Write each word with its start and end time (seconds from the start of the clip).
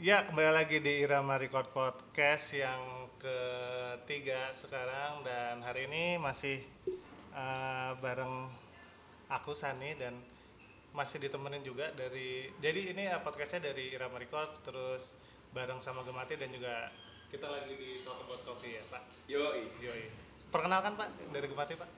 Ya, 0.00 0.24
kembali 0.24 0.56
lagi 0.56 0.80
di 0.80 1.04
Irama 1.04 1.36
Record 1.36 1.76
Podcast 1.76 2.56
yang 2.56 3.12
ketiga 3.20 4.48
sekarang 4.56 5.20
dan 5.28 5.60
hari 5.60 5.92
ini 5.92 6.16
masih 6.16 6.64
uh, 7.36 7.92
bareng 8.00 8.48
aku 9.28 9.52
Sani 9.52 9.92
dan 10.00 10.16
masih 10.96 11.20
ditemenin 11.20 11.60
juga 11.60 11.92
dari 11.92 12.48
jadi 12.64 12.96
ini 12.96 13.12
uh, 13.12 13.20
podcastnya 13.20 13.76
dari 13.76 13.92
Irama 13.92 14.16
Record 14.16 14.64
terus 14.64 15.20
bareng 15.52 15.84
sama 15.84 16.00
Gemati 16.08 16.40
dan 16.40 16.48
juga 16.48 16.88
kita 17.28 17.44
lagi 17.52 17.76
di 17.76 18.00
Talk 18.00 18.24
About 18.24 18.40
Coffee 18.48 18.80
ya 18.80 18.84
Pak. 18.88 19.04
Yoi. 19.28 19.84
Yoi. 19.84 20.08
Perkenalkan 20.48 20.96
Pak 20.96 21.12
dari 21.28 21.44
Gemati 21.44 21.76
Pak. 21.76 21.90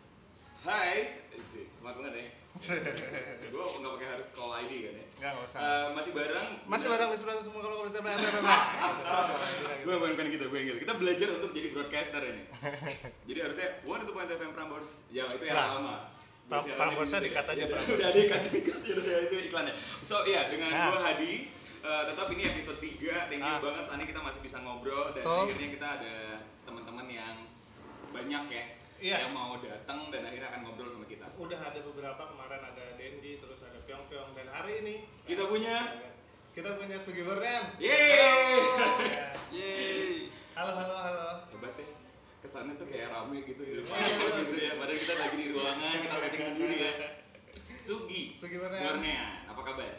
Hai, 0.66 1.22
semangat 1.70 2.02
banget 2.02 2.14
ya. 2.18 2.41
Gue 2.54 3.62
nggak 3.74 3.92
pakai 3.92 4.08
harus 4.08 4.26
call 4.30 4.52
ID 4.56 4.72
kan 4.82 4.94
ya. 4.94 5.06
Enggak 5.14 5.32
usah. 5.42 5.58
Eh, 5.58 5.86
masih 5.92 6.12
bareng. 6.12 6.48
masih 6.64 6.86
bareng 6.86 7.08
di 7.08 7.16
sebelah 7.16 7.36
semua 7.40 7.60
kalau 7.60 7.76
bersama 7.80 8.08
Gue 9.82 9.94
bukan 9.96 10.26
gitu, 10.28 10.44
gue 10.46 10.60
gitu. 10.62 10.78
Kita 10.78 10.94
belajar 10.94 11.28
untuk 11.32 11.50
jadi 11.50 11.68
broadcaster 11.70 12.22
ini. 12.22 12.42
jadi 13.24 13.38
harusnya 13.40 13.68
one 13.82 14.00
itu 14.00 14.12
point 14.12 14.30
FM 14.30 14.52
Prambors. 14.52 14.92
Ya 15.08 15.26
itu 15.26 15.42
yang 15.42 15.58
lama. 15.58 16.12
Pramborsnya 16.52 17.20
dikat 17.20 17.46
aja, 17.46 17.64
Prambors. 17.70 17.98
Udah 17.98 18.10
dikat, 18.12 18.40
dikat. 18.46 18.78
Ya 18.84 19.16
itu 19.22 19.34
iklannya. 19.42 19.74
So 20.00 20.22
iya 20.22 20.46
dengan 20.46 20.68
Nah. 20.68 20.88
gue 20.88 21.00
Hadi. 21.00 21.32
eh, 21.82 22.02
tetap 22.06 22.30
ini 22.30 22.46
episode 22.46 22.78
3 22.78 23.26
Thank 23.26 23.42
you 23.42 23.48
Ah. 23.48 23.58
banget 23.58 23.84
Tani 23.86 24.04
kita 24.06 24.20
masih 24.20 24.38
bisa 24.40 24.62
ngobrol 24.62 25.10
dan 25.10 25.26
akhirnya 25.26 25.66
kita 25.68 25.86
ada 25.92 26.14
teman-teman 26.62 27.10
yang 27.10 27.34
banyak 28.08 28.44
ya 28.48 28.64
Iya. 29.02 29.16
yang 29.20 29.32
mau 29.32 29.58
datang 29.58 30.08
dan 30.08 30.22
akhirnya 30.22 30.46
akan 30.48 30.60
ngobrol 30.62 30.86
sama 30.86 31.02
kita. 31.04 31.26
udah 31.34 31.58
ada 31.60 31.80
beberapa 31.82 32.22
kemarin 32.24 32.62
ada 32.62 32.82
Dendi 32.94 33.34
terus 33.36 33.60
ada 33.60 33.78
Pyong 33.80 34.06
Pyong 34.06 34.30
dan 34.32 34.46
hari 34.48 34.78
ini 34.78 34.94
Kita 35.22 35.42
punya? 35.42 36.06
kita 36.52 36.76
punya 36.76 36.94
Sugi 36.96 37.20
Bernian 37.20 37.64
Yeay! 37.76 38.62
Yeay. 39.50 40.30
halo 40.52 40.70
halo 40.72 40.94
halo 40.94 41.28
hebat 41.48 41.74
ya 41.74 41.88
kesannya 42.38 42.74
tuh 42.74 42.86
kayak 42.86 43.08
rame 43.08 43.42
gitu 43.42 43.58
di 43.60 43.74
depan 43.76 43.96
Iya. 43.96 44.38
gitu 44.44 44.56
ya 44.56 44.72
padahal 44.76 44.98
kita 44.98 45.14
lagi 45.16 45.36
di 45.36 45.46
ruangan 45.50 45.94
kita 45.98 46.14
setting 46.18 46.42
sendiri 46.52 46.76
ya 46.78 46.92
Sugi 47.64 48.22
Sugi. 48.32 48.56
Bornea 48.60 49.48
apa 49.48 49.60
kabar 49.64 49.94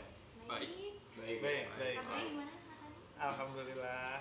Baik. 0.46 0.72
baik 1.14 1.38
baik 1.42 1.64
baik 1.74 1.96
Kabarnya 1.98 2.24
gimana 2.30 2.52
Mas 2.64 2.80
Andi? 2.80 3.02
alhamdulillah 3.18 4.16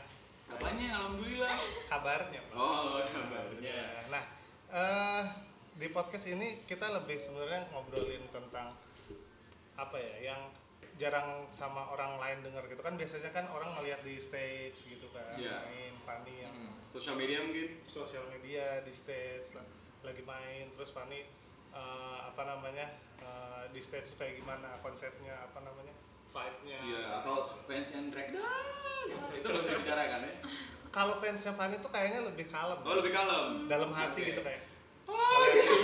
apanya 0.49 0.87
alhamdulillah 0.93 1.55
kabarnya 1.87 2.41
Pak. 2.43 2.55
oh 2.55 3.02
di 5.83 5.91
podcast 5.91 6.31
ini 6.31 6.63
kita 6.63 6.95
lebih 6.95 7.19
sebenarnya 7.19 7.67
ngobrolin 7.75 8.23
tentang 8.31 8.71
apa 9.75 9.97
ya 9.99 10.31
yang 10.31 10.41
jarang 10.95 11.43
sama 11.51 11.91
orang 11.91 12.23
lain 12.23 12.47
dengar 12.47 12.63
gitu. 12.71 12.79
Kan 12.79 12.95
biasanya 12.95 13.35
kan 13.35 13.51
orang 13.51 13.75
ngeliat 13.75 13.99
di 14.01 14.15
stage 14.17 14.79
gitu 14.87 15.11
kan 15.11 15.35
Iya. 15.35 15.59
main 15.67 15.95
funny 15.99 16.47
yang 16.47 16.55
Hmm. 16.55 16.79
sosial 16.87 17.19
media 17.19 17.43
mungkin. 17.43 17.83
Sosial 17.83 18.23
media 18.31 18.79
di 18.87 18.95
stage 18.95 19.59
lah, 19.59 19.67
lagi 20.07 20.23
main 20.23 20.71
terus 20.71 20.95
Fani 20.95 21.27
eh, 21.73 22.19
apa 22.23 22.43
namanya 22.47 22.87
eh, 23.19 23.65
di 23.75 23.81
stage 23.83 24.15
tuh 24.15 24.23
kayak 24.23 24.39
gimana 24.39 24.79
konsepnya 24.79 25.35
apa 25.43 25.67
namanya 25.67 25.97
vibe-nya. 26.31 26.79
Iya 26.79 27.03
atau 27.19 27.59
fans 27.67 27.89
yang 27.91 28.07
drag 28.13 28.29
down 28.31 29.07
itu 29.35 29.47
gak 29.51 29.59
usah 29.59 29.73
dibicarakan 29.75 30.21
ya? 30.23 30.33
Kalau 30.93 31.15
fansnya 31.19 31.57
Fani 31.57 31.81
tuh 31.81 31.91
kayaknya 31.91 32.23
lebih 32.23 32.47
kalem. 32.47 32.79
Oh 32.85 32.95
lebih 32.95 33.11
kalem. 33.11 33.67
Dalam 33.67 33.91
hati 33.91 34.21
Oke. 34.23 34.31
gitu 34.31 34.45
kayak 34.45 34.63
oh 35.09 35.43
gitu. 35.55 35.75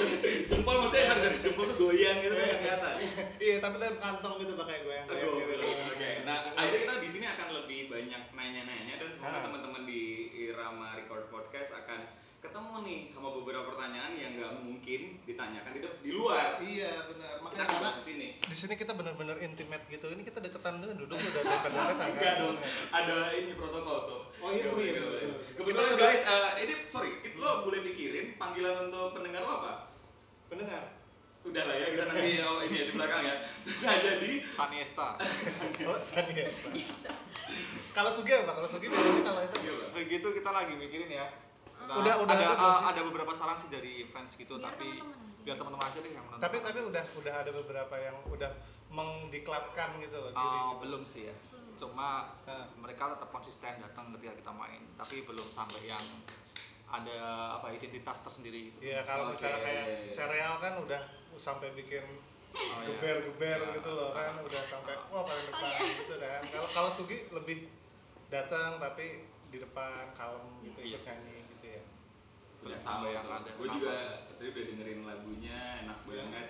jempol 0.50 0.74
maksudnya 0.84 1.05
sorry, 1.11 1.22
sorry. 1.24 1.38
jempol 1.42 1.64
tuh 1.70 1.77
goyang 1.78 2.16
gitu 2.20 2.34
kan 2.34 2.47
kelihatan 2.47 2.94
iya 3.38 3.56
tapi 3.62 3.74
dalam 3.78 3.97
kantong 3.98 4.34
gitu 4.42 4.52
pakai 4.58 4.77
gue 4.84 4.94
yang 4.94 5.06
Oke, 5.08 5.24
oke. 5.24 6.11
Nah, 6.28 6.52
akhirnya 6.52 6.80
kita 6.84 6.94
di 7.00 7.08
sini 7.08 7.27
akan 7.27 7.48
lebih 7.64 7.89
banyak 7.89 8.22
nanya-nanya 8.36 8.94
dan 9.00 9.08
semoga 9.16 9.39
teman-teman 9.41 9.83
di 9.89 10.28
Irama 10.36 10.98
Record 11.01 11.33
Podcast 11.33 11.80
akan 11.80 12.17
ketemu 12.38 12.74
nih 12.80 13.00
sama 13.10 13.34
beberapa 13.34 13.66
pertanyaan 13.66 14.14
yang 14.14 14.38
nggak 14.38 14.52
mungkin 14.62 15.00
ditanyakan 15.22 15.70
di, 15.74 15.80
di 16.00 16.10
luar. 16.12 16.62
iya 16.62 17.02
benar 17.04 17.34
Kita 17.34 17.42
makanya 17.42 17.64
akan 17.66 17.74
karena 17.74 17.90
di 17.90 18.04
sini. 18.04 18.28
di 18.38 18.54
sini 18.56 18.74
kita 18.74 18.92
benar-benar 18.94 19.36
intimate 19.38 19.84
gitu 19.88 20.06
ini 20.08 20.22
kita 20.22 20.38
deketan 20.38 20.78
dengan 20.78 20.96
duduk 20.96 21.18
udah 21.18 21.32
dekat-dekatan 21.34 21.96
kan 21.98 22.08
Enggak 22.08 22.34
dong, 22.38 22.56
ada 22.90 23.16
ini 23.32 23.52
protokol 23.52 23.98
sob. 23.98 24.22
Oh 24.38 24.50
iya, 24.50 24.64
Nggak 24.64 24.70
oh 24.70 24.78
iya, 24.78 24.92
betul. 24.94 25.30
Kebetulan 25.58 25.90
Kita- 25.90 26.02
guys, 26.04 26.22
eh, 26.22 26.52
ini 26.62 26.74
sorry, 26.86 27.10
lo 27.34 27.50
boleh 27.66 27.80
pikirin 27.82 28.26
panggilan 28.36 28.86
untuk 28.86 29.18
pendengar 29.18 29.42
lo 29.42 29.52
apa? 29.58 29.72
pendengar 30.46 30.84
Udah 31.38 31.64
lah 31.64 31.74
ya, 31.74 31.86
kita 31.90 32.05
nanti 32.05 32.30
oh, 32.46 32.60
ini 32.60 32.76
ya, 32.76 32.84
di 32.86 32.94
belakang 32.94 33.22
ya. 33.24 33.34
Nah 33.82 33.96
jadi, 33.98 34.30
Saniesta. 34.46 35.08
oh 35.90 35.98
Saniesta 35.98 37.10
kalau 37.90 38.14
Sugi 38.14 38.30
apa 38.30 38.52
kalau 38.52 38.68
Sugi 38.68 38.86
biasanya 38.86 39.22
kalau 39.24 39.42
itu? 39.42 39.58
Begitu 39.90 40.26
kita 40.38 40.50
lagi 40.52 40.78
mikirin 40.78 41.10
ya. 41.10 41.26
Nah, 41.88 41.96
Udah- 41.96 42.16
udah 42.20 42.34
ada 42.34 42.46
ada 42.52 42.68
sih? 42.70 42.86
ada 42.86 43.00
beberapa 43.02 43.32
saran 43.32 43.56
sih 43.56 43.68
dari 43.68 44.04
fans 44.04 44.34
gitu 44.34 44.54
Biar 44.54 44.68
tapi 44.68 44.86
teman-teman 44.92 45.08
aja. 45.24 45.40
biar 45.40 45.56
teman-teman 45.56 45.86
aja 45.86 45.98
deh 45.98 46.12
yang 46.12 46.20
menonton. 46.22 46.44
tapi 46.44 46.56
tapi 46.60 46.78
udah 46.84 47.04
udah 47.16 47.34
ada 47.38 47.50
beberapa 47.54 47.94
yang 47.96 48.16
udah 48.28 48.50
mengdiklatkan 48.90 49.88
gitu 49.98 50.16
loh 50.18 50.30
Ah, 50.30 50.40
diri 50.42 50.60
belum 50.82 51.02
sih 51.02 51.22
ya. 51.24 51.34
Cuma 51.74 52.28
Ah. 52.42 52.66
mereka 52.74 53.08
tetap 53.08 53.30
konsisten 53.30 53.72
datang 53.78 54.12
ketika 54.12 54.34
kita 54.36 54.52
main, 54.52 54.82
tapi 54.94 55.22
belum 55.22 55.48
sampai 55.48 55.86
yang 55.86 56.04
ada 56.86 57.18
apa 57.54 57.68
identitas 57.70 58.20
tersendiri 58.22 58.68
gitu. 58.68 58.78
Iya 58.82 59.05
kalau 59.05 59.28
Oke. 59.28 59.32
misalnya 59.34 59.60
kayak 59.60 59.86
serial 60.05 60.55
kan 60.56 60.74
udah 60.78 61.00
sampai 61.34 61.72
bikin 61.72 62.05
Oh, 62.50 62.80
iya. 62.80 62.88
geber-geber 62.90 63.60
Iya. 63.62 63.76
gitu 63.76 63.90
loh 63.90 64.10
kan 64.10 64.32
udah 64.38 64.62
sampai 64.66 64.96
wah 65.06 65.20
paling 65.22 65.46
depan 65.46 65.68
gitu 65.86 66.16
kan 66.16 66.40
kalau 66.44 66.68
kalau 66.70 66.90
Sugi 66.90 67.28
lebih 67.30 67.68
datang 68.26 68.76
tapi 68.76 69.20
di 69.46 69.58
depan 69.58 70.08
kalem 70.12 70.44
gitu 70.62 70.80
Iya 70.82 70.88
ikut 70.90 71.02
nyanyi 71.06 71.37
gitu 72.68 72.77
ya 72.77 72.79
Belum 72.79 72.84
sampai 72.84 73.11
yang 73.17 73.27
ada. 73.27 73.51
Gue 73.56 73.68
juga 73.73 73.96
tadi 74.29 74.45
udah 74.52 74.64
dengerin 74.68 75.01
lagunya 75.08 75.58
enak 75.86 75.98
banget. 76.05 76.48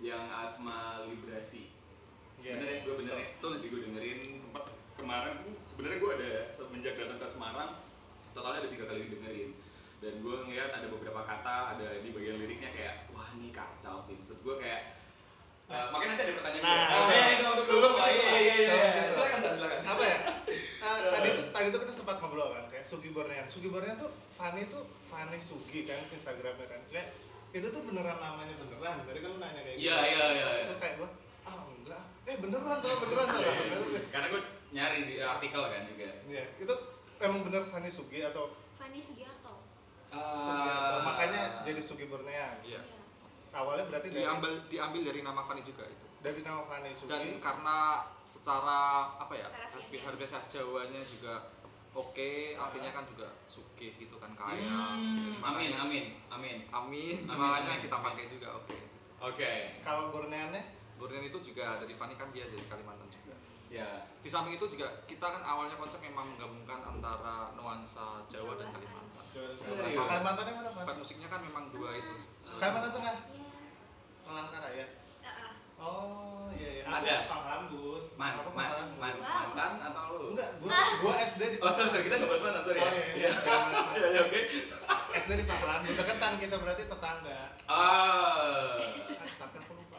Yang 0.00 0.24
Asma 0.32 1.04
Librasi. 1.04 1.64
Iya, 2.40 2.56
bener 2.56 2.68
ya, 2.72 2.78
gue 2.88 2.94
bener 2.96 3.14
ya. 3.20 3.28
betul. 3.36 3.50
Tadi 3.60 3.66
gue 3.68 3.80
dengerin 3.84 4.20
sempat 4.40 4.64
kemarin. 4.96 5.34
Gue 5.44 5.54
sebenarnya 5.68 5.98
gue 6.00 6.12
ada 6.16 6.30
semenjak 6.48 6.94
datang 6.96 7.18
ke 7.20 7.26
Semarang, 7.28 7.70
totalnya 8.32 8.64
ada 8.64 8.70
tiga 8.72 8.84
kali 8.88 9.12
dengerin. 9.12 9.50
Dan 10.00 10.24
gue 10.24 10.34
ngeliat 10.48 10.72
ada 10.72 10.88
beberapa 10.88 11.20
kata, 11.20 11.76
ada 11.76 12.00
di 12.00 12.08
bagian 12.16 12.40
liriknya 12.40 12.72
kayak, 12.72 13.12
wah 13.12 13.28
ini 13.36 13.52
kacau 13.52 14.00
sih. 14.00 14.16
Maksud 14.16 14.40
gue 14.40 14.56
kayak, 14.56 14.96
eh, 15.70 15.86
makanya 15.88 16.10
nanti 16.12 16.22
ada 16.24 16.34
pertanyaan 16.34 16.62
Nah, 16.62 16.76
gue. 17.00 17.12
iya. 17.12 17.24
itu 17.30 17.42
maksud 17.42 17.56
gue. 17.56 17.68
Sebelum 17.70 17.92
ke 17.92 18.00
situ, 18.02 18.22
iya, 18.22 18.30
iya, 18.36 18.54
iya, 18.56 18.74
iya. 18.76 19.02
Silakan, 19.08 19.40
apa 19.80 20.04
ya 20.04 20.18
Eh, 20.80 21.00
tadi 21.06 21.28
tuh 21.30 21.44
tadi 21.50 21.66
tuh 21.68 21.80
kita 21.80 21.92
sempat 21.94 22.16
ngobrol 22.18 22.50
kan 22.50 22.64
kayak 22.66 22.82
Sugi 22.82 23.10
Bornean 23.10 23.46
Sugi 23.46 23.68
Bornean 23.68 23.94
tuh 23.94 24.08
Fanny 24.30 24.66
tuh 24.66 24.80
Fanny 25.04 25.38
Sugi 25.38 25.84
kan 25.84 26.00
Instagramnya 26.08 26.66
kan 26.66 26.80
kayak 26.84 27.14
itu 27.50 27.66
tuh 27.66 27.82
beneran 27.82 28.16
namanya 28.16 28.56
beneran 28.56 29.04
tadi 29.04 29.18
kan 29.18 29.28
lu 29.28 29.38
nanya 29.38 29.60
kayak 29.60 29.76
Iya, 29.76 29.96
iya, 30.02 30.24
iya. 30.32 30.46
itu 30.64 30.74
kayak 30.76 30.94
gua 30.96 31.08
ah 31.42 31.62
enggak 31.68 32.02
eh 32.24 32.36
beneran 32.36 32.76
tuh 32.78 32.94
beneran 32.98 33.26
tuh 33.28 33.40
Iya. 33.40 33.52
Karena 34.08 34.26
gue 34.28 34.40
nyari 34.70 34.98
di 35.04 35.14
artikel 35.18 35.62
kan 35.62 35.82
juga. 35.84 36.06
Iya, 36.24 36.44
itu 36.56 36.74
emang 37.18 37.40
bener 37.42 37.62
Fanny 37.66 37.88
Sugi 37.88 38.18
atau 38.20 38.44
Fani 38.74 38.98
Sugiarto. 38.98 39.54
Sugiarto 40.10 40.94
Ah. 40.96 41.02
makanya 41.04 41.42
jadi 41.62 41.78
Sugi 41.78 42.06
Bornean 42.06 42.56
Iya. 42.62 42.80
Iya. 42.80 42.99
Awalnya 43.52 43.84
berarti 43.84 44.08
dari 44.08 44.22
Diambil 44.22 44.52
diambil 44.66 45.00
dari 45.04 45.20
nama 45.20 45.42
Fanny 45.42 45.60
juga 45.60 45.84
itu. 45.84 46.06
dari 46.20 46.40
nama 46.40 46.60
Fanny 46.62 46.92
Sugi 46.92 47.08
Dan 47.08 47.40
karena 47.40 47.78
secara 48.22 48.80
apa 49.16 49.32
ya 49.32 49.48
Harfiah. 49.48 50.04
harfiah 50.04 50.28
harfiah 50.28 50.42
Jawanya 50.46 51.00
juga 51.02 51.34
oke, 51.90 52.30
artinya 52.54 52.90
kan 52.92 53.04
juga 53.04 53.26
sugih 53.44 53.90
gitu 53.96 54.14
kan 54.16 54.30
kaya. 54.32 54.60
Hmm, 54.60 54.94
Gitu. 54.94 55.40
amin, 55.40 55.40
Makanya- 55.40 55.80
amin, 55.80 56.04
amin. 56.30 56.58
Amin. 56.70 57.16
Amin, 57.24 57.38
Makanya 57.40 57.80
kita 57.80 57.96
pakai 57.98 58.24
juga 58.26 58.48
oke. 58.54 58.78
Oke. 59.20 59.52
kalau 59.80 60.08
Borneannya 60.08 60.62
Bornean 60.94 61.24
itu 61.24 61.40
juga 61.42 61.76
dari 61.76 61.92
Fanny 61.92 62.14
kan 62.14 62.28
dia 62.30 62.44
dari 62.44 62.62
Kalimantan 62.62 63.08
juga. 63.08 63.32
Ya. 63.66 63.88
Di 63.92 64.26
samping 64.26 64.54
itu 64.54 64.66
juga 64.68 64.86
kita 65.04 65.24
kan 65.24 65.40
awalnya 65.40 65.74
konsep 65.74 65.98
memang 65.98 66.28
menggabungkan 66.28 66.80
antara 66.84 67.48
nuansa 67.54 68.20
Jawa 68.26 68.54
dan 68.54 68.68
Jawa, 68.68 68.76
Kalimantan. 68.76 69.24
Serius? 69.50 69.96
Kalimantannya 69.96 70.52
mana 70.54 70.68
Pak? 70.68 70.82
Vibe 70.84 70.98
musiknya 70.98 71.28
kan 71.28 71.40
memang 71.40 71.64
dua 71.70 71.90
itu. 71.92 72.14
Kalimantan 72.52 72.90
Tengah. 72.92 73.14
Palangkaraya 74.30 74.86
Ah, 75.20 75.42
ah. 75.42 75.52
oh 75.76 76.46
iya 76.54 76.70
iya 76.72 76.84
Ada. 76.86 77.14
Aku 77.16 77.26
Panglambun 77.28 78.02
Man, 78.14 78.32
aku 78.36 78.50
man, 78.52 78.70
man, 78.94 79.14
Wow. 79.16 79.26
mantan 79.58 79.72
atau 79.82 80.14
lu? 80.14 80.26
enggak 80.32 80.50
gua 80.62 80.70
gua 81.02 81.14
SD 81.20 81.42
di 81.48 81.56
Oh, 81.58 81.72
sorry, 81.72 81.88
sorry, 81.88 82.04
kita 82.06 82.14
nggak 82.16 82.30
bahas 82.30 82.42
mantan, 82.44 82.62
sorry 82.62 82.78
Oh, 82.78 82.86
ya. 82.86 82.92
iya, 82.92 83.04
iya, 83.10 83.30
Iya, 83.34 83.58
iya, 83.92 84.06
iya, 84.08 84.20
oke. 84.28 84.40
SD 85.12 85.30
di 85.34 85.44
Panglambun 85.44 85.92
deketan 85.92 86.32
kita 86.38 86.54
berarti 86.56 86.82
tetangga 86.86 87.38
Ah, 87.66 88.78
Ah, 88.78 88.78
tapi 89.36 89.56
aku 89.58 89.72
lupa 89.74 89.98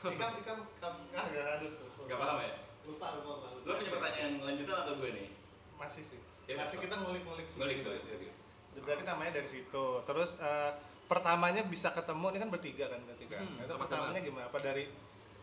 ikan 0.00 0.30
ikan 0.38 0.56
ikan 0.72 0.92
ah 1.12 1.24
nggak 1.26 1.44
aduh 1.58 1.70
nggak 2.00 2.16
paham 2.16 2.38
ya? 2.40 2.52
lupa 2.86 3.06
lupa 3.14 3.30
lupa. 3.36 3.46
Lo 3.60 3.72
punya 3.76 3.90
pertanyaan 3.92 4.32
lanjutan 4.40 4.76
atau 4.78 4.94
gue 4.96 5.10
nih? 5.12 5.28
masih 5.76 6.02
sih 6.02 6.20
Ya, 6.46 6.56
masih 6.56 6.80
kita 6.80 6.96
ngulik-ngulik 6.96 7.44
sih. 7.44 7.60
Ngulik, 7.60 7.76
Gitu 7.78 7.90
ngulik, 7.92 8.32
berarti 8.80 9.04
namanya 9.04 9.32
dari 9.34 9.44
situ 9.46 9.84
terus 10.02 10.40
eh, 10.40 10.70
pertamanya 11.08 11.64
bisa 11.64 11.90
ketemu 11.90 12.24
ini 12.28 12.38
kan 12.38 12.50
bertiga 12.50 12.84
kan 12.86 13.00
bertiga 13.02 13.36
Hmm, 13.38 13.58
itu 13.58 13.72
pertamanya 13.74 14.20
gimana 14.20 14.44
apa 14.44 14.58
dari 14.60 14.84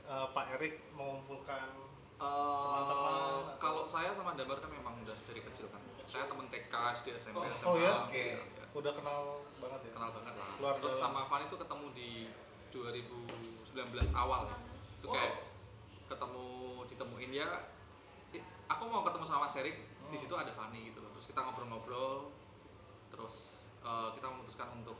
eh, 0.06 0.28
Pak 0.30 0.46
Erik 0.54 0.74
mengumpulkan 0.92 1.84
Eh, 2.16 2.24
Teman-teman, 2.24 3.60
kalau 3.60 3.84
saya 3.84 4.08
sama 4.08 4.32
Damar 4.34 4.56
kan 4.56 4.72
memang 4.72 5.04
udah 5.04 5.20
dari 5.28 5.44
kecil 5.44 5.68
kan. 5.68 5.84
Saya 6.00 6.24
temen 6.24 6.48
TK, 6.48 6.72
SD, 6.96 7.12
SMP, 7.14 7.36
Oh, 7.36 7.52
SMA. 7.52 7.68
oh 7.68 7.76
ya? 7.76 7.92
Oke. 8.00 8.16
Iya. 8.32 8.40
Udah 8.72 8.96
kenal 8.96 9.20
banget 9.60 9.80
ya? 9.84 9.92
kenal 9.92 10.10
banget 10.16 10.32
lah. 10.34 10.48
Luar 10.56 10.76
Terus 10.80 10.96
dalam. 10.96 11.12
sama 11.12 11.28
Fanny 11.28 11.44
itu 11.46 11.58
ketemu 11.60 11.86
di 11.92 12.10
2019 12.72 13.76
awal. 14.16 14.48
Itu 14.96 15.08
kayak 15.10 15.34
ketemu 16.08 16.48
ditemuin 16.88 17.32
ya. 17.36 17.48
Aku 18.68 18.84
mau 18.88 19.04
ketemu 19.04 19.24
sama 19.24 19.44
Mas 19.44 19.56
Erik, 19.58 19.76
di 19.76 19.84
Hmm. 20.08 20.16
situ 20.16 20.34
ada 20.34 20.50
Fanny 20.50 20.88
gitu 20.88 21.00
loh. 21.00 21.12
Terus 21.12 21.28
kita 21.28 21.40
ngobrol-ngobrol. 21.42 22.32
Terus 23.12 23.36
eh, 23.82 24.10
kita 24.16 24.26
memutuskan 24.26 24.72
untuk 24.74 24.96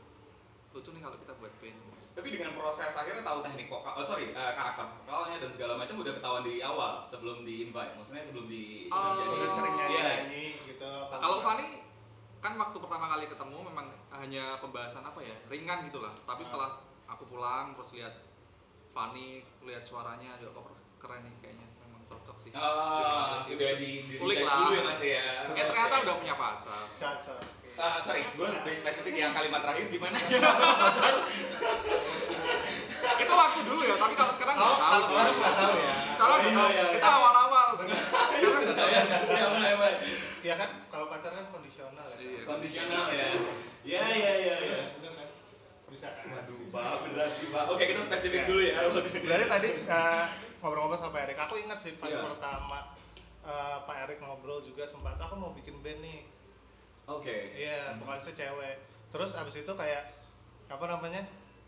lucu 0.76 0.90
nih 0.90 1.00
kalau 1.00 1.16
kita 1.16 1.32
buat 1.34 1.52
band. 1.56 1.78
Tapi 2.12 2.28
dengan 2.30 2.52
proses 2.54 2.88
akhirnya 2.90 3.20
tahu 3.20 3.38
teknik 3.40 3.66
vokal, 3.66 3.92
oh 3.92 4.00
sorry, 4.02 4.30
eh, 4.30 4.52
karakter 4.52 4.84
vokalnya 4.98 5.36
dan 5.36 5.50
segala 5.50 5.72
macam 5.74 5.96
udah 5.98 6.12
ketahuan 6.12 6.40
di 6.42 6.60
awal 6.60 7.04
sebelum 7.04 7.42
di 7.42 7.54
invite. 7.62 7.92
Maksudnya 7.94 8.22
sebelum 8.22 8.46
di 8.46 8.88
Oh, 8.88 9.12
jadi- 9.14 9.32
Udah 9.34 9.50
sering 9.50 9.74
nyanyi, 9.74 9.92
Iya. 9.94 10.04
nyanyi 10.22 10.44
gitu. 10.66 10.92
Kalau? 11.10 11.40
Fanny 11.40 11.68
kan 12.38 12.52
waktu 12.54 12.76
pertama 12.78 13.06
kali 13.10 13.24
ketemu 13.26 13.58
memang 13.64 13.86
hanya 14.14 14.44
pembahasan 14.58 15.02
apa 15.02 15.18
ya 15.18 15.36
ringan 15.46 15.84
gitulah. 15.84 16.12
Tapi 16.22 16.40
Ah. 16.40 16.46
setelah 16.46 16.70
aku 17.06 17.24
pulang 17.26 17.72
terus 17.72 17.92
lihat 17.94 18.14
Fanny, 18.90 19.28
lihat 19.60 19.84
suaranya 19.84 20.36
juga 20.36 20.56
kok 20.58 20.72
keren 20.98 21.20
nih 21.20 21.34
kayaknya 21.38 21.68
memang 21.78 22.00
cocok 22.06 22.36
sih. 22.38 22.50
Oh, 22.50 23.36
sudah 23.38 23.76
di, 23.76 24.00
di 24.02 24.16
Kulik 24.16 24.40
lah. 24.40 24.56
dulu 24.62 24.72
ya 24.74 24.82
mas 24.82 25.02
ya. 25.02 25.24
Eh 25.52 25.64
ternyata 25.66 25.94
udah 26.00 26.14
punya 26.16 26.34
pacar. 26.34 26.84
Caca. 26.96 27.36
Ah, 27.76 28.00
sorry, 28.00 28.24
gue 28.24 28.46
lebih 28.48 28.72
spesifik 28.72 29.14
yang 29.14 29.32
kalimat 29.32 29.60
terakhir 29.60 29.84
gimana? 29.86 30.16
Itu 33.16 33.32
waktu 33.32 33.60
dulu 33.62 33.82
ya, 33.84 33.96
tapi 33.96 34.14
kalau 34.16 34.32
sekarang 34.32 34.56
Oh, 34.56 34.64
nggak 34.66 34.80
tahu. 34.80 34.88
kalau 34.88 35.04
sekarang 35.06 35.34
nggak 35.36 35.54
tahu 35.54 35.74
ya. 35.76 35.92
Sekarang 36.08 36.32
Oh, 36.32 36.40
iya, 36.40 36.50
tahu. 36.50 36.68
iya, 36.68 36.82
iya. 36.82 36.94
Kita 36.96 37.08
awal-awal. 37.10 37.66
ya 39.30 39.46
mulai 39.46 39.72
mulai. 39.76 39.94
Ya 40.40 40.54
kan 40.54 40.70
kalau 40.88 41.06
pacar 41.06 41.32
kan 41.32 41.44
kondisional 41.50 42.08
ya. 42.16 42.42
Kondisional 42.44 43.04
ya. 43.12 43.28
Ya 43.84 44.02
ya 44.02 44.32
ya? 44.34 44.56
Bisa 45.86 46.08
kan? 46.12 46.24
Waduh, 46.28 46.56
pak 46.68 46.94
beneran 47.04 47.30
sih 47.36 47.46
pak. 47.52 47.64
Oke 47.68 47.84
kita 47.86 48.00
spesifik 48.02 48.42
dulu 48.44 48.60
ya. 48.64 48.74
Berarti 49.22 49.46
tadi 49.46 49.70
eh, 49.84 50.24
ngobrol-ngobrol 50.58 50.98
sama 50.98 51.12
Pak 51.14 51.22
Erik, 51.28 51.38
aku 51.38 51.54
ingat 51.56 51.78
sih 51.78 51.92
pas 51.96 52.10
pertama 52.10 52.90
eh, 53.44 53.76
Pak 53.84 53.96
Erik 54.04 54.18
ngobrol 54.18 54.60
juga 54.60 54.82
sempat 54.84 55.16
aku 55.16 55.36
mau 55.36 55.52
bikin 55.52 55.78
band 55.80 56.00
nih. 56.00 56.24
Oke. 57.06 57.54
Iya, 57.54 57.94
vokalisnya 57.96 58.34
cewek. 58.36 58.76
Terus 59.08 59.30
abis 59.32 59.62
itu 59.62 59.72
kayak 59.72 60.02
apa 60.66 60.84
namanya? 60.84 61.22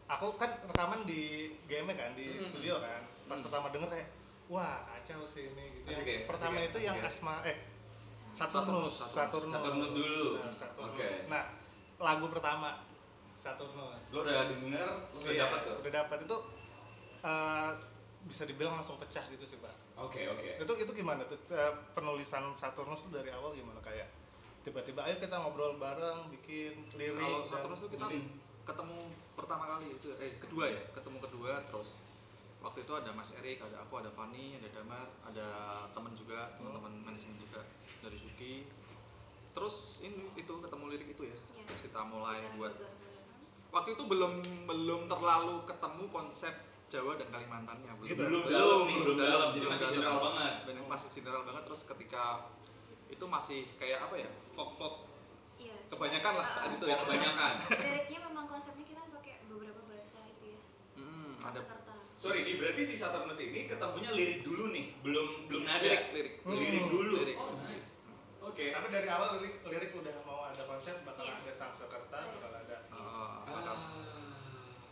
Aku 0.09 0.35
kan 0.35 0.51
rekaman 0.65 1.05
di 1.05 1.53
game 1.65 1.93
kan 1.93 2.11
di 2.13 2.35
Hmm. 2.35 2.43
studio 2.43 2.75
kan. 2.81 3.03
Pas 3.25 3.37
Hmm. 3.37 3.45
pertama 3.47 3.71
denger 3.71 3.89
kayak 3.89 4.09
wah 4.49 4.83
kacau 4.89 5.23
sih 5.23 5.53
ini 5.53 5.65
gitu. 5.79 5.87
Asik 5.93 6.03
Yang 6.03 6.09
ya, 6.09 6.21
pertama 6.27 6.55
asik 6.55 6.65
ya, 6.65 6.69
itu 6.69 6.79
yang 6.81 6.97
asik 6.97 7.05
ya. 7.05 7.11
Asma 7.13 7.35
eh 7.45 7.59
Saturnus, 8.29 8.93
Saturnus, 8.93 8.95
Saturnus. 9.15 9.53
Saturnus 9.55 9.91
dulu. 9.95 10.29
Nah, 10.37 10.53
Saturnus. 10.53 10.93
Oke. 10.93 11.09
Nah, 11.29 11.45
lagu 11.99 12.27
pertama 12.29 12.69
Saturnus. 13.35 14.05
Lo 14.11 14.19
udah 14.21 14.45
denger, 14.49 14.89
lo 15.07 15.17
udah 15.17 15.33
Iya, 15.33 15.43
dapat 15.47 15.61
tuh. 15.63 15.77
Udah 15.81 15.93
dapat 16.03 16.19
itu 16.27 16.37
eh, 17.19 17.71
bisa 18.25 18.43
dibilang 18.45 18.79
langsung 18.79 18.95
pecah 18.97 19.25
gitu 19.29 19.43
sih, 19.43 19.59
Pak. 19.59 19.75
Oke 19.97 20.23
oke. 20.25 20.49
Itu 20.57 20.73
itu 20.75 20.93
gimana 20.93 21.23
tuh 21.25 21.39
Eh, 21.49 21.73
penulisan 21.93 22.51
Saturnus 22.53 23.07
tuh 23.07 23.15
dari 23.15 23.29
awal 23.29 23.53
gimana 23.53 23.79
kayak 23.81 24.07
tiba-tiba 24.63 25.01
ayo 25.07 25.17
kita 25.17 25.37
ngobrol 25.39 25.79
bareng 25.79 26.29
bikin 26.35 26.77
lirik 26.99 27.47
Kalau 27.49 27.73
itu 27.73 27.87
kita 27.95 28.07
musik. 28.07 28.23
ketemu 28.69 28.99
pertama 29.33 29.65
kali 29.65 29.87
itu 29.97 30.13
eh 30.19 30.37
kedua 30.37 30.65
ya, 30.69 30.83
ketemu 30.93 31.19
kedua 31.25 31.53
terus 31.65 32.05
waktu 32.59 32.83
itu 32.83 32.93
ada 32.93 33.11
Mas 33.15 33.31
Erik, 33.39 33.63
ada 33.63 33.87
aku, 33.87 34.03
ada 34.03 34.11
Fani, 34.11 34.59
ada 34.59 34.69
Damar, 34.75 35.07
ada 35.23 35.47
temen 35.95 36.11
juga, 36.19 36.51
teman-teman 36.59 36.91
manajemen 37.07 37.39
juga 37.39 37.63
dari 38.03 38.19
Suki. 38.19 38.67
Terus 39.55 40.03
ini 40.03 40.27
itu 40.35 40.53
ketemu 40.59 40.85
lirik 40.91 41.09
itu 41.15 41.23
ya. 41.23 41.39
Iya. 41.39 41.63
Terus 41.71 41.81
kita 41.87 42.01
mulai 42.03 42.43
Kita 42.43 42.59
buat 42.59 42.75
waktu 43.69 43.91
itu 43.95 44.05
belum 44.11 44.33
belum 44.67 45.01
terlalu 45.07 45.63
ketemu 45.71 46.05
konsep 46.11 46.55
Jawa 46.89 47.15
dan 47.21 47.29
Kalimantannya 47.31 47.93
belum 48.01 48.09
Gitu. 48.11 48.23
Belum 48.27 48.43
dalam 48.49 48.81
nih, 48.91 48.97
belum 49.07 49.17
dalam. 49.23 49.49
Jadi 49.55 49.67
masih 49.71 49.87
general 49.95 50.19
banget. 50.19 50.53
Masih 50.89 51.09
general 51.15 51.43
banget 51.47 51.63
terus 51.69 51.83
ketika 51.87 52.25
itu 53.19 53.27
masih 53.29 53.67
kayak 53.75 53.99
apa 54.01 54.15
ya 54.17 54.29
folk 54.49 54.71
folk 54.71 54.97
Iya. 55.59 55.75
kebanyakan 55.91 56.39
lah 56.39 56.47
saat 56.47 56.71
Ah, 56.71 56.77
itu 56.79 56.85
ya 56.87 56.95
kebanyakan 57.03 57.53
Liriknya 57.67 58.19
memang 58.25 58.47
konsepnya 58.47 58.85
kita 58.85 59.03
pakai 59.11 59.43
beberapa 59.45 59.83
bahasa 59.85 60.23
itu 60.25 60.55
ya. 60.55 60.61
hmm, 60.95 61.35
ada. 61.37 61.61
Sorry, 62.15 62.39
ini 62.41 62.59
berarti 62.59 62.83
si 62.85 62.95
Saturnus 62.95 63.39
ini 63.41 63.67
ketemunya 63.67 64.11
lirik 64.13 64.43
dulu 64.43 64.71
nih, 64.71 64.95
belum 65.01 65.47
belum 65.47 65.63
Iya. 65.63 65.71
nada. 65.73 65.83
lirik 65.85 66.03
lirik 66.09 66.35
Hmm. 66.41 66.55
Lirik 66.55 66.85
dulu. 66.89 67.15
Lirik. 67.17 67.37
Oh 67.37 67.59
nice. 67.61 67.99
Oke. 68.41 68.71
Tapi 68.71 68.87
dari 68.89 69.09
awal 69.09 69.29
lirik, 69.37 69.63
lirik 69.65 69.91
udah 69.93 70.15
mau 70.25 70.43
ada 70.45 70.63
konsep 70.65 70.95
bakal 71.03 71.23
Iya. 71.23 71.35
ada 71.37 71.53
Sangsekerta, 71.53 72.17
Iya. 72.17 72.31
bakal 72.39 72.51
ada 72.57 72.77
Uh, 72.89 72.97
Ah, 72.97 73.35
bakal- 73.45 73.83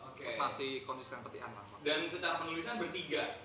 Oke. 0.05 0.23
terus 0.25 0.35
masih 0.37 0.83
konsisten 0.83 1.23
petian 1.23 1.51
lah 1.51 1.63
Dan 1.81 2.07
secara 2.07 2.39
penulisan 2.39 2.75
bertiga. 2.77 3.43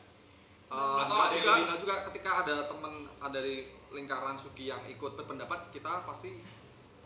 Uh, 0.67 1.01
Atau 1.01 1.09
enggak 1.11 1.21
ada 1.23 1.29
juga, 1.31 1.41
yang 1.43 1.49
lebih- 1.51 1.65
enggak 1.67 1.79
juga 1.79 1.95
ketika 2.09 2.31
ada 2.41 2.55
temen 2.65 2.93
ada 3.19 3.33
dari 3.35 3.55
lingkaran 3.91 4.35
Sugi 4.35 4.65
yang 4.65 4.81
ikut 4.85 5.13
berpendapat 5.13 5.69
kita 5.69 6.03
pasti 6.03 6.39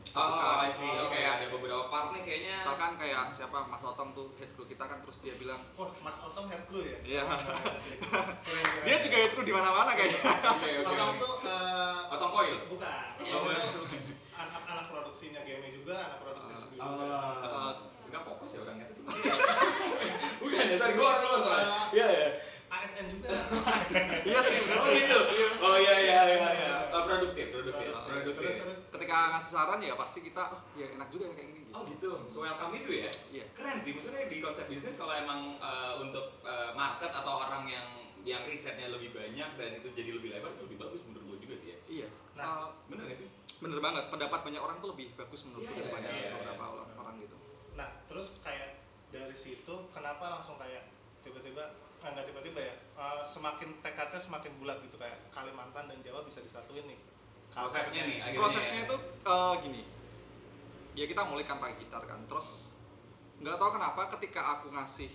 Oh, 0.07 0.21
I 0.37 0.69
Bukan. 0.69 0.69
see. 0.69 0.85
Oke, 1.01 1.17
ada 1.17 1.49
beberapa 1.49 1.89
part 1.89 2.13
nih 2.13 2.21
kayaknya. 2.21 2.61
misalkan 2.61 2.93
kayak 2.93 3.25
siapa 3.33 3.57
Mas 3.65 3.81
Otong 3.81 4.13
tuh 4.13 4.37
head 4.37 4.53
crew 4.53 4.63
kita 4.63 4.85
kan 4.85 5.01
terus 5.01 5.17
dia 5.19 5.33
bilang 5.33 5.57
Wah, 5.75 5.89
Mas 5.99 6.21
Otong 6.21 6.45
head 6.45 6.61
crew 6.63 6.85
ya? 6.85 6.97
Iya. 7.01 7.23
Keren, 8.45 8.63
keren. 8.63 8.85
dia 8.85 8.97
juga 9.01 9.15
head 9.17 9.31
crew 9.33 9.43
di 9.43 9.51
mana-mana 9.51 9.91
kayaknya 9.91 10.21
Oke, 10.45 10.69
oke. 10.77 10.87
Otong 10.87 11.13
tuh 11.17 11.33
eh, 11.43 12.13
Otong 12.13 12.31
Coil. 12.31 12.57
bukan. 12.69 13.05
Otong 13.17 13.43
tuh 13.49 13.85
anak 14.37 14.61
anak 14.63 14.85
produksinya 14.87 15.41
game 15.41 15.73
juga, 15.73 15.97
anak 15.97 16.19
produksi 16.21 16.53
Sugi 16.53 16.77
juga. 16.77 17.41
Uh, 17.41 17.73
Enggak 18.05 18.21
fokus 18.23 18.49
ya 18.51 18.59
orangnya 18.61 18.85
tuh. 18.87 19.03
Bukan 20.39 20.63
ya, 20.63 20.75
sorry, 20.77 20.93
gue 20.93 21.01
orang 21.03 21.21
luar 21.25 21.39
soalnya. 21.41 21.65
Ah. 21.67 21.85
Iya, 21.89 22.07
iya. 22.07 22.27
ASN 22.95 23.07
juga. 23.12 23.27
iya 24.31 24.39
sih 24.39 24.57
bener 24.63 24.80
Oh 24.80 24.86
sih 24.88 24.95
gitu. 25.03 25.19
Oh 25.59 25.75
iya 25.75 25.95
iya 26.00 26.21
iya 26.31 26.50
iya. 26.56 26.75
Eh, 26.88 27.03
produktif, 27.03 27.45
produktif, 27.51 27.88
Terus 27.92 28.07
produktif. 28.07 28.51
terus 28.63 28.77
ketika 28.95 29.15
ngasih 29.36 29.51
saran 29.51 29.80
ya 29.83 29.94
pasti 30.00 30.19
kita 30.24 30.44
oh 30.56 30.62
ya 30.80 30.88
enak 30.95 31.07
juga 31.12 31.27
ya 31.27 31.33
kayak 31.36 31.47
gini 31.51 31.59
gitu. 31.68 31.74
Oh 31.75 31.83
gitu. 31.83 32.12
So 32.31 32.38
welcome 32.47 32.71
itu 32.71 32.92
ya. 33.03 33.12
Iya. 33.36 33.45
Keren 33.51 33.77
sih. 33.83 33.92
Maksudnya 33.92 34.31
di 34.31 34.38
konsep 34.39 34.65
bisnis 34.71 34.95
kalau 34.95 35.12
emang 35.12 35.59
eh, 35.59 35.94
untuk 36.00 36.39
eh, 36.47 36.71
market 36.71 37.12
atau 37.12 37.44
orang 37.44 37.68
yang 37.68 37.88
yang 38.25 38.42
risetnya 38.47 38.89
lebih 38.89 39.13
banyak 39.13 39.49
dan 39.54 39.69
itu 39.78 39.87
jadi 39.94 40.18
lebih 40.18 40.33
lebar 40.33 40.49
itu 40.56 40.66
lebih 40.66 40.81
bagus 40.81 41.06
menurut 41.06 41.35
gue 41.35 41.37
juga 41.45 41.56
sih 41.61 41.69
ya. 41.69 41.78
Iya. 41.85 42.07
Nah. 42.40 42.45
Uh, 42.47 42.69
Bener 42.90 43.06
gak 43.11 43.19
sih? 43.19 43.30
bener 43.56 43.80
banget 43.80 44.11
pendapat 44.11 44.40
banyak 44.44 44.59
orang 44.59 44.78
tuh 44.83 44.92
lebih 44.92 45.16
bagus 45.16 45.47
menurut 45.47 45.64
Iya, 45.64 45.71
gue 45.71 45.75
iya, 45.80 45.83
daripada 45.87 46.09
iya, 46.11 46.30
beberapa 46.35 46.59
iya. 46.59 46.73
orang, 46.75 46.90
orang 46.99 47.16
gitu. 47.23 47.35
Nah, 47.80 47.90
terus 48.11 48.28
kayak 48.44 48.83
dari 49.16 49.31
situ 49.37 49.75
kenapa 49.95 50.25
langsung 50.28 50.59
kayak 50.59 50.92
tiba-tiba 51.23 51.64
nggak 52.02 52.25
tiba-tiba 52.28 52.59
ya 52.61 52.75
eh, 52.75 53.21
semakin 53.25 53.81
tekadnya 53.81 54.19
semakin 54.21 54.52
bulat 54.61 54.78
gitu 54.83 54.95
kayak 54.99 55.18
Kalimantan 55.31 55.90
dan 55.90 55.97
Jawa 56.06 56.21
bisa 56.28 56.40
disatuin 56.44 56.85
nih 56.85 56.99
Prosesnya 57.56 58.04
nih, 58.04 58.18
akhirnya 58.19 58.42
Prosesnya 58.44 58.80
ya. 58.83 58.87
itu 58.92 58.95
uh, 59.23 59.54
gini. 59.64 59.81
Ya 60.92 61.06
kita 61.07 61.23
mulai 61.23 61.47
kan 61.47 61.56
pakai 61.56 61.80
gitar 61.80 62.04
kan. 62.04 62.19
Terus 62.28 62.75
nggak 63.40 63.56
tahu 63.56 63.80
kenapa 63.80 64.02
ketika 64.19 64.42
aku 64.59 64.75
ngasih 64.75 65.11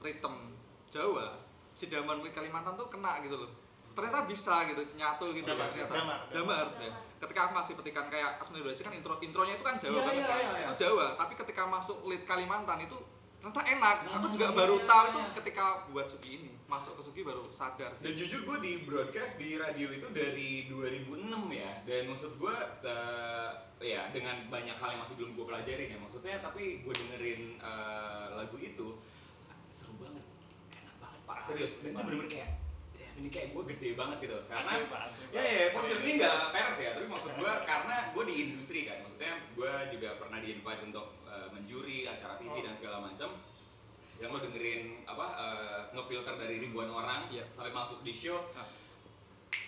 ritme 0.00 0.56
Jawa, 0.88 1.40
si 1.76 1.92
Damar 1.92 2.20
ke 2.24 2.32
Kalimantan 2.32 2.76
tuh 2.76 2.88
kena 2.88 3.20
gitu 3.20 3.36
loh. 3.36 3.52
Ternyata 3.92 4.24
bisa 4.24 4.64
gitu, 4.64 4.80
nyatu 4.96 5.36
gitu 5.36 5.52
Siapa? 5.52 5.76
ternyata. 5.76 5.92
Damar, 5.92 6.20
Damar. 6.32 6.66
Damar. 6.72 6.80
ya. 6.80 6.92
Ketika 7.20 7.40
aku 7.44 7.52
ngasih 7.60 7.74
petikan 7.76 8.06
kayak 8.08 8.40
Asmi 8.40 8.58
kan 8.64 8.92
intro 8.96 9.14
intronya 9.20 9.54
itu 9.60 9.64
kan 9.64 9.76
Jawa 9.76 9.92
Iya, 9.92 10.00
banget 10.08 10.16
iya, 10.16 10.26
kan. 10.26 10.36
iya, 10.40 10.50
iya. 10.56 10.66
Itu 10.72 10.74
Jawa, 10.88 11.06
tapi 11.20 11.32
ketika 11.36 11.62
masuk 11.68 11.96
lead 12.08 12.24
Kalimantan 12.24 12.80
itu 12.80 12.96
ternyata 13.42 13.62
enak. 13.66 13.96
aku 14.06 14.22
Nah, 14.22 14.30
juga 14.30 14.46
iya, 14.46 14.54
baru 14.54 14.76
iya, 14.76 14.86
tahu 14.86 15.02
iya. 15.02 15.10
itu 15.10 15.20
ketika 15.36 15.64
buat 15.90 16.06
Sugi 16.06 16.30
ini. 16.32 16.50
Masuk 16.64 16.96
ke 16.96 17.02
Sugi 17.02 17.20
baru 17.20 17.42
sadar 17.50 17.92
Dan 17.98 18.14
sih. 18.14 18.24
jujur 18.24 18.40
gue 18.46 18.58
di 18.62 18.72
broadcast 18.86 19.36
di 19.36 19.58
radio 19.58 19.92
itu 19.92 20.08
dari 20.08 20.70
2006 20.70 21.28
ya 21.52 21.68
Dan 21.84 22.08
maksud 22.08 22.40
gue 22.40 22.56
eh, 22.80 23.50
ya 23.82 24.08
dengan 24.08 24.48
banyak 24.48 24.72
hal 24.72 24.88
yang 24.88 25.02
masih 25.02 25.20
belum 25.20 25.36
gue 25.36 25.44
pelajarin 25.44 25.88
ya 25.90 25.98
Maksudnya 25.98 26.40
tapi 26.40 26.80
gue 26.80 26.94
dengerin 26.96 27.60
eh, 27.60 28.26
lagu 28.32 28.56
itu 28.56 28.88
Seru 29.68 29.98
banget, 29.98 30.24
enak 30.70 30.94
banget 30.96 31.20
pak 31.22 31.36
Serius, 31.42 31.76
dan 31.80 31.92
itu 31.92 31.98
bener-bener 31.98 32.28
kayak 32.30 32.50
"Ya, 32.92 33.08
ini 33.16 33.28
kayak 33.28 33.48
gue 33.52 33.62
gede 33.68 33.88
banget 33.92 34.16
gitu 34.22 34.36
Karena 34.46 34.64
Asli, 34.64 34.84
Pak, 34.86 35.00
asli, 35.02 35.22
Pak. 35.26 35.32
Ya 35.32 35.42
ya, 35.44 35.64
maksud 35.68 35.96
ini 35.98 36.12
nggak 36.16 36.36
peres 36.52 36.78
ya, 36.78 36.90
tapi 36.92 37.06
maksud 37.06 37.30
gue 37.34 37.52
karena 37.64 37.96
gue 38.08 38.24
di 38.24 38.34
industri 38.42 38.80
kan, 38.84 38.96
maksudnya 39.00 39.32
gue 39.52 39.72
juga 39.92 40.08
pernah 40.16 40.38
di 40.38 40.48
invite 40.52 40.82
untuk 40.84 41.06
eh, 41.32 41.48
menjuri 41.48 42.04
acara 42.04 42.36
TV 42.36 42.52
Oh. 42.52 42.60
dan 42.60 42.70
segala 42.70 43.00
macam. 43.00 43.32
Yang 44.20 44.28
lo 44.28 44.38
dengerin 44.40 44.82
apa 45.02 45.26
eh, 45.34 45.80
ngefilter 45.90 46.34
dari 46.36 46.60
ribuan 46.60 46.86
orang 46.86 47.26
Iya. 47.26 47.42
sampai 47.50 47.72
masuk 47.72 48.04
di 48.04 48.12
show. 48.12 48.52
Nah. 48.52 48.68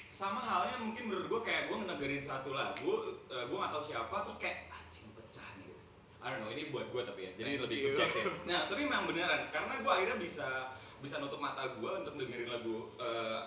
Sama 0.06 0.38
halnya 0.38 0.78
mungkin 0.78 1.11
menurut 1.11 1.26
gue 1.26 1.40
kayak 1.42 1.66
gue 1.66 1.75
ngedengerin 1.75 2.23
satu 2.23 2.54
lagu, 2.54 2.92
eh, 3.26 3.44
gue 3.44 3.56
nggak 3.56 3.73
tahu 3.73 3.83
siapa, 3.83 4.16
terus 4.23 4.38
kayak 4.38 4.71
anjing 4.71 5.11
pecah 5.11 5.49
nih. 5.59 5.66
gitu. 5.66 5.75
I 6.23 6.30
don't 6.30 6.40
know, 6.40 6.54
ini 6.54 6.71
buat 6.71 6.87
gue 6.87 7.02
tapi 7.02 7.21
ya, 7.26 7.30
jadi 7.35 7.50
Thank 7.59 7.64
lebih 7.66 7.78
subjektif. 7.83 8.25
Nah, 8.49 8.71
tapi 8.71 8.87
memang 8.87 9.11
beneran 9.11 9.42
karena 9.50 9.83
gue 9.83 9.90
akhirnya 9.90 10.16
bisa 10.16 10.71
bisa 11.02 11.18
nutup 11.18 11.37
mata 11.37 11.66
gue 11.66 11.90
untuk 12.00 12.14
dengerin 12.14 12.49
lagu 12.49 12.88
eh, 12.97 13.40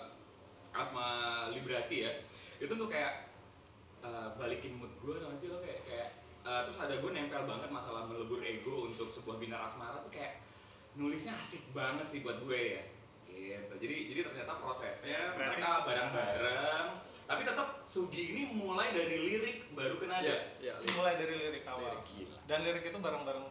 Asma 0.70 1.08
Librasi 1.50 2.04
ya 2.04 2.12
itu 2.58 2.70
tuh 2.70 2.86
kayak 2.86 3.30
uh, 3.98 4.34
balikin 4.34 4.76
mood 4.76 4.90
gue 4.98 5.14
tau 5.14 5.30
gak 5.30 5.38
sih 5.38 5.48
lo 5.48 5.58
kayak 5.58 5.80
kayak 5.86 6.08
uh, 6.48 6.64
terus 6.64 6.78
ada 6.78 6.94
gue 6.94 7.10
nempel 7.10 7.44
banget 7.44 7.68
masalah 7.68 8.02
melebur 8.02 8.40
ego 8.40 8.88
untuk 8.88 9.06
sebuah 9.06 9.36
binar 9.36 9.60
asmara 9.62 10.00
tuh 10.00 10.08
kayak 10.08 10.40
nulisnya 10.94 11.36
asik 11.36 11.68
banget 11.70 12.08
sih 12.08 12.20
buat 12.20 12.40
gue 12.40 12.60
ya 12.72 12.82
gitu 13.28 13.74
jadi 13.76 13.96
jadi 14.08 14.20
ternyata 14.24 14.52
prosesnya 14.56 15.20
Berarti- 15.30 15.60
mereka 15.60 15.70
bareng-bareng 15.84 16.86
tapi 17.24 17.44
tetap 17.44 17.68
Sugi 17.84 18.22
ini 18.30 18.42
mulai 18.50 18.88
dari 18.90 19.16
lirik 19.18 19.68
baru 19.72 19.96
ke 19.96 20.06
nada 20.06 20.24
Iya, 20.24 20.40
iya. 20.58 20.72
mulai 20.90 21.14
dari 21.14 21.34
lirik 21.38 21.64
awal 21.64 21.92
Lirik 21.94 22.04
gila. 22.06 22.38
dan 22.44 22.58
lirik 22.62 22.84
itu 22.84 22.98
bareng-bareng 22.98 23.46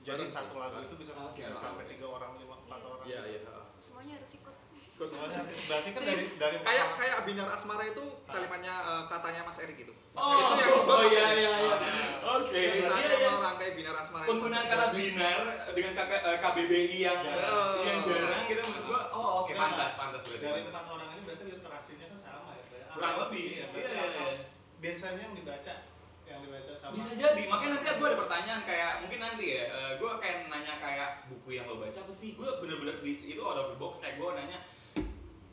jadi 0.00 0.20
Bareng 0.20 0.28
satu 0.30 0.54
lagu 0.54 0.76
bareng. 0.76 0.84
itu 0.84 0.96
bisa, 1.00 1.12
Oke, 1.16 1.40
bisa 1.40 1.56
sampai 1.56 1.84
tiga 1.86 2.04
orang 2.06 2.36
lima 2.36 2.56
empat 2.58 2.76
Iya. 2.76 2.86
orang 2.86 3.04
Iya, 3.04 3.20
iya. 3.26 3.40
Semuanya 3.80 4.12
harus 4.14 4.32
ikut. 4.34 4.54
Semuanya 4.94 5.40
berarti 5.42 5.88
kan 5.90 6.02
dari 6.02 6.24
dari 6.36 6.56
Kayak 6.60 6.88
kayak 6.94 7.18
binar 7.24 7.48
asmara 7.50 7.84
itu 7.86 8.04
kalimatnya 8.24 8.74
eh, 8.76 9.02
katanya 9.08 9.40
Mas 9.42 9.58
Erik 9.58 9.78
itu. 9.80 9.94
Oh, 10.14 10.54
oh 10.86 11.02
iya 11.06 11.26
iya 11.34 11.52
iya 11.58 11.76
oke 12.24 12.54
iya, 12.54 13.14
iya. 13.18 13.30
merangkai 13.34 13.74
binar 13.74 13.94
asmara 13.98 14.24
penggunaan 14.24 14.66
kata 14.66 14.86
binar 14.94 15.38
dengan 15.74 15.92
kakak 15.92 16.20
eh, 16.22 16.38
KBBI 16.38 16.98
yang 17.02 17.18
Jarang. 17.20 17.78
yang 17.82 17.98
jarang 18.02 18.42
gitu 18.46 18.60
maksud 18.62 18.84
gua 18.86 19.00
oh 19.10 19.44
oke 19.44 19.52
Ya, 19.54 19.58
pantas 19.60 19.92
pantas 19.94 20.22
berarti 20.26 20.42
dari 20.42 20.60
empat 20.66 20.84
orang 20.86 21.08
ini 21.14 21.22
berarti 21.22 21.42
interaksinya 21.46 22.06
kan 22.10 22.18
sama 22.18 22.50
ya 22.54 22.64
ya? 22.74 22.86
Kurang 22.90 23.14
lebih. 23.26 23.44
iya, 23.60 23.66
Iya, 23.70 23.90
iya, 23.90 24.04
iya. 24.08 24.34
biasanya 24.80 25.20
yang 25.30 25.34
dibaca 25.36 25.74
yang 26.24 26.38
dibaca 26.40 26.72
sama 26.72 26.92
bisa 26.96 27.12
jadi 27.14 27.42
makanya 27.46 27.70
nanti 27.78 27.86
gue 27.94 28.08
ada 28.08 28.18
pertanyaan 28.18 28.62
kayak 28.64 28.92
mungkin 29.04 29.20
nanti 29.20 29.44
ya 29.60 29.64
gue 30.00 30.12
kayak 30.18 30.36
nanya 30.48 30.74
kayak 30.80 31.08
buku 31.28 31.48
yang 31.54 31.66
lo 31.68 31.76
baca 31.76 31.98
apa 32.00 32.12
sih 32.12 32.32
gue 32.34 32.48
bener-bener 32.64 32.96
itu 33.04 33.42
out 33.44 33.58
of 33.60 33.68
the 33.74 33.78
box 33.78 34.00
kayak 34.00 34.16
gue 34.16 34.30
nanya 34.32 34.58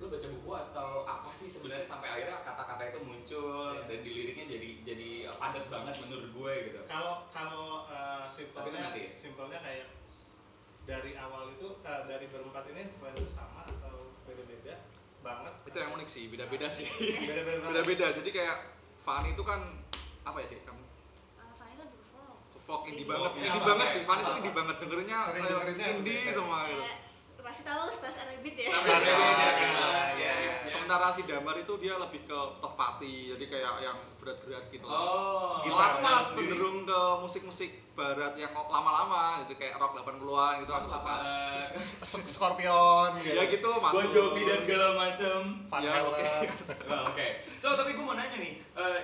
lo 0.01 0.10
baca 0.10 0.27
buku 0.27 0.50
atau 0.51 0.89
apa 1.03 1.29
sih 1.29 1.46
sebenarnya 1.46 1.86
sampai 1.86 2.10
akhirnya 2.10 2.41
kata-kata 2.41 2.84
itu 2.88 3.00
muncul 3.01 3.70
Iya. 3.72 3.86
dan 3.86 4.00
di 4.01 4.12
liriknya 4.12 4.46
jadi 4.50 4.70
jadi 4.84 5.10
padat 5.31 5.65
banget 5.67 5.93
menurut 6.01 6.29
gue 6.31 6.53
gitu 6.65 6.79
kalau 6.86 7.22
kalau 7.29 7.86
uh, 7.86 8.25
simpelnya 8.25 8.81
nanti. 8.84 9.13
simpelnya 9.13 9.62
kayak 9.62 9.93
dari 10.81 11.13
awal 11.15 11.50
itu 11.50 11.77
uh, 11.79 12.01
dari 12.03 12.25
berempat 12.27 12.65
ini 12.67 12.89
influencer 12.89 13.29
sama 13.29 13.62
atau 13.63 14.10
beda-beda 14.24 14.74
banget 15.22 15.53
Itu 15.63 15.77
yang 15.77 15.93
unik 15.93 16.10
sih, 16.10 16.24
beda-beda 16.27 16.65
sih. 16.67 16.89
beda-beda 17.22 17.62
Beda-beda. 17.63 18.05
Jadi 18.12 18.29
kayak 18.31 18.58
Fanny 18.98 19.31
itu 19.31 19.43
kan 19.43 19.62
apa 20.24 20.38
ya, 20.39 20.50
Dek? 20.50 20.62
Kamu 20.63 20.81
Uh, 21.38 21.53
Fanny 21.53 21.77
lebih 21.77 21.93
ke 21.93 22.10
folk. 22.10 22.38
folk 22.58 22.84
indie 22.86 23.05
Indie. 23.05 23.13
banget, 23.13 23.31
Iya, 23.31 23.41
indie 23.43 23.53
apa? 23.55 23.70
banget 23.70 23.88
sih. 23.88 24.01
Fanny 24.01 24.17
itu 24.17 24.25
Apa? 24.25 24.39
indie 24.39 24.55
banget 24.55 24.75
dengerinnya 24.81 25.20
Sering 25.24 25.38
eh, 25.38 25.48
dengerinnya 25.48 25.88
indie 25.93 26.22
semua 26.27 26.60
gitu. 26.63 26.81
Kayak 26.81 26.98
pasti 27.51 27.67
tahu 27.67 27.84
Stars 27.91 28.15
and 28.15 28.29
Rabbit 28.31 28.55
ya. 28.55 28.72
Stars 28.72 28.88
and 28.88 29.12
ya, 29.12 29.20
ya, 29.20 29.51
ya, 30.15 30.34
ya. 30.39 30.51
Sementara 30.72 31.12
si 31.12 31.27
Damar 31.27 31.60
itu 31.60 31.74
dia 31.84 32.00
lebih 32.00 32.24
ke 32.24 32.39
topati, 32.63 33.36
jadi 33.36 33.43
kayak 33.51 33.74
yang 33.84 34.00
berat-berat 34.24 34.72
gitu. 34.72 34.88
oh 34.88 35.60
Gitar. 35.60 35.75
Kalau 35.75 35.84
aku 35.84 36.00
malah 36.00 36.24
sendiri. 36.24 36.55
cenderung 36.55 36.77
ke 36.88 37.01
musik-musik 37.20 37.72
barat 37.91 38.39
yang 38.39 38.55
lama-lama 38.55 39.43
gitu 39.43 39.60
kayak 39.60 39.75
rock 39.75 40.00
80-an 40.00 40.63
gitu 40.63 40.72
aku 40.72 40.88
suka. 40.88 41.15
Eh, 41.27 41.60
Scorpion 42.31 43.20
gitu 43.20 43.36
Ya 43.36 43.43
gitu 43.51 43.70
masuk. 43.84 44.00
Bon 44.00 44.08
Jovi 44.15 44.41
dan 44.48 44.60
segala 44.63 44.88
macem 44.96 45.39
Van 45.67 45.81
Ya, 45.84 45.93
oke. 46.08 46.24
Oh, 46.88 47.03
Oke, 47.12 47.27
so 47.60 47.75
tapi 47.75 48.00
gue 48.00 48.05
mau 48.08 48.15
nanya 48.15 48.39
nih, 48.39 48.63
eh, 48.63 49.00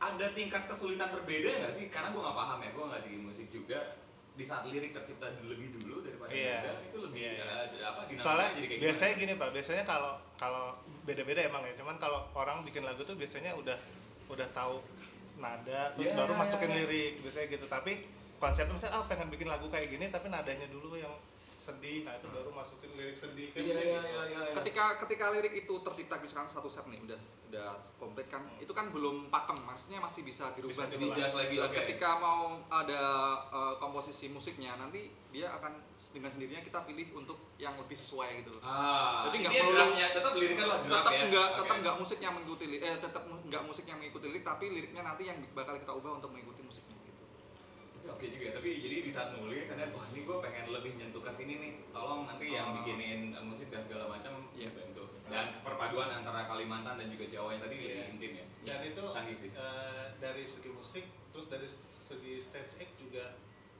ada 0.00 0.26
tingkat 0.32 0.64
kesulitan 0.64 1.12
berbeda 1.12 1.68
nggak 1.68 1.72
sih? 1.76 1.92
Karena 1.92 2.16
gue 2.16 2.22
nggak 2.24 2.32
paham 2.40 2.64
ya, 2.64 2.70
gue 2.72 2.84
nggak 2.96 3.02
di 3.04 3.12
musik 3.20 3.52
juga. 3.52 4.00
Di 4.32 4.48
saat 4.48 4.64
lirik 4.72 4.96
tercipta 4.96 5.28
lebih 5.44 5.76
dulu 5.76 6.00
daripada 6.20 6.36
Iya. 6.36 6.58
nada, 6.60 6.72
itu 6.84 6.98
lebih 7.00 7.20
Iya, 7.20 7.32
iya. 7.32 7.44
eh, 7.48 7.82
apa? 7.82 8.00
soalnya 8.14 8.48
jadi 8.52 8.66
kayak 8.68 8.80
biasanya 8.80 9.14
gini 9.16 9.32
pak 9.34 9.48
biasanya 9.50 9.84
kalau 9.84 10.12
kalau 10.36 10.64
beda-beda 11.02 11.40
emang 11.42 11.62
ya 11.64 11.74
cuman 11.74 11.96
kalau 11.96 12.20
orang 12.32 12.60
bikin 12.60 12.84
lagu 12.84 13.00
tuh 13.00 13.16
biasanya 13.16 13.56
udah 13.56 13.78
udah 14.28 14.48
tahu 14.52 14.84
nada 15.36 15.96
terus 15.96 16.06
Iya, 16.06 16.16
baru 16.16 16.32
iya, 16.34 16.40
masukin 16.40 16.70
iya. 16.70 16.76
lirik 16.78 17.12
biasanya 17.20 17.46
gitu 17.50 17.66
tapi 17.66 17.92
konsepnya 18.36 18.72
misalnya 18.72 18.96
ah 18.96 19.04
pengen 19.04 19.28
bikin 19.28 19.48
lagu 19.48 19.66
kayak 19.66 19.88
gini 19.88 20.08
tapi 20.08 20.28
nadanya 20.28 20.68
dulu 20.68 20.94
yang 20.94 21.12
sedih 21.60 22.02
nah 22.02 22.14
itu 22.14 22.24
baru 22.26 22.48
masukin 22.50 22.88
lirik 22.90 23.12
sedih 23.14 23.52
kan 23.52 23.60
Iya, 23.60 23.74
iya, 23.74 24.00
gitu. 24.00 24.08
iya, 24.08 24.22
iya. 24.40 24.54
ketika 24.56 24.84
ketika 24.98 25.28
lirik 25.28 25.52
itu 25.54 25.74
tercipta 25.78 26.16
misalkan 26.16 26.48
satu 26.48 26.66
set 26.66 26.86
nih 26.86 26.96
udah 27.02 27.20
udah 27.46 27.68
komplit 27.94 28.26
kan 28.26 28.48
itu 28.56 28.70
kan 28.70 28.88
belum 28.88 29.28
pakem 29.28 29.60
maksudnya 29.60 30.00
masih 30.00 30.22
bisa 30.22 30.48
dirubah 30.52 30.88
Bisa. 30.88 30.96
Dijas 30.96 31.32
lagi, 31.34 31.56
oke. 31.58 31.76
ketika 31.76 32.16
mau 32.16 32.40
ada 32.66 33.02
uh, 33.46 33.74
komposisi 33.76 34.26
musiknya 34.26 34.74
nanti 34.74 35.04
dia 35.28 35.52
akan 35.52 35.76
dengan 36.08 36.26
sendirinya 36.26 36.58
kita 36.60 36.80
pilih 36.82 37.12
untuk 37.14 37.36
yang 37.54 37.76
lebih 37.76 37.94
sesuai 37.94 38.40
gitu 38.40 38.50
loh 38.50 38.62
Ah, 38.62 39.28
Jadi 39.28 39.36
nggak 39.40 39.52
perlu- 39.54 39.76
draftnya, 39.76 40.06
tetap 40.10 40.32
liriknya 40.34 40.66
lah 40.66 40.78
draft 40.80 40.90
tetap 40.98 41.12
ya. 41.12 41.20
enggak 41.22 41.46
Oke. 41.46 41.58
tetap 41.60 41.76
enggak 41.76 41.96
musik 41.96 42.18
yang 42.18 42.32
mengikuti 42.32 42.64
eh 42.72 42.96
tetap 42.96 43.22
mu- 43.24 43.42
enggak 43.42 43.62
musik 43.62 43.84
yang 43.84 43.98
mengikuti 43.98 44.26
lirik 44.26 44.42
tapi 44.42 44.64
liriknya 44.66 45.02
nanti 45.02 45.22
yang 45.24 45.36
bakal 45.52 45.76
kita 45.76 45.92
ubah 45.92 46.16
untuk 46.16 46.30
mengikuti 46.30 46.62
musiknya 46.62 46.96
gitu. 48.10 48.16
Oke 48.16 48.26
juga, 48.32 48.48
tapi 48.52 48.70
jadi 48.78 48.96
di 49.00 49.10
saat 49.10 49.28
nulis, 49.32 49.66
ada 49.68 49.86
wah 49.90 50.06
ini 50.08 50.20
gue 50.22 50.36
pengen 50.40 50.66
lebih 50.68 50.92
nyentuh 50.96 51.18
ke 51.18 51.30
sini 51.30 51.54
nih, 51.56 51.72
tolong 51.90 52.24
nanti 52.24 52.46
yang 52.48 52.70
Oh. 52.70 52.74
bikinin 52.76 53.30
eh, 53.30 53.40
musik 53.40 53.68
dan 53.68 53.78
segala 53.78 54.08
macam 54.08 54.50
Iya. 54.52 54.70
bantu. 54.70 55.04
Dan 55.24 55.62
perpaduan 55.62 56.10
antara 56.12 56.42
Kalimantan 56.44 56.98
dan 56.98 57.06
juga 57.08 57.24
Jawa 57.24 57.54
yang 57.54 57.62
tadi 57.62 57.76
Iya. 57.76 57.86
lebih 57.86 58.04
intim 58.12 58.32
ya. 58.34 58.46
dan 58.60 58.80
itu 58.84 59.02
Canggih 59.08 59.36
sih. 59.38 59.50
eh, 59.50 60.06
dari 60.18 60.44
segi 60.44 60.68
musik 60.68 61.04
terus 61.30 61.46
dari 61.46 61.64
segi 61.88 62.36
stage 62.36 62.76
act 62.78 62.94
juga 62.94 63.38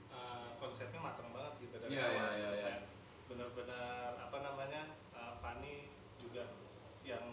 eh, 0.08 0.48
konsepnya 0.56 0.98
matang 0.98 1.30
banget 1.30 1.54
gitu 1.60 1.74
dari 1.78 1.90
Iya, 1.92 2.02
awal 2.02 2.14
iya, 2.14 2.22
gitu. 2.22 2.38
iya, 2.40 2.48
iya. 2.50 2.64
Kayak 2.64 2.80
benar-benar 3.26 3.84
apa 4.20 4.38
namanya 4.40 4.82
eh, 5.12 5.32
Fanny 5.38 5.76
juga 6.16 6.44
yang 7.02 7.24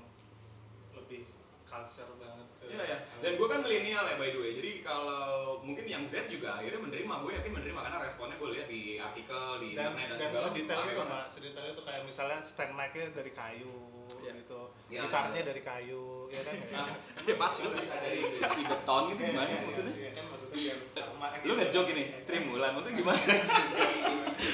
culture 1.68 2.12
banget 2.16 2.48
ke 2.58 2.64
Iya 2.68 2.84
ya. 2.84 2.98
Dan 3.20 3.32
gue 3.36 3.48
kan 3.48 3.60
milenial 3.60 4.04
ya 4.04 4.16
by 4.16 4.30
the 4.32 4.40
way. 4.40 4.52
Jadi 4.52 4.72
kalau 4.82 5.24
mungkin 5.60 5.84
yang 5.84 6.04
Z 6.04 6.28
juga 6.28 6.56
akhirnya 6.56 6.80
menerima, 6.80 7.14
gue 7.20 7.32
yakin 7.36 7.52
menerima 7.52 7.80
karena 7.80 7.98
responnya 8.02 8.36
gue 8.36 8.50
lihat 8.56 8.68
di 8.68 8.82
artikel 8.98 9.44
di 9.60 9.70
dan, 9.76 9.92
internet 9.92 10.08
dan, 10.08 10.18
dan 10.18 10.30
segala 10.30 10.44
sedetail 10.48 10.82
itu 10.82 11.04
pak 11.04 11.26
sedetail 11.28 11.68
itu 11.70 11.82
kayak 11.84 12.02
misalnya 12.04 12.38
stand 12.40 12.72
mic-nya 12.74 13.06
dari 13.12 13.32
kayu 13.32 13.76
Iya. 14.08 14.32
gitu 14.40 14.62
Iya, 14.88 15.04
gitarnya 15.04 15.42
iya. 15.44 15.50
dari 15.52 15.62
kayu 15.62 16.32
ya 16.32 16.42
kan 16.48 16.56
Ah, 16.80 16.96
Ya 17.28 17.36
pas 17.36 17.54
lu 17.60 17.70
bisa 17.76 17.96
dari 18.00 18.20
si 18.24 18.62
beton 18.64 19.04
gitu 19.12 19.20
Iya, 19.20 19.30
gimana 19.36 19.48
iya, 19.52 19.58
sih 19.60 19.66
maksudnya? 19.68 19.94
iya, 20.00 20.12
kan 20.16 20.26
maksudnya 20.32 20.56
biar 20.56 20.78
sama 20.88 21.26
Lu 21.44 21.52
nggak 21.60 21.70
joke 21.76 21.90
ini, 21.92 22.04
Trimulan, 22.24 22.72
maksudnya 22.72 22.96
gimana? 22.96 23.20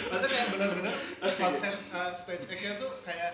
Maksudnya 0.10 0.30
kayak 0.30 0.48
bener-bener 0.50 0.94
konsep 1.38 1.74
uh, 1.94 2.12
stage 2.12 2.46
act-nya 2.50 2.74
tuh 2.82 2.92
kayak 3.06 3.34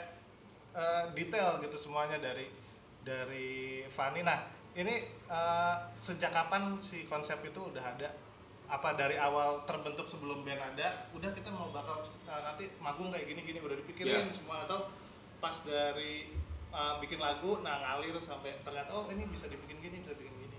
uh, 0.76 1.04
detail 1.16 1.64
gitu 1.64 1.78
semuanya 1.80 2.20
dari 2.20 2.52
dari 3.02 3.84
Fanny. 3.86 4.22
Nah 4.22 4.40
ini 4.74 4.96
uh, 5.28 5.76
sejak 5.92 6.30
kapan 6.30 6.78
si 6.80 7.04
konsep 7.04 7.40
itu 7.42 7.60
udah 7.60 7.84
ada? 7.84 8.10
Apa 8.70 8.94
dari 8.94 9.18
awal 9.18 9.66
terbentuk 9.66 10.06
sebelum 10.06 10.46
band 10.46 10.62
ada? 10.62 11.10
Udah 11.12 11.34
kita 11.34 11.50
mau 11.50 11.70
bakal 11.70 12.00
uh, 12.00 12.42
nanti 12.44 12.70
magung 12.78 13.10
kayak 13.10 13.26
gini-gini 13.28 13.60
udah 13.60 13.74
dipikirin 13.76 14.30
Iya. 14.30 14.36
semua 14.36 14.64
atau 14.64 14.94
pas 15.40 15.56
dari 15.64 16.30
uh, 16.70 17.00
bikin 17.00 17.18
lagu 17.18 17.60
nah 17.60 17.80
ngalir 17.82 18.14
sampai 18.20 18.60
ternyata 18.62 18.92
oh 18.92 19.08
ini 19.08 19.26
bisa 19.26 19.48
dibikin 19.48 19.80
gini 19.80 20.04
bisa 20.04 20.14
dibikin 20.14 20.36
gini 20.38 20.58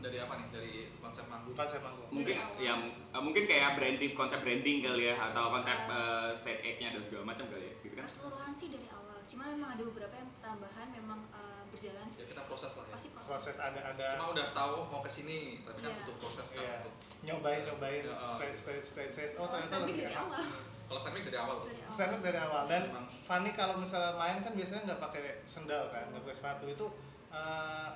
Dari 0.00 0.16
apa 0.16 0.40
nih? 0.40 0.48
Dari 0.48 0.72
konsep 0.96 1.28
manggung. 1.28 1.52
konsep 1.52 1.84
manggung 1.84 2.08
mungkin 2.08 2.32
ya 2.56 2.72
eh, 2.88 3.20
mungkin 3.20 3.44
kayak 3.44 3.76
branding 3.76 4.16
konsep 4.16 4.40
branding 4.40 4.80
kali 4.80 5.06
ya 5.06 5.14
atau 5.14 5.52
konsep 5.52 5.76
eh, 5.86 6.32
state 6.32 6.60
act-nya 6.64 6.96
dan 6.96 7.02
segala 7.04 7.24
macam 7.28 7.44
kali 7.46 7.68
ya 7.68 7.74
gitu 7.84 7.94
kan. 7.94 8.04
Keseluruhan 8.08 8.50
sih 8.50 8.72
dari 8.72 8.88
awal. 8.88 9.20
Cuma 9.28 9.44
memang 9.46 9.76
ada 9.76 9.82
beberapa 9.84 10.14
yang 10.16 10.30
tambahan 10.40 10.88
memang 10.90 11.20
uh, 11.30 11.49
berjalan 11.70 12.02
Ya 12.02 12.12
sih. 12.12 12.24
kita 12.26 12.42
proses 12.44 12.72
lah 12.72 12.84
ya. 12.84 12.92
Pasti 12.92 13.08
proses. 13.10 13.30
proses 13.30 13.56
ada 13.56 13.80
ada 13.86 14.06
Cuma 14.14 14.26
udah 14.30 14.46
tahu 14.46 14.74
mau 14.86 15.00
ke 15.00 15.10
sini, 15.10 15.38
tapi 15.60 15.78
kan 15.78 15.88
Iya. 15.88 15.98
butuh 16.00 16.16
proses 16.18 16.46
kan 16.48 16.58
Iya. 16.58 16.74
untuk 16.80 16.94
nyobain 17.20 17.62
nyobain 17.64 18.02
Ya, 18.02 18.14
uh, 18.14 18.28
stage 18.28 18.56
stage 18.56 18.84
stage 18.86 19.12
stage 19.12 19.32
oh 19.34 19.46
ternyata 19.46 19.76
lebih 19.82 19.94
dari 19.98 20.08
enak. 20.08 20.22
awal. 20.22 20.42
kalau 20.86 20.98
standing 20.98 21.22
dari 21.22 21.38
awal. 21.38 21.56
Dari 21.62 21.80
awal. 21.80 21.92
stand 21.92 22.20
dari 22.20 22.38
awal 22.40 22.62
dan 22.66 22.82
Emang. 22.84 23.06
Fanny 23.22 23.50
kalau 23.52 23.74
misalnya 23.76 24.12
main 24.12 24.38
kan 24.40 24.52
biasanya 24.52 24.82
nggak 24.84 25.00
pakai 25.00 25.22
sendal 25.44 25.86
kan 25.88 26.04
nggak 26.08 26.22
pakai 26.24 26.36
sepatu 26.36 26.64
itu 26.66 26.86
eh, 27.30 27.88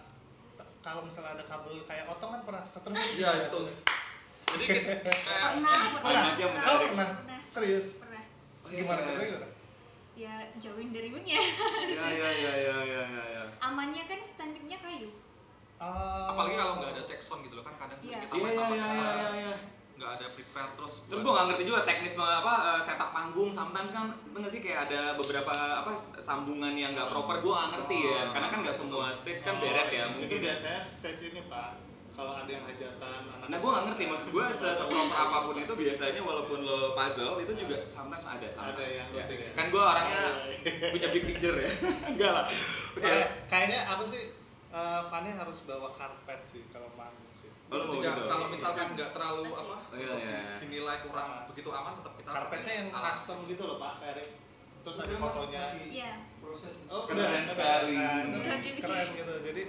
t- 0.54 0.70
kalau 0.78 1.02
misalnya 1.02 1.34
ada 1.34 1.44
kabel 1.44 1.82
kayak 1.82 2.06
otong 2.06 2.30
kan 2.30 2.40
pernah 2.42 2.62
kesetrum 2.62 2.94
Iya, 2.94 3.30
betul. 3.44 3.66
Jadi 4.46 4.64
kayak 4.68 5.02
Pernah, 5.02 5.50
pernah, 5.96 6.20
Anak 6.22 6.34
yang 6.36 6.52
oh 6.52 6.76
pernah 6.86 7.08
Pernah. 7.16 7.38
serius 7.48 7.98
Pernah. 7.98 8.22
Oh, 8.62 8.68
iya, 8.68 8.78
gimana 8.78 9.00
iya. 9.16 9.38
Ya 10.14 10.34
jauhin 10.56 10.90
dari. 10.90 11.10
Ya 11.10 11.42
ya 11.90 12.08
ya 12.08 12.30
ya 12.30 12.52
ya 12.54 12.76
ya. 12.80 13.24
ya. 13.26 13.42
Amannya 13.60 14.04
kan 14.04 14.18
standingnya 14.18 14.78
kayu. 14.78 15.10
Oh. 15.74 16.30
apalagi 16.30 16.54
kalau 16.54 16.78
nggak 16.78 16.96
ada 16.96 17.02
check 17.04 17.18
sound 17.18 17.42
gitu 17.44 17.58
loh 17.58 17.66
kan 17.66 17.74
kadang 17.76 17.98
sering 17.98 18.16
Iya. 18.16 18.24
kita 18.24 18.32
Iya 18.32 18.40
main 18.40 18.54
iya 18.54 18.60
tanpa 18.62 18.72
iya 18.72 18.80
check 18.80 18.94
iya 18.94 19.02
sound. 19.02 19.12
iya, 19.12 19.28
iya. 19.36 19.54
nggak 19.94 20.10
ada 20.10 20.26
prepare 20.32 20.70
terus 20.74 20.94
Terus 21.04 21.20
gue 21.20 21.32
gak 21.34 21.46
ngerti 21.46 21.64
juga 21.64 21.80
teknis 21.84 22.14
apa 22.16 22.54
eh, 22.64 22.80
setup 22.80 23.10
panggung 23.10 23.50
sometimes 23.50 23.90
kan 23.90 24.06
bener 24.32 24.48
sih 24.48 24.58
kayak 24.58 24.80
ada 24.88 25.00
beberapa 25.14 25.50
apa 25.52 25.92
sambungan 26.16 26.72
yang 26.72 26.94
nggak 26.94 27.10
proper 27.10 27.36
gue 27.38 27.52
gak 27.52 27.68
ngerti 27.74 27.98
ya 28.00 28.20
karena 28.32 28.48
kan 28.48 28.58
nggak 28.62 28.74
semua 28.74 29.04
stage 29.10 29.42
kan 29.42 29.54
beres 29.58 29.90
ya 29.90 30.02
itu 30.08 30.14
mungkin 30.16 30.38
biasanya 30.40 30.80
stage 30.80 31.22
ini 31.30 31.40
pak 31.46 31.68
kalau 32.14 32.32
ada 32.36 32.46
yang 32.46 32.62
hajatan 32.62 33.20
anak 33.26 33.46
Nah 33.46 33.56
gue 33.56 33.68
gak 33.68 33.84
ngerti, 33.84 34.04
maksud 34.06 34.28
gue 34.30 34.44
seproper 34.48 34.94
apa 35.12 35.38
pun 35.42 35.56
itu 35.56 35.72
biasanya 35.74 36.20
walaupun 36.20 36.58
lo 36.60 36.94
puzzle 36.94 37.36
itu 37.36 37.52
juga 37.56 37.76
sometimes 37.84 38.22
ada 38.24 38.46
sama. 38.48 38.70
Ada 38.70 38.84
yang 38.88 39.08
ya. 39.08 39.18
penting 39.20 39.38
ya. 39.40 39.50
Kan 39.52 39.66
gue 39.68 39.82
orangnya 39.84 40.22
punya 40.88 41.08
big 41.10 41.24
picture 41.26 41.56
ya. 41.56 41.70
Enggak 42.10 42.30
lah. 42.32 42.44
Kayak- 42.94 43.30
kayaknya 43.44 43.80
aku 43.88 44.04
sih 44.04 44.22
eh, 44.70 45.02
Fanny 45.04 45.30
harus 45.30 45.58
bawa 45.62 45.90
karpet 45.90 46.40
sih 46.44 46.62
kalau 46.68 46.86
manggung 46.92 47.30
sih 47.32 47.50
Oh, 47.66 47.80
mau 47.80 47.90
juga 47.90 48.10
gitu? 48.12 48.28
kalau 48.28 48.46
misalkan 48.48 48.86
nggak 48.92 49.10
terlalu 49.10 49.42
Pasti. 49.44 49.62
apa 49.64 49.76
Oh, 49.84 49.96
iya, 49.96 50.14
iya. 50.16 50.40
dinilai 50.58 50.98
kurang 51.00 51.30
begitu 51.46 51.68
aman 51.68 51.92
tetap 51.96 52.12
kita 52.14 52.28
karpetnya 52.28 52.72
yang 52.76 52.88
alas. 52.92 53.04
custom 53.16 53.38
gitu 53.44 53.62
loh 53.64 53.76
Pak 53.76 53.94
Erik 54.04 54.28
terus 54.80 54.96
ada 55.00 55.14
fotonya 55.16 55.64
Iya. 55.80 56.12
proses 56.38 56.74
oh 56.86 57.02
Keren 57.04 57.18
udah. 57.18 57.42
sekali. 57.48 57.96
Nah, 57.96 58.20
dibikin. 58.60 58.82
keren 58.84 59.08
gitu 59.16 59.34
jadi 59.42 59.62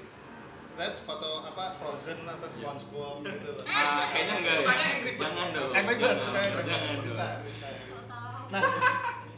that's 0.75 0.99
foto 0.99 1.41
apa 1.41 1.71
Frozen 1.73 2.23
apa 2.23 2.45
SpongeBob 2.45 3.23
gitu 3.23 3.51
Ah, 3.63 4.05
kayaknya 4.07 4.33
enggak. 4.39 4.57
Ya. 4.59 5.13
Jangan 5.15 5.47
dong. 5.51 5.71
Angry 5.71 5.95
Bird 5.95 6.17
Jangan, 6.17 6.31
kayak 6.31 6.51
Jangan 6.61 6.87
dong. 6.91 7.03
bisa 7.03 7.27
bisa. 7.43 7.67
Nah, 8.45 8.61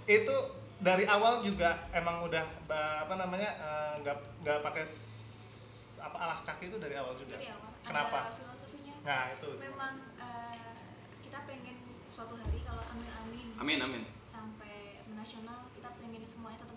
itu 0.05 0.35
dari 0.77 1.05
awal 1.05 1.41
juga 1.41 1.69
emang 1.91 2.21
udah 2.23 2.45
apa 2.67 3.13
namanya 3.15 3.49
eh, 3.55 3.93
nggak 4.01 4.17
nggak 4.41 4.57
pakai 4.61 4.85
apa 5.97 6.17
alas 6.19 6.41
kaki 6.43 6.69
itu 6.69 6.77
dari 6.77 6.95
awal 6.95 7.13
juga. 7.15 7.35
Dari 7.35 7.49
awal. 7.49 7.71
Kenapa? 7.81 8.19
Ada 8.27 8.35
filosofinya. 8.35 8.93
Nah 9.01 9.23
itu. 9.31 9.49
Memang 9.57 9.93
eh, 10.15 10.55
kita 11.21 11.39
pengen 11.45 11.77
suatu 12.07 12.33
hari 12.35 12.61
kalau 12.61 12.83
amin 12.87 13.09
amin 13.15 13.47
Amin 13.57 13.79
amin. 13.79 14.03
sampai 14.21 14.75
nasional 15.09 15.65
kita 15.71 15.89
pengen 15.93 16.21
semuanya 16.23 16.59
tetap. 16.59 16.76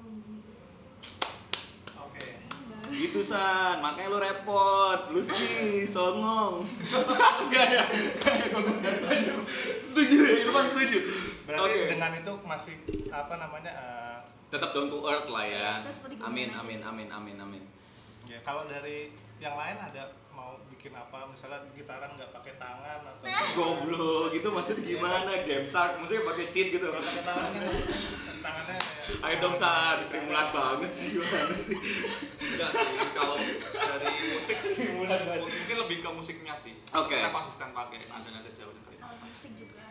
Gitu 2.91 3.21
san, 3.21 3.79
makanya 3.79 4.09
lu 4.09 4.19
repot, 4.19 5.01
lu 5.11 5.21
sih 5.21 5.87
songong. 5.87 6.67
Enggak 7.47 7.67
ya? 7.71 7.85
setuju 9.83 10.17
ya, 10.21 10.31
Irfan 10.45 10.65
setuju. 10.67 10.99
Berarti 11.47 11.71
Oke. 11.73 11.89
dengan 11.89 12.11
itu 12.13 12.33
masih 12.43 12.75
apa 13.11 13.35
namanya? 13.37 13.73
eh, 13.73 14.19
Tetap 14.51 14.75
down 14.75 14.91
to 14.91 14.99
earth 15.05 15.31
lah 15.31 15.47
ya. 15.47 15.79
Amin 16.21 16.51
amin 16.51 16.79
sih. 16.79 16.83
amin 16.83 17.09
amin 17.09 17.37
amin. 17.39 17.63
ya 18.27 18.39
kalau 18.43 18.67
dari 18.67 19.11
yang 19.39 19.55
lain 19.55 19.75
ada 19.75 20.07
mau 20.31 20.55
bikin 20.81 20.97
apa? 20.97 21.29
Misalnya 21.29 21.61
gitaran 21.71 22.17
nggak 22.17 22.33
pakai 22.33 22.57
tangan 22.57 23.01
atau 23.05 23.25
Goblok, 23.57 24.33
itu 24.33 24.49
maksudnya 24.49 24.81
gimana? 24.83 25.31
Game 25.45 25.69
shark, 25.69 26.01
maksudnya 26.01 26.25
pakai 26.25 26.47
cheat 26.49 26.73
gitu. 26.73 26.89
nggak 26.89 27.05
pakai 27.05 27.21
tangan 27.23 27.51
kan 27.53 27.75
tangannya 28.41 28.77
Ayo 29.21 29.37
dong 29.37 29.53
san, 29.53 30.01
Sri 30.01 30.17
Mulat 30.25 30.49
banget 30.49 30.89
sih 30.91 31.13
gimana 31.13 31.53
sih? 31.53 31.77
enggak 32.41 32.71
sih 32.73 32.89
kalau 33.13 33.37
dari 33.77 34.09
musik 34.33 34.57
mungkin 35.45 35.77
lebih 35.77 35.97
ke 36.01 36.09
musiknya 36.09 36.55
sih 36.57 36.73
Oke. 36.91 37.21
kita 37.21 37.29
konsisten 37.29 37.69
pakai 37.71 38.09
nada-nada 38.09 38.49
jauh 38.49 38.73
dan 38.73 38.81
kalimat 38.81 39.13
Alat 39.13 39.21
musik 39.21 39.53
juga. 39.53 39.85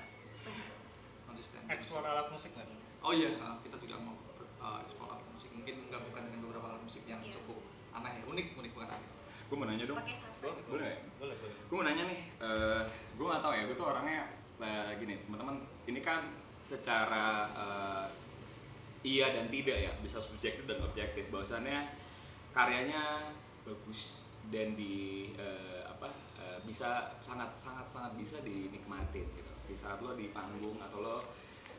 konsisten 1.23 1.61
eksplor 1.67 2.01
alat 2.01 2.33
musik 2.33 2.57
nggak? 2.57 2.65
oh 2.99 3.13
iya 3.13 3.37
nah, 3.37 3.61
kita 3.61 3.77
juga 3.77 4.01
mau 4.01 4.17
uh, 4.57 4.81
eksplor 4.81 5.11
alat 5.11 5.27
musik 5.29 5.53
mungkin 5.53 5.75
menggabungkan 5.85 6.21
dengan 6.25 6.39
beberapa 6.47 6.65
alat 6.73 6.81
musik 6.81 7.03
yang 7.05 7.21
Iya. 7.21 7.37
cukup 7.37 7.59
aneh 7.93 8.23
unik 8.25 8.47
unik 8.55 8.71
bukan 8.73 8.89
aneh 8.89 9.08
Gue 9.49 9.57
mau 9.57 9.65
nanya 9.65 9.89
dong. 9.89 9.97
Pakai 9.97 10.13
sampai. 10.13 10.53
Boleh? 10.69 10.93
Boleh 11.17 11.35
boleh. 11.41 11.57
gue 11.65 11.75
mau 11.77 11.85
nanya 11.85 12.05
nih, 12.05 12.21
eh 12.41 12.81
gue 13.17 13.25
gak 13.25 13.41
tahu 13.45 13.53
ya, 13.53 13.61
gue 13.65 13.77
tuh 13.77 13.87
orangnya 13.89 14.25
eh, 14.61 14.89
gini, 14.97 15.21
teman-teman, 15.25 15.57
ini 15.89 15.99
kan 16.05 16.21
secara 16.61 17.49
eh, 17.53 18.05
iya 19.01 19.33
dan 19.33 19.49
tidak 19.49 19.77
ya, 19.77 19.91
bisa 20.05 20.21
subjektif 20.21 20.69
dan 20.69 20.81
objektif. 20.85 21.29
Bahwasannya 21.33 21.97
karyanya 22.53 23.33
bagus 23.65 24.29
dan 24.53 24.77
di 24.77 25.33
eh, 25.33 25.81
apa 25.85 26.09
eh, 26.37 26.57
bisa 26.65 27.17
sangat 27.17 27.49
sangat 27.53 27.89
sangat 27.89 28.13
bisa 28.17 28.41
dinikmatin 28.45 29.25
gitu. 29.33 29.53
Di 29.65 29.73
saat 29.73 30.01
lo 30.01 30.13
di 30.13 30.29
panggung 30.29 30.77
atau 30.77 31.01
lo 31.01 31.17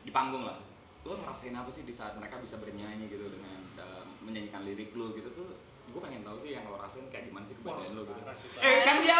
di 0.03 0.11
panggung 0.11 0.43
lah, 0.43 0.59
lo 1.07 1.19
ngerasain 1.19 1.55
apa 1.55 1.71
sih 1.71 1.87
di 1.87 1.91
saat 1.91 2.15
mereka 2.19 2.39
bisa 2.39 2.59
bernyanyi 2.59 3.07
gitu 3.07 3.31
dengan 3.31 3.59
eh, 3.79 4.03
menyanyikan 4.23 4.63
lirik 4.67 4.91
lo 4.95 5.15
gitu 5.15 5.31
tuh 5.31 5.70
gue 5.91 6.01
pengen 6.01 6.21
tahu 6.23 6.37
sih 6.39 6.55
yang 6.55 6.63
lo 6.65 6.79
rasain 6.79 7.05
kayak 7.07 7.27
gimana 7.27 7.43
sih 7.43 7.55
kebahagiaan 7.59 7.93
lo 7.93 8.01
gitu. 8.07 8.21
Eh 8.59 8.77
kan 8.81 8.95
dia 9.03 9.17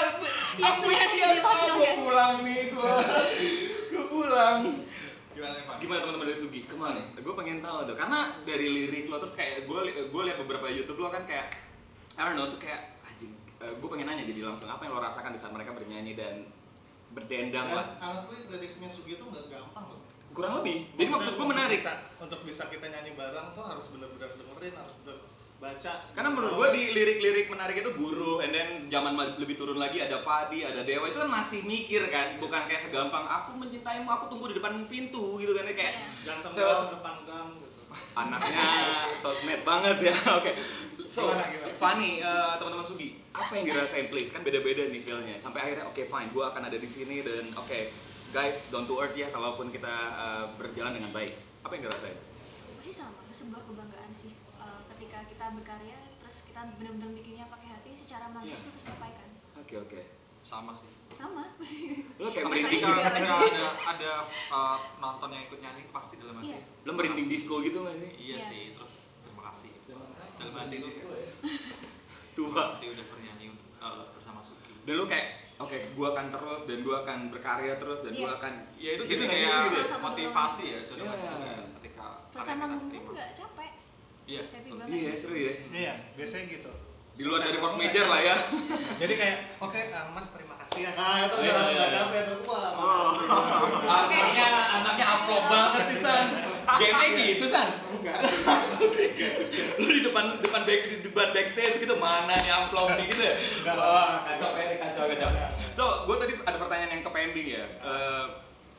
Dia 0.56 0.72
sudah 0.72 1.06
dia 1.12 1.28
gue 1.38 1.92
pulang 2.00 2.34
nih 2.42 2.62
gue 2.72 2.94
gue 3.92 4.04
pulang. 4.08 4.58
Gimana 5.32 5.54
nih 5.56 5.66
pak? 5.68 5.76
Gimana 5.80 6.00
teman-teman 6.00 6.28
dari 6.28 6.40
Sugi? 6.40 6.62
Ke 6.64 6.76
mana 6.76 7.02
gue 7.12 7.34
pengen 7.36 7.60
tahu 7.60 7.78
tuh 7.86 7.96
karena 7.96 8.20
dari 8.44 8.68
lirik 8.68 9.06
lo 9.08 9.20
terus 9.20 9.36
kayak 9.36 9.68
gue 9.68 9.80
gue 10.08 10.22
liat 10.24 10.38
beberapa 10.40 10.68
YouTube 10.68 11.00
lo 11.00 11.12
kan 11.12 11.24
kayak 11.24 11.52
I 12.16 12.28
don't 12.28 12.36
know 12.36 12.48
tuh 12.48 12.60
kayak 12.60 13.00
anjing 13.04 13.32
gue 13.60 13.90
pengen 13.92 14.08
nanya 14.08 14.24
jadi 14.24 14.42
langsung 14.44 14.68
apa 14.68 14.84
yang 14.84 14.96
lo 14.96 15.02
rasakan 15.04 15.32
di 15.32 15.40
saat 15.40 15.52
mereka 15.52 15.72
bernyanyi 15.72 16.16
dan 16.16 16.48
berdendang 17.12 17.68
Dan 17.68 17.76
lah 17.76 17.88
honestly 18.00 18.48
liriknya 18.48 18.88
Sugi 18.88 19.20
itu 19.20 19.24
nggak 19.24 19.52
gampang 19.52 19.92
loh. 19.92 20.00
kurang 20.32 20.64
lebih. 20.64 20.88
Jadi 20.96 21.10
maksud 21.12 21.34
gue 21.36 21.44
menarik. 21.44 21.76
bisa, 21.76 21.92
untuk 22.16 22.40
bisa 22.48 22.64
kita 22.72 22.88
nyanyi 22.88 23.20
bareng 23.20 23.52
tuh 23.52 23.68
harus 23.68 23.84
benar-benar 23.92 24.32
dengerin 24.32 24.76
harus 24.80 24.96
bener 25.04 25.18
baca. 25.62 25.94
Karena 26.12 26.30
menurut 26.30 26.54
gue 26.56 26.68
di 26.74 26.84
lirik-lirik 26.90 27.48
menarik 27.48 27.78
itu 27.78 27.94
guru 27.94 28.42
and 28.42 28.50
then 28.50 28.70
zaman 28.88 29.14
ma- 29.14 29.30
lebih 29.32 29.54
turun 29.54 29.78
lagi 29.78 30.02
ada 30.02 30.20
padi 30.20 30.62
ada 30.62 30.82
dewa 30.82 31.06
itu 31.06 31.16
kan 31.16 31.30
masih 31.30 31.62
mikir 31.64 32.10
kan 32.10 32.34
bukan 32.36 32.66
kayak 32.66 32.82
segampang 32.82 33.22
aku 33.24 33.54
mencintaimu 33.56 34.10
aku 34.10 34.26
tunggu 34.28 34.50
di 34.50 34.58
depan 34.58 34.74
pintu 34.86 35.38
gitu 35.38 35.54
kan 35.54 35.70
kayak 35.70 35.94
Iya. 35.94 36.10
ganteng 36.26 36.52
So- 36.52 36.90
depan 36.92 37.16
gang 37.24 37.50
gitu. 37.56 37.70
Anaknya 38.12 38.68
sosmed 39.14 39.62
banget 39.62 39.98
ya 40.02 40.16
oke. 40.40 40.52
So 41.06 41.28
Gimana, 41.28 41.44
gimana? 41.46 41.76
Fanny 41.76 42.12
eh, 42.20 42.54
teman-teman 42.58 42.82
Sugi 42.82 43.10
apa 43.30 43.52
yang 43.54 43.66
dirasain 43.68 44.08
please? 44.08 44.34
Kan 44.34 44.42
beda-beda 44.42 44.82
nih 44.84 44.98
feelnya. 45.00 45.38
Sampai 45.38 45.62
akhirnya 45.62 45.86
oke 45.86 46.02
fine 46.02 46.30
gue 46.32 46.42
akan 46.42 46.62
ada 46.64 46.76
di 46.76 46.90
sini 46.90 47.22
dan 47.22 47.54
oke 47.54 47.80
guys 48.32 48.66
down 48.68 48.84
to 48.84 48.98
earth 48.98 49.14
ya 49.14 49.30
kalaupun 49.30 49.70
kita 49.70 49.94
eh, 50.18 50.46
berjalan 50.58 50.98
dengan 50.98 51.14
baik. 51.14 51.32
Apa 51.62 51.78
yang 51.78 51.86
dirasain? 51.86 52.18
Pasti 52.74 52.92
sama, 52.98 53.22
sebuah 53.30 53.62
kebanggaan 53.62 54.10
sih. 54.10 54.34
Eh, 55.22 55.28
ketika 55.28 55.46
kita 55.46 55.54
berkarya, 55.54 55.94
terus 56.18 56.36
kita 56.44 56.62
benar-benar 56.74 57.14
bikinnya 57.14 57.46
pakai 57.46 57.70
hati, 57.70 57.92
secara 57.94 58.26
magis 58.28 58.50
Iya. 58.52 58.58
itu 58.60 58.70
tersampaikan. 58.74 59.28
oke 59.54 59.76
oke 59.80 60.02
sama 60.42 60.74
sih 60.74 60.90
Sama, 61.14 61.44
pasti. 61.54 62.02
lo 62.18 62.28
kayak 62.28 62.50
merinding 62.50 62.82
gitu 62.82 62.90
ketika 62.90 63.36
ada 63.38 63.66
ada 63.86 64.12
uh, 64.50 64.78
penonton 64.92 65.30
yang 65.30 65.44
ikut 65.46 65.60
nyanyi 65.62 65.86
pasti 65.88 66.18
dalam 66.18 66.34
hati 66.36 66.50
Iya. 66.50 66.60
lo 66.82 66.92
merinding 66.92 67.30
disco 67.30 67.62
gitu 67.62 67.86
gak 67.86 67.94
sih 67.96 68.12
iya 68.18 68.36
Iya. 68.36 68.42
sih 68.42 68.62
terus 68.74 68.94
terima 69.22 69.46
kasih 69.46 69.70
dalam 70.34 70.56
hati 70.58 70.76
itu 70.76 70.90
tua 72.36 72.50
kasih 72.66 72.88
udah 72.90 73.06
bernyanyi 73.08 73.48
uh, 73.78 74.10
bersama 74.12 74.42
Suki 74.42 74.74
dan 74.82 74.94
lo 74.96 75.06
kayak 75.06 75.28
oke 75.58 75.78
gue 75.94 76.08
akan 76.10 76.26
terus 76.28 76.62
dan 76.66 76.78
gue 76.80 76.96
akan 76.98 77.20
berkarya 77.30 77.74
terus 77.78 78.00
dan 78.02 78.12
gue 78.12 78.26
Iya. 78.26 78.34
akan 78.34 78.54
ya 78.76 78.90
itu 78.92 79.04
Gitu 79.06 79.14
jadi 79.14 79.22
nggak 79.22 79.38
sih? 79.38 79.46
kayak 79.46 79.62
Gitu 79.62 79.78
ya? 79.86 79.98
Motivasi 80.02 80.64
ya 80.66 80.80
dalam 80.90 81.06
yeah. 81.06 81.62
ketika 81.78 82.06
Selesai 82.26 82.56
manggung 82.58 82.90
terima. 82.90 83.06
pun 83.06 83.14
nggak 83.14 83.30
capek. 83.32 83.61
Iya 84.26 84.42
Happy 84.46 84.70
banget. 84.72 84.92
iya 84.92 85.12
seru 85.14 85.36
ya. 85.36 85.54
Iya 85.70 85.94
biasanya 86.14 86.46
gitu. 86.50 86.72
Di 87.12 87.24
luar 87.24 87.42
dari 87.42 87.58
force 87.58 87.76
major 87.76 88.06
lah 88.06 88.20
ya. 88.20 88.36
Jadi 89.02 89.14
kayak 89.14 89.38
oke 89.60 89.80
ah, 89.92 90.06
mas 90.10 90.32
terima 90.32 90.56
kasih 90.58 90.80
ya. 90.84 90.92
Nah 90.94 91.18
itu 91.22 91.36
udah 91.38 91.52
langsung 91.54 91.76
gak 91.78 91.92
capek 91.92 92.22
tuh 92.24 92.38
wah 92.46 92.70
Oh. 92.72 93.12
anaknya 93.84 94.48
anaknya 94.80 95.06
amplop 95.10 95.44
banget 95.46 95.84
sih 95.92 96.00
san. 96.00 96.28
Game 96.80 96.98
gitu 97.18 97.46
san. 97.46 97.68
Enggak. 97.92 98.20
Lu 99.82 99.90
di 99.90 100.02
depan 100.02 100.40
depan 100.40 100.62
back 100.64 100.82
di 100.88 100.98
depan 101.02 101.28
backstage 101.32 101.78
gitu 101.78 101.96
mana 101.96 102.32
nih 102.34 102.50
amplop 102.50 102.96
nih 102.96 103.06
gitu 103.06 103.22
ya? 103.22 103.36
Enggak. 103.60 103.76
wah 103.76 104.24
kacau 104.24 104.50
kayak 104.56 104.80
kacau 104.80 105.04
kacau. 105.06 105.30
So 105.72 105.84
gue 106.06 106.16
tadi 106.18 106.34
ada 106.40 106.58
pertanyaan 106.58 106.92
yang 106.92 107.04
ke 107.04 107.12
pending 107.12 107.48
ya. 107.50 107.66
Eh, 107.82 108.26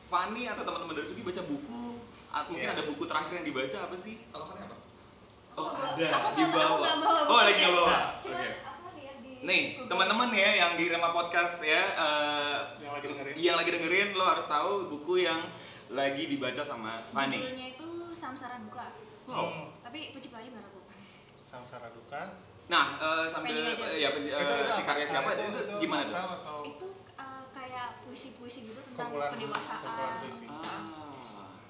Fanny 0.07 0.45
atau 0.45 0.61
teman-teman 0.61 0.93
dari 0.93 1.05
Sugi 1.05 1.21
baca 1.21 1.41
buku? 1.41 1.97
Atau 2.29 2.49
mungkin 2.49 2.65
Iya. 2.65 2.73
ada 2.73 2.83
buku 2.85 3.03
terakhir 3.05 3.33
yang 3.35 3.45
dibaca 3.45 3.77
apa 3.79 3.95
sih? 3.95 4.15
Kalau 4.29 4.45
Fanny 4.45 4.61
apa 4.63 4.75
oh 5.55 5.69
ada 5.69 6.05
aku 6.09 6.27
di 6.31 6.41
aku 6.41 6.51
bawah 6.51 6.77
bawa 6.97 7.21
oh 7.25 7.41
lagi 7.41 7.53
ya. 7.55 7.63
nggak 7.63 7.75
bawa 7.75 7.95
Cuma 8.17 8.33
oke 8.33 8.49
aku 8.63 8.87
lihat 8.95 9.17
di 9.19 9.31
nih 9.41 9.61
teman-teman 9.83 10.29
ya 10.31 10.49
yang 10.57 10.71
di 10.73 10.85
Rema 10.87 11.09
Podcast 11.09 11.55
ya 11.61 11.81
eh, 11.93 12.57
yang 12.79 12.93
lagi 12.93 13.05
dengerin 13.07 13.33
yang 13.35 13.55
lagi 13.55 13.69
dengerin 13.71 14.07
lo 14.11 14.25
harus 14.25 14.45
tahu 14.45 14.71
buku 14.87 15.13
yang 15.21 15.39
lagi 15.89 16.23
dibaca 16.27 16.61
sama 16.61 16.97
Fanny 17.07 17.37
Judulnya 17.37 17.67
itu 17.71 17.87
Samsara 18.13 18.57
Duka. 18.59 18.87
Hmm, 19.23 19.69
Tapi 19.79 20.11
penciptanya 20.11 20.51
baru 20.51 20.67
aku. 20.69 20.81
samsara 21.43 21.87
duka 21.89 22.21
Nah, 22.65 22.85
eh, 22.95 23.25
sambil 23.25 23.53
eh, 23.55 23.75
ya 23.97 24.09
eh, 24.09 24.65
si 24.67 24.81
karya 24.81 25.03
siapa 25.03 25.29
Ah, 25.29 25.35
itu, 25.35 25.43
itu 25.59 25.75
gimana 25.79 26.03
tuh? 26.03 26.15
atau 26.15 26.57
Itu 26.63 26.87
eh, 27.13 27.43
kayak 27.51 28.01
puisi-puisi 28.01 28.65
gitu 28.65 28.79
tentang 28.83 29.11
Kumpulan- 29.11 29.31
kumpulan 29.31 29.53
pendewasaan. 29.53 30.17
puisi. 30.23 30.45
Ah, 30.47 30.81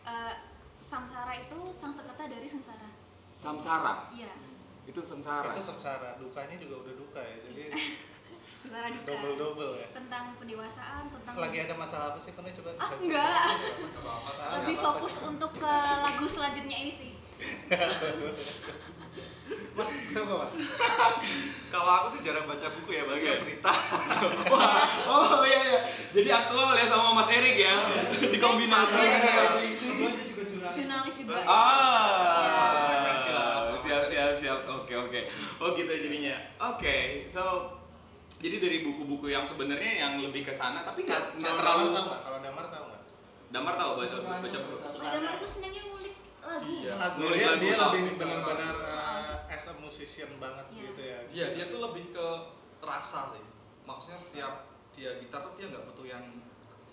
Eh, 0.03 0.33
samsara 0.79 1.33
itu 1.33 1.59
sang 1.69 1.89
seketa 1.89 2.23
dari 2.27 2.45
sengsara. 2.45 2.89
Samsara. 3.33 4.07
Iya, 4.09 4.29
Itu 4.85 5.01
sengsara. 5.01 5.49
itu 5.49 5.61
sengsara 5.61 6.15
dukanya 6.15 6.55
juga 6.55 6.75
udah 6.79 6.93
duka 6.93 7.17
ya 7.19 7.35
jadi 7.43 7.61
sengsara 8.61 8.87
duka. 8.89 9.07
double 9.09 9.33
double 9.35 9.71
ya 9.75 9.87
Tentang 9.91 10.37
pendewasaan, 10.37 11.03
tentang 11.09 11.35
lagi 11.35 11.57
ada 11.59 11.73
masalah 11.73 12.07
apa 12.09 12.19
sih 12.19 12.31
Pernah 12.31 12.53
coba 12.53 12.69
Ah, 12.71 12.87
bisa- 12.87 12.99
enggak. 13.01 13.47
Lebih 14.55 14.75
fokus 14.77 15.13
untuk 15.23 15.51
ke 15.55 15.73
lagu 15.97 16.25
selanjutnya 16.25 16.77
ini 16.79 16.93
sih. 16.93 17.11
mas 19.73 19.89
kenapa 20.05 20.33
mas 20.39 20.53
Kalau 21.67 21.91
aku 21.91 22.07
sih 22.07 22.21
jarang 22.21 22.45
baca 22.45 22.67
buku 22.71 22.91
ya, 22.91 23.03
baca 23.03 23.17
Oke. 23.17 23.41
berita. 23.41 23.73
Wah, 24.47 24.85
oh 25.03 25.41
iya 25.41 25.59
iya. 25.65 25.79
Jadi 26.13 26.29
aktual 26.31 26.71
ya 26.71 26.85
sama 26.85 27.09
Mas 27.15 27.27
Erik 27.27 27.57
ya. 27.57 27.73
Dikombinasi. 28.21 28.93
Keduanya 28.93 29.33
juga 30.23 30.43
jurnalis. 30.45 30.75
jurnalis 30.77 31.15
juga 31.19 31.39
Ah, 31.41 32.32
Oh 35.63 35.71
gitu 35.71 35.87
jadinya. 35.89 36.35
Oke, 36.67 37.23
so 37.25 37.71
jadi 38.37 38.59
dari 38.59 38.83
buku-buku 38.83 39.31
yang 39.31 39.47
sebenarnya 39.47 39.93
yang 39.97 40.13
lebih 40.19 40.43
ke 40.43 40.51
sana 40.51 40.83
tapi 40.83 41.07
nggak 41.07 41.39
nggak 41.39 41.47
Kalau 41.49 41.63
terlalu. 41.63 41.83
Damar 41.87 41.95
tahu 41.95 42.03
nggak? 42.05 42.21
Kalau 42.21 42.39
Damar 42.43 42.65
tahu 42.67 42.83
nggak? 42.85 43.01
Damar 43.49 43.73
tahu 43.77 43.91
baca 43.95 44.15
baca 44.43 44.57
buku. 44.59 44.75
Mas 44.99 45.09
Damar 45.09 45.33
tuh 45.37 45.47
senangnya 45.49 45.81
ngulik 45.85 46.15
lagu 46.43 46.67
Iya. 46.67 46.91
Lagu 46.93 47.17
Nulis 47.17 47.39
dia, 47.39 47.47
lagu 47.47 47.61
dia 47.61 47.73
tahu. 47.73 47.83
lebih 47.87 48.03
benar-benar 48.19 48.75
uh, 48.77 49.35
as 49.47 49.65
a 49.65 49.73
musician 49.77 50.29
banget 50.35 50.65
Iya. 50.69 50.81
gitu 50.83 51.01
ya. 51.01 51.19
Iya, 51.31 51.45
dia 51.55 51.65
tuh 51.71 51.79
lebih 51.81 52.11
ke 52.11 52.27
rasa 52.81 53.31
sih. 53.31 53.43
Maksudnya 53.81 54.19
setiap 54.19 54.53
dia 54.91 55.15
gitar 55.17 55.39
tuh 55.41 55.55
dia 55.55 55.71
nggak 55.71 55.83
butuh 55.87 56.05
yang 56.05 56.23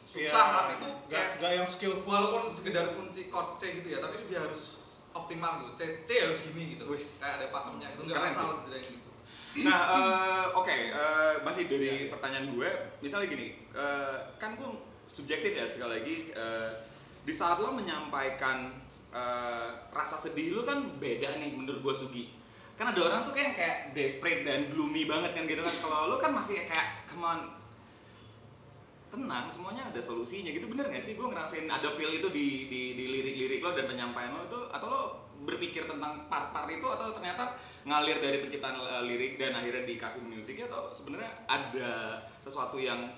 susah 0.07 0.23
Iya, 0.23 0.55
tapi 0.55 0.73
itu 0.73 0.87
nggak 0.87 1.11
kayak 1.11 1.31
nggak 1.39 1.53
yang 1.59 1.67
skillful. 1.67 2.07
walaupun 2.09 2.47
sekedar 2.47 2.87
kunci 2.95 3.27
chord 3.27 3.59
C 3.59 3.83
gitu 3.83 3.89
ya, 3.89 3.99
tapi 3.99 4.23
dia 4.25 4.39
harus 4.39 4.80
optimal 5.25 5.65
gitu. 5.65 5.73
C 5.77 5.83
C 6.09 6.11
harus 6.25 6.51
gini 6.53 6.77
gitu. 6.77 6.85
Wis. 6.89 7.21
Kayak 7.21 7.35
ada 7.41 7.47
pakemnya 7.53 7.87
gitu. 7.93 8.01
Enggak 8.09 8.19
Keren 8.21 8.33
asal 8.33 8.49
jadi 8.69 8.87
gitu. 8.89 9.11
Nah, 9.67 9.81
eh, 9.91 10.47
oke, 10.55 10.77
eh, 10.95 11.35
masih 11.43 11.67
dari 11.67 12.07
pertanyaan 12.07 12.55
gue, 12.55 12.71
misalnya 13.03 13.27
gini, 13.27 13.59
eh, 13.75 14.17
kan 14.39 14.55
gue 14.55 14.71
subjektif 15.11 15.51
ya 15.51 15.67
sekali 15.67 15.99
lagi, 15.99 16.17
eh, 16.31 16.71
di 17.27 17.35
saat 17.35 17.59
lo 17.59 17.75
menyampaikan 17.75 18.71
eh, 19.11 19.69
rasa 19.91 20.15
sedih 20.15 20.55
lo 20.55 20.63
kan 20.63 20.79
beda 21.03 21.43
nih 21.43 21.59
menurut 21.59 21.83
gue 21.83 21.95
Sugi. 21.99 22.25
Kan 22.79 22.95
ada 22.95 23.01
orang 23.11 23.27
tuh 23.27 23.35
kayak 23.35 23.59
kayak 23.59 23.77
desperate 23.91 24.47
dan 24.47 24.71
gloomy 24.71 25.11
banget 25.11 25.35
kan 25.35 25.51
gitu 25.51 25.59
kan. 25.67 25.75
Kalau 25.83 26.15
lo 26.15 26.17
kan 26.23 26.31
masih 26.31 26.63
kayak 26.63 27.11
come 27.11 27.27
on, 27.27 27.51
tenang, 29.11 29.51
semuanya 29.51 29.91
ada 29.91 30.01
solusinya 30.01 30.55
gitu 30.55 30.71
bener 30.71 30.87
gak 30.89 31.03
sih? 31.03 31.19
Gue 31.19 31.29
ngerasain 31.29 31.67
ada 31.67 31.91
feel 31.99 32.15
itu 32.15 32.31
di, 32.31 32.71
di, 32.71 32.83
di 32.95 33.05
lirik-lirik 33.11 33.61
lo 33.61 33.75
dan 33.75 33.91
penyampaian 33.91 34.33
lo 34.33 34.47
itu, 34.47 34.61
atau 34.71 34.87
lo 34.87 35.03
berpikir 35.43 35.85
tentang 35.91 36.31
part-part 36.31 36.69
itu 36.71 36.85
atau 36.85 37.11
ternyata 37.17 37.57
ngalir 37.83 38.21
dari 38.21 38.45
penciptaan 38.45 38.77
uh, 38.77 39.03
lirik 39.09 39.41
dan 39.41 39.57
akhirnya 39.57 39.89
dikasih 39.89 40.21
musiknya 40.21 40.69
atau 40.69 40.93
sebenarnya 40.93 41.33
ada 41.49 42.21
sesuatu 42.45 42.77
yang 42.77 43.09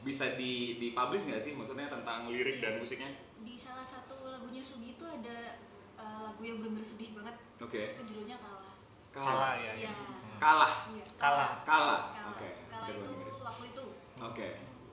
bisa 0.00 0.32
di 0.40 0.80
dipublish 0.80 1.28
nggak 1.28 1.42
sih 1.42 1.52
maksudnya 1.52 1.92
tentang 1.92 2.32
lirik 2.32 2.64
dan 2.64 2.80
musiknya? 2.80 3.12
di 3.44 3.52
salah 3.52 3.84
satu 3.84 4.32
lagunya 4.32 4.64
Sugi 4.64 4.96
itu 4.96 5.04
ada 5.04 5.60
uh, 6.00 6.24
lagu 6.24 6.40
yang 6.40 6.56
benar-benar 6.56 6.88
sedih 6.88 7.12
banget 7.12 7.36
Oke. 7.60 7.82
itu 7.94 8.02
judulnya 8.16 8.40
kalah 8.40 8.68
Kalah 9.18 9.54
ya. 9.58 9.72
Iya. 9.74 9.92
Kalah. 10.38 10.72
Iya. 10.94 11.04
Kalah. 11.18 11.50
Kalah. 11.66 12.00
Kalah. 12.14 12.30
Oke. 12.36 12.48
Kalah 12.70 12.88
Oke, 12.88 12.92
itu 12.94 13.10
Bang. 13.10 13.42
waktu 13.42 13.64
itu. 13.72 13.84
Oke. 14.22 14.48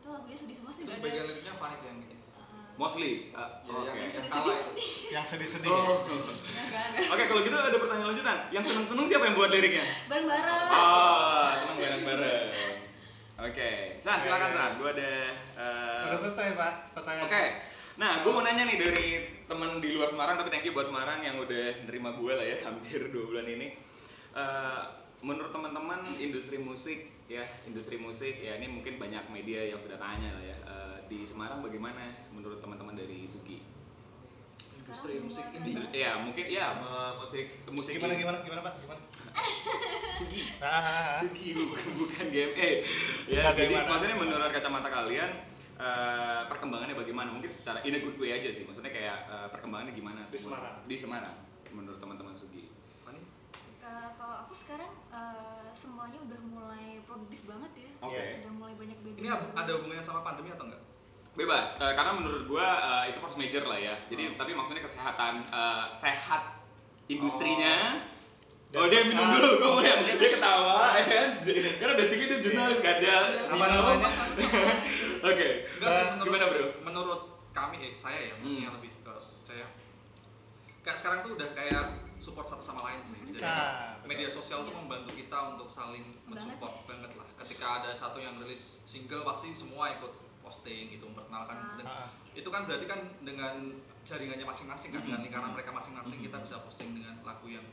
Itu 0.06 0.14
lagunya 0.14 0.38
sedih 0.38 0.54
semua 0.54 0.70
sih 0.70 0.86
Terus 0.86 1.02
bagian 1.02 1.26
liriknya 1.26 1.54
Fanny 1.58 1.76
tuh 1.76 1.88
yang 1.90 1.98
bikin. 1.98 2.18
uh, 2.38 2.78
Mostly. 2.78 3.12
uh, 3.34 3.50
Ya, 3.66 3.74
Oke. 3.74 3.82
yang, 3.82 3.90
Yang 3.90 3.98
yang 3.98 4.14
sedih-sedih. 4.14 4.58
Yang 5.18 5.26
sedih-sedih. 5.26 5.72
Oh. 5.72 6.06
ya. 6.06 6.82
ada. 6.86 7.00
Oke, 7.10 7.24
kalau 7.26 7.42
gitu 7.42 7.56
ada 7.56 7.74
pertanyaan 7.74 8.10
lanjutan. 8.14 8.38
Yang 8.54 8.64
seneng-seneng 8.70 9.06
siapa 9.10 9.24
yang 9.26 9.36
buat 9.36 9.50
liriknya? 9.50 9.86
Bareng-bareng. 10.06 10.62
Oh, 10.70 11.48
seneng 11.58 11.78
bareng-bareng. 11.82 12.46
Oke, 13.36 13.70
San, 13.98 14.22
silakan 14.22 14.50
San. 14.54 14.72
Gue 14.78 14.90
ada. 14.94 15.12
uh, 15.58 16.08
Udah 16.08 16.20
selesai 16.22 16.54
pak 16.54 16.74
pertanyaan. 16.94 17.26
Oke. 17.26 17.44
Nah, 17.96 18.22
gue 18.22 18.30
mau 18.30 18.44
nanya 18.44 18.64
nih 18.64 18.78
dari 18.78 19.08
teman 19.44 19.82
di 19.82 19.90
luar 19.90 20.14
Semarang, 20.14 20.38
tapi 20.38 20.54
thank 20.54 20.64
you 20.64 20.76
buat 20.76 20.86
Semarang 20.86 21.20
yang 21.20 21.42
udah 21.42 21.82
nerima 21.84 22.14
gue 22.14 22.30
lah 22.30 22.46
ya 22.46 22.58
hampir 22.62 23.10
dua 23.10 23.26
bulan 23.26 23.48
ini. 23.50 23.74
Eh, 24.36 24.82
menurut 25.24 25.52
teman-teman 25.54 26.04
industri 26.20 26.60
musik 26.60 27.12
ya, 27.32 27.46
industri 27.64 27.96
musik 27.96 28.42
ya 28.42 28.58
ini 28.60 28.68
mungkin 28.68 29.00
banyak 29.00 29.30
media 29.32 29.64
yang 29.72 29.80
sudah 29.80 29.96
tanya 29.96 30.36
lah 30.36 30.44
ya 30.44 30.56
Eh, 30.66 30.98
di 31.06 31.22
Semarang 31.22 31.62
bagaimana 31.62 32.10
menurut 32.34 32.58
teman-teman 32.58 32.98
dari 32.98 33.30
Sugi? 33.30 33.62
Industri 34.76 35.22
musik 35.22 35.46
indie. 35.54 35.78
banget. 35.78 35.92
Ya 35.94 36.12
mungkin 36.18 36.46
ya 36.46 36.78
musik 37.18 37.64
musik 37.70 37.98
Gimana 37.98 38.18
gimana 38.18 38.38
gimana 38.42 38.62
pak? 38.66 38.74
Gimana? 38.82 39.02
Sugi. 40.20 40.42
Ah, 40.58 40.70
ah. 40.70 41.14
Sugi 41.22 41.54
bukan, 41.54 41.90
bukan 42.02 42.26
GME. 42.34 42.70
Ya, 43.30 43.54
jadi 43.54 43.86
maksudnya 43.86 44.18
menurut 44.18 44.50
kacamata 44.50 44.90
kalian 44.90 45.30
eh, 45.78 46.42
perkembangannya 46.50 46.98
bagaimana? 46.98 47.30
Mungkin 47.34 47.50
secara 47.50 47.82
in 47.86 47.98
a 47.98 48.00
good 48.02 48.18
way 48.18 48.34
aja 48.34 48.50
sih. 48.50 48.66
Maksudnya 48.66 48.90
kayak 48.90 49.18
eh, 49.30 49.48
perkembangannya 49.54 49.94
gimana? 49.94 50.22
Di 50.30 50.38
Semarang. 50.38 50.86
Di 50.86 50.98
Semarang 50.98 51.36
menurut 51.70 52.02
teman-teman 52.02 52.34
Sugi. 52.34 52.70
Fanny? 53.06 53.22
Uh, 53.96 54.12
kalau 54.14 54.44
aku 54.44 54.52
sekarang 54.52 54.92
uh, 55.08 55.72
semuanya 55.72 56.20
udah 56.20 56.36
mulai 56.46 57.00
produktif 57.08 57.48
banget 57.48 57.72
ya. 57.80 57.90
Oke. 58.04 58.44
Udah 58.44 58.52
mulai 58.54 58.76
banyak 58.76 58.98
band. 59.00 59.16
Ini 59.16 59.28
ada 59.32 59.72
hubungannya 59.72 60.04
sama 60.04 60.20
pandemi 60.20 60.52
atau 60.52 60.68
enggak? 60.68 60.84
Bebas, 61.32 61.80
eh, 61.80 61.94
karena 61.96 62.12
menurut 62.12 62.44
gua 62.46 62.68
eh, 62.80 63.12
itu 63.12 63.20
force 63.20 63.36
major 63.36 63.64
lah 63.64 63.76
ya. 63.76 63.96
Jadi 64.08 64.36
tapi 64.36 64.52
maksudnya 64.52 64.84
kesehatan 64.84 65.48
eh, 65.48 65.86
sehat 65.92 66.60
industrinya. 67.08 68.04
Oh, 68.76 68.84
Dan- 68.84 68.92
dia 68.92 69.02
minum 69.08 69.24
dulu, 69.32 69.50
gua 69.60 69.70
mau 69.70 69.80
lihat 69.80 70.00
dia 70.20 70.30
ketawa, 70.36 70.92
ya 70.92 71.04
kan? 71.08 71.28
Karena 71.80 71.94
basicnya 71.96 72.28
dia 72.36 72.40
jurnalis 72.42 72.80
kan 72.84 72.96
dia. 73.00 73.16
Apa 73.48 73.56
minum. 73.56 73.80
namanya? 73.80 74.10
Oke. 75.32 75.48
Eh, 75.64 76.06
gimana, 76.20 76.46
Bro? 76.52 76.68
Menurut 76.84 77.22
kami 77.52 77.80
eh 77.80 77.96
saya 77.96 78.20
ya, 78.20 78.32
maksudnya 78.36 78.68
Hmm. 78.68 78.76
lebih 78.76 78.92
ke 79.00 79.14
saya. 79.48 79.68
Kayak 80.84 80.98
sekarang 81.00 81.20
tuh 81.24 81.32
udah 81.40 81.50
kayak 81.56 81.84
support 82.18 82.44
satu 82.44 82.62
sama 82.62 82.82
lain 82.84 83.02
sih. 83.04 83.20
Jadi 83.28 83.42
Ah, 83.42 83.96
betul. 83.96 84.08
media 84.08 84.30
sosial 84.30 84.60
tuh 84.62 84.72
Iya. 84.72 84.80
membantu 84.80 85.12
kita 85.14 85.38
untuk 85.52 85.68
saling 85.68 86.06
mensupport 86.26 86.74
banget 86.86 87.12
lah. 87.14 87.28
Ketika 87.38 87.66
ada 87.80 87.90
satu 87.92 88.18
yang 88.18 88.38
rilis 88.38 88.62
single 88.86 89.24
pasti 89.24 89.52
semua 89.52 89.92
ikut 89.92 90.12
posting 90.40 90.90
gitu 90.90 91.06
memperkenalkan 91.06 91.56
Ah. 91.56 91.76
dan 91.76 91.86
Ah, 91.86 92.08
itu 92.32 92.46
kan 92.46 92.64
berarti 92.64 92.86
kan 92.86 93.02
dengan 93.20 93.54
jaringannya 94.02 94.46
masing-masing 94.46 94.90
kan 94.92 95.02
dengan 95.02 95.20
Mhm. 95.20 95.26
lingkaran 95.26 95.52
mereka 95.52 95.72
masing-masing 95.72 96.22
kita 96.22 96.38
bisa 96.38 96.62
posting 96.62 96.94
dengan 96.94 97.18
lagu 97.22 97.48
yang 97.48 97.66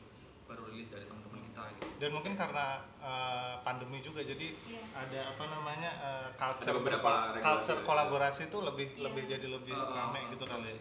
baru 0.42 0.64
rilis 0.66 0.88
dari 0.88 1.04
teman-teman 1.04 1.40
kita 1.44 1.62
gitu. 1.70 1.86
Dan 1.98 2.10
mungkin 2.12 2.32
karena 2.34 2.66
uh, 2.98 3.54
pandemi 3.62 4.00
juga 4.00 4.20
jadi 4.20 4.52
Iya. 4.58 4.82
ada 4.92 5.20
apa 5.30 5.44
namanya 5.46 5.90
uh, 5.98 6.28
culture 6.34 6.66
Ada 6.66 6.74
beberapa 6.74 7.10
culture 7.38 7.80
kolaborasi 7.82 8.42
itu 8.48 8.58
lebih 8.58 8.86
Iya. 8.90 9.00
lebih 9.06 9.22
jadi 9.28 9.46
lebih 9.48 9.72
rame 9.72 10.18
eh, 10.18 10.24
gitu 10.32 10.44
kali. 10.44 10.72
ya. 10.72 10.80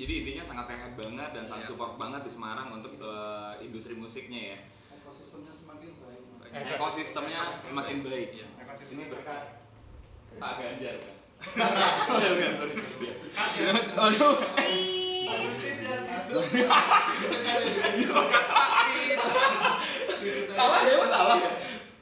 Jadi 0.00 0.12
intinya 0.24 0.40
sangat 0.40 0.64
sehat 0.72 0.96
banget 0.96 1.28
dan 1.36 1.44
sangat 1.44 1.68
Iya. 1.68 1.76
support 1.76 2.00
banget 2.00 2.24
di 2.24 2.30
Semarang 2.32 2.72
untuk 2.72 2.96
eh, 2.96 3.52
industri 3.60 3.92
musiknya 3.92 4.56
ya. 4.56 4.58
ekosistemnya 4.96 5.52
semakin 5.52 5.90
baik 6.00 6.22
Ekosistemnya 6.72 7.40
semakin 7.60 7.96
baik. 8.00 8.28
Iya. 8.32 8.46
Ekosistemnya 8.64 9.04
Ini 9.04 9.12
berkat 9.12 9.42
Pak 10.40 10.52
Ganjar 10.56 10.94
kan. 11.04 11.14
Sorry, 12.08 12.28
bukan, 12.32 12.52
sorry. 12.56 12.74
Iya. 13.04 13.14
Aduh. 14.00 14.34
Salah 20.50 20.80
ya, 20.80 20.96
salah. 21.04 21.38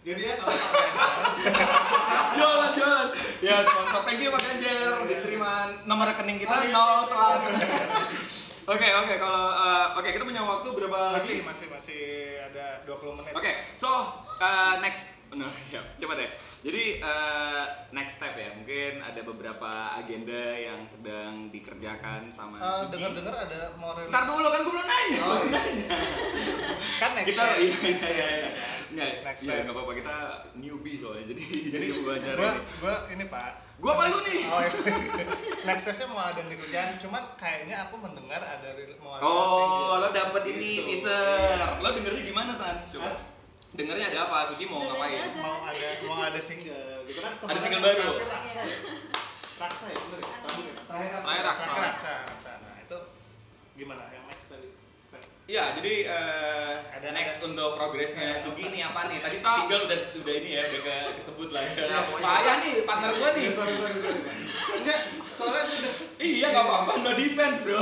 Jadi 0.09 0.23
ya 0.25 0.35
kalau 0.35 0.57
Jualan, 2.39 2.71
jualan. 2.73 3.09
Ya, 3.41 3.57
sponsor 3.61 4.01
thank 4.03 4.21
you 4.21 4.31
Pak 4.31 4.41
Ganjar. 4.41 5.05
Diterima 5.05 5.53
nomor 5.85 6.09
rekening 6.09 6.39
kita 6.39 6.55
nol 6.67 7.05
soal. 7.05 7.37
Oke, 8.69 8.85
oke. 8.85 9.15
Kalau 9.17 9.45
eh, 9.49 9.87
oke, 9.97 10.09
kita 10.11 10.29
punya 10.29 10.45
waktu 10.45 10.69
berapa 10.69 11.17
masih 11.17 11.41
lagi? 11.41 11.49
masih 11.49 11.67
masih 11.73 12.03
ada 12.45 12.85
20 12.85 13.17
menit. 13.17 13.33
Oke, 13.33 13.53
so 13.73 13.89
uh, 14.37 14.77
next, 14.79 15.25
no, 15.33 15.49
ya, 15.73 15.81
coba 15.97 16.13
deh. 16.15 16.29
Jadi 16.61 17.01
uh, 17.01 17.65
next 17.91 18.21
step 18.21 18.37
ya, 18.37 18.53
mungkin 18.53 19.01
ada 19.01 19.25
beberapa 19.25 19.73
agenda 19.97 20.53
yang 20.53 20.85
sedang 20.85 21.49
dikerjakan 21.49 22.29
sama 22.29 22.61
Eh, 22.61 22.69
Sugi. 22.85 22.93
dengar-dengar 22.93 23.35
ada 23.41 23.73
mau 23.81 23.97
rilis. 23.97 24.13
Ntar 24.13 24.23
dulu 24.29 24.49
kan 24.53 24.61
gue 24.61 24.73
belum 24.77 24.85
nanya. 24.85 25.21
Oh, 25.25 25.41
iya. 25.49 25.99
kan 27.01 27.11
next 27.17 27.29
kita, 27.33 27.41
step. 27.41 27.57
iya, 27.57 27.73
iya, 27.89 28.27
iya. 28.37 28.51
Nggak, 28.89 29.11
Next 29.21 29.41
iya, 29.43 29.61
nggak 29.61 29.75
apa-apa 29.75 29.93
kita 29.95 30.17
newbie 30.55 30.97
soalnya, 30.97 31.25
jadi 31.29 31.43
Jadi 31.69 31.87
jadi 31.87 31.87
belajar 32.01 32.35
gua 32.35 32.51
ini. 32.51 32.61
gua 32.79 32.95
ini 33.09 33.25
Pak. 33.27 33.51
Gua 33.79 33.91
apa 33.93 34.03
lu 34.05 34.11
Next- 34.11 34.27
nih? 34.27 34.41
Oh, 34.45 34.59
iya. 34.59 34.71
next 35.69 35.83
stepnya 35.85 36.07
mau 36.07 36.21
ada 36.21 36.37
yang 36.37 36.49
dikerjain, 36.49 36.91
cuman 36.99 37.23
kayaknya 37.35 37.77
aku 37.85 37.95
mendengar 37.97 38.41
ada 38.41 38.69
mau 38.99 39.13
ada 39.13 39.23
Oh, 39.23 39.99
lo 39.99 40.09
dapet 40.11 40.43
ini 40.49 40.71
Gitu. 40.79 40.87
teaser. 40.99 41.69
Lo 41.79 41.89
dengernya 41.91 42.23
gimana, 42.25 42.51
San? 42.51 42.77
Coba. 42.89 43.13
Hah? 43.13 43.21
Dengernya 43.71 44.07
ada 44.09 44.19
apa? 44.27 44.49
Sugi 44.49 44.65
mau 44.65 44.81
ngapain? 44.81 45.29
Mau 45.37 45.63
ada 45.63 45.89
mau 46.03 46.19
ada 46.19 46.41
single 46.41 47.05
gitu 47.05 47.21
kan 47.21 47.33
Ada 47.39 47.61
single 47.61 47.81
baru? 47.81 48.01
terakhir 48.17 48.25
Raksa 48.27 48.59
ya? 48.59 48.67
Raksa 49.59 49.85
ya 49.87 49.97
bener 50.01 50.19
ya 50.19 50.37
terakhir 50.39 50.73
Raksa. 50.73 51.21
terakhir 51.21 51.45
Raksa 51.45 51.71
Raksa 52.27 52.53
nah 52.59 52.77
itu 52.79 52.99
gimana 53.75 54.09
yang 54.09 54.25
next 54.25 54.49
tadi 54.49 54.69
step 54.99 55.23
Iya, 55.49 55.73
jadi 55.73 55.95
eh, 56.05 56.73
Ada- 56.93 57.09
next 57.11 57.41
ada. 57.41 57.49
untuk 57.49 57.73
progresnya 57.75 58.37
Sugi 58.37 58.69
ini 58.69 58.85
apa 58.85 59.09
nih? 59.09 59.17
Tadi 59.17 59.41
single 59.41 59.89
udah 59.89 59.99
udah 60.15 60.35
ini 60.37 60.51
ya, 60.53 60.63
udah 60.63 60.81
ke- 60.85 61.13
kesebut 61.17 61.49
lah 61.49 61.65
ya. 61.65 61.73
Iya. 61.83 61.99
Payah 62.15 62.57
nih 62.61 62.73
partner 62.85 63.11
gua 63.11 63.29
nih. 63.33 63.43
Eh, 63.43 63.53
sorry 63.57 63.73
sorry 63.75 63.97
sorry 63.97 64.21
enggak 64.77 65.01
soalnya 65.31 65.63
udah 65.65 65.93
Iya 66.19 66.47
nggak 66.51 66.61
apa-apa, 66.63 66.93
no 66.99 67.11
defense 67.15 67.59
bro. 67.63 67.81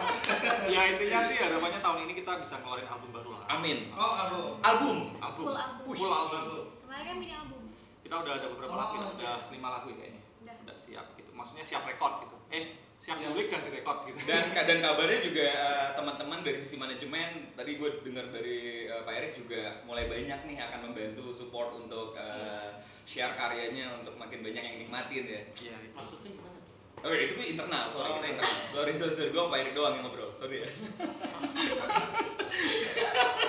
ya 0.72 0.80
intinya 0.88 1.20
sih 1.20 1.36
harapannya 1.36 1.76
tahun 1.78 1.98
ini 2.04 2.12
kita 2.14 2.32
bisa 2.38 2.54
ngeluarin 2.58 2.88
album 2.88 3.10
baru 3.12 3.30
lah 3.34 3.42
Amin. 3.50 3.92
Oh, 3.92 4.12
album. 4.16 4.48
Album. 4.62 4.96
album 5.18 5.44
Full 5.44 5.58
album. 5.58 5.92
full 5.92 6.08
album. 6.08 6.40
Kemarin 6.80 7.04
kan 7.04 7.16
mini 7.18 7.34
album. 7.34 7.62
kita 8.00 8.14
udah 8.16 8.32
ada 8.34 8.46
beberapa 8.46 8.70
Oh, 8.70 8.78
lagu 8.78 8.96
oke. 8.96 9.16
udah 9.18 9.34
lima 9.50 9.68
lagu 9.70 9.86
ya 9.88 9.96
kayaknya 9.98 10.22
Udah. 10.40 10.54
udah 10.62 10.76
siap 10.78 11.06
gitu 11.14 11.30
maksudnya 11.32 11.64
siap 11.64 11.82
rekod 11.84 12.12
gitu 12.22 12.36
eh 12.48 12.64
siap 13.04 13.20
ngulik 13.20 13.52
dan 13.52 13.60
direkod 13.68 14.08
gitu 14.08 14.16
Dan 14.24 14.56
dan 14.56 14.78
kabarnya 14.80 15.20
juga 15.20 15.44
eh, 15.44 15.88
teman-teman 15.92 16.40
dari 16.40 16.56
sisi 16.56 16.80
manajemen 16.80 17.52
tadi 17.52 17.76
gue 17.76 18.00
dengar 18.00 18.32
dari 18.32 18.88
eh, 18.88 19.02
Pak 19.04 19.12
Erik 19.12 19.32
juga 19.36 19.84
mulai 19.84 20.08
banyak 20.08 20.40
nih 20.48 20.56
akan 20.56 20.88
membantu 20.88 21.28
support 21.28 21.76
untuk 21.76 22.16
eh, 22.16 22.80
share 23.04 23.36
karyanya 23.36 24.00
untuk 24.00 24.16
makin 24.16 24.40
banyak 24.40 24.64
yang 24.64 24.76
nikmatin 24.80 25.24
ya. 25.28 25.42
iya 25.60 25.76
itu 25.84 25.92
Maksudnya 25.92 26.32
gimana? 26.32 26.56
Oh 27.04 27.12
itu 27.12 27.36
gue 27.36 27.46
internal, 27.52 27.84
sorry 27.92 28.08
Oh. 28.08 28.16
kita 28.16 28.28
internal. 28.32 28.56
Sorry 28.72 28.92
sorry, 28.96 29.12
sorry. 29.12 29.28
gue 29.28 29.36
sama 29.36 29.52
Pak 29.52 29.58
Erik 29.60 29.74
doang 29.76 29.92
yang 29.92 30.04
ngobrol, 30.08 30.32
sorry 30.32 30.64
ya. 30.64 30.68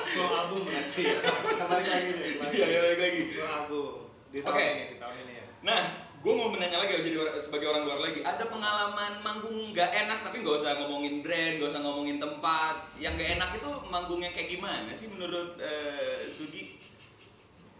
Full 0.05 0.31
album 0.31 0.59
berarti. 0.63 1.03
Kita 1.05 1.65
balik 1.65 1.87
lagi 1.87 2.09
nih. 2.11 2.31
Iya, 2.35 2.43
lagi. 2.43 2.59
iya, 2.59 2.79
balik 2.81 2.99
lagi. 2.99 3.21
Full 3.31 3.47
album. 3.49 3.91
Di 4.27 4.39
tahun 4.39 4.51
Oke. 4.51 4.63
ini, 4.65 4.83
di 4.91 4.97
tahun 4.99 5.15
ini 5.23 5.33
ya. 5.33 5.45
Nah, 5.63 5.81
gue 6.25 6.33
mau 6.33 6.49
menanya 6.49 6.81
lagi 6.81 7.05
jadi 7.05 7.21
or- 7.21 7.37
sebagai 7.37 7.69
orang 7.69 7.85
luar 7.85 8.01
lagi, 8.01 8.25
ada 8.25 8.41
pengalaman 8.43 9.21
manggung 9.21 9.69
nggak 9.69 9.91
enak 9.93 10.25
tapi 10.25 10.41
nggak 10.41 10.57
usah 10.57 10.73
ngomongin 10.81 11.21
brand, 11.21 11.61
nggak 11.61 11.69
usah 11.69 11.81
ngomongin 11.85 12.17
tempat. 12.17 12.75
Yang 12.97 13.13
nggak 13.13 13.29
enak 13.37 13.49
itu 13.53 13.69
manggungnya 13.87 14.33
kayak 14.33 14.49
gimana 14.49 14.89
sih 14.89 15.05
menurut 15.05 15.53
eh, 15.61 16.17
Sugi? 16.17 16.81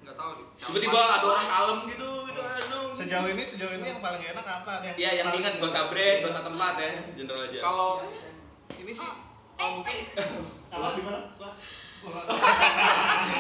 nggak 0.06 0.14
tahu 0.14 0.38
Tiba-tiba 0.62 1.00
ada 1.02 1.26
orang 1.26 1.48
kalem 1.50 1.80
gitu, 1.90 2.10
gitu 2.30 2.42
aduh. 2.46 2.94
Sejauh 2.94 3.26
ini, 3.26 3.42
sejauh 3.42 3.74
ini 3.74 3.88
yang 3.90 4.00
paling 4.00 4.22
enak 4.22 4.46
apa? 4.46 4.94
Iya, 4.94 5.10
yang 5.18 5.26
paling- 5.26 5.42
ingat 5.42 5.54
nggak 5.58 5.72
usah 5.74 5.84
brand, 5.90 6.18
nggak 6.22 6.34
usah 6.38 6.46
tempat 6.46 6.74
ya, 6.78 6.90
general 7.18 7.42
aja. 7.50 7.60
kalau 7.60 7.92
ini 8.78 8.92
sih 8.94 9.10
oh, 9.58 9.70
mungkin 9.82 9.98
Apa 10.70 10.88
di 10.94 11.02
mana? 11.02 11.20
Wah. 11.42 11.54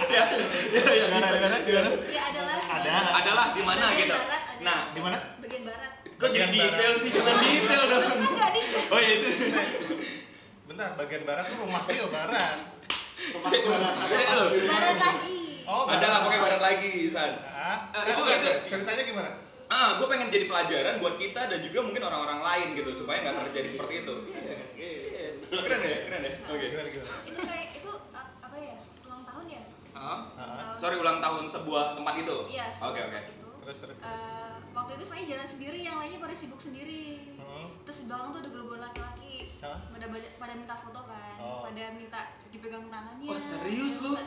Ya, 0.08 0.24
ya, 0.72 0.82
ya, 0.84 1.06
Gimana, 1.06 1.28
gimana, 1.30 1.56
gimana? 1.62 1.89
Ya 2.08 2.24
adalah. 2.28 2.58
Ada. 2.65 2.94
adalah 3.15 3.46
di 3.52 3.62
mana 3.62 3.86
gitu. 3.94 4.15
barat. 4.15 4.44
Nah, 4.60 4.80
Di 4.91 5.02
mana? 5.02 5.18
Bagian 5.39 5.63
barat. 5.63 5.91
kok 6.15 6.30
jadi 6.32 6.48
detail 6.50 6.94
sih, 6.98 7.10
jangan 7.12 7.36
detail 7.38 7.84
dong. 7.86 8.04
Kan 8.08 8.50
di. 8.52 8.62
Oh 8.88 8.98
ya 8.98 9.10
itu. 9.12 9.28
Bentar, 10.65 10.89
bagian 10.96 11.24
barat 11.24 11.44
tuh 11.46 11.58
rumah 11.60 11.84
Rio 11.86 12.08
barat. 12.10 12.58
Rumah 13.34 13.52
barat. 13.52 13.94
Barat 14.65 14.98
lagi. 14.98 15.39
Oh, 15.65 15.84
Ada 15.86 16.08
lah 16.08 16.20
pakai 16.22 16.39
barat 16.39 16.62
lagi, 16.63 16.94
San. 17.10 17.34
Ah, 17.44 17.89
Eh, 17.91 18.04
itu 18.08 18.22
itu 18.24 18.50
ceritanya 18.68 19.04
gimana? 19.04 19.30
Ah, 19.65 19.98
gue 19.98 20.06
pengen 20.06 20.30
jadi 20.30 20.46
pelajaran 20.46 21.02
buat 21.02 21.18
kita 21.18 21.50
dan 21.50 21.58
juga 21.60 21.82
mungkin 21.82 22.00
orang-orang 22.00 22.38
lain 22.39 22.68
gitu 22.78 22.94
supaya 22.96 23.26
nggak 23.26 23.41
terjadi 23.44 23.70
seperti 23.74 23.94
itu. 24.06 24.13
Iya. 24.30 25.28
Keren 25.50 25.80
ya, 25.82 25.98
keren 26.06 26.22
ya. 26.22 26.34
Oke. 26.46 26.65
Itu 27.26 27.39
kayak 27.41 27.68
itu 27.76 27.91
a- 28.13 28.34
apa 28.39 28.56
ya? 28.56 28.78
Ulang 29.04 29.26
Hah? 29.95 30.19
Ah, 30.36 30.75
Sorry 30.75 30.95
ulang 30.95 31.17
tahun 31.17 31.47
sebuah 31.47 31.95
tempat 31.95 32.13
itu. 32.17 32.38
Iya. 32.47 32.67
Oke 32.84 32.99
oke. 33.01 33.17
itu. 33.17 33.47
Terus, 33.58 33.77
terus, 33.79 33.97
terus. 33.97 34.13
eh, 34.13 34.53
waktu 34.69 34.91
itu 34.93 35.05
Fanny 35.05 35.23
jalan 35.25 35.47
sendiri, 35.47 35.79
yang 35.79 35.97
lainnya 35.97 36.19
pada 36.19 36.36
sibuk 36.36 36.60
sendiri. 36.60 37.34
Hmm. 37.36 37.71
Terus 37.81 37.97
di 37.97 38.05
belakang 38.05 38.29
tuh 38.29 38.39
ada 38.39 38.49
gerombolan 38.49 38.81
laki-laki. 38.84 39.36
Hah? 39.58 39.77
Pada, 39.89 40.05
pada 40.05 40.27
pada 40.38 40.53
minta 40.53 40.75
foto 40.75 41.01
kan, 41.01 41.36
Oh. 41.38 41.63
pada 41.63 41.84
minta 41.91 42.19
dipegang 42.47 42.86
tangannya. 42.86 43.25
Wah, 43.25 43.39
serius 43.39 43.95
lu? 43.99 44.13
Oh, 44.13 44.19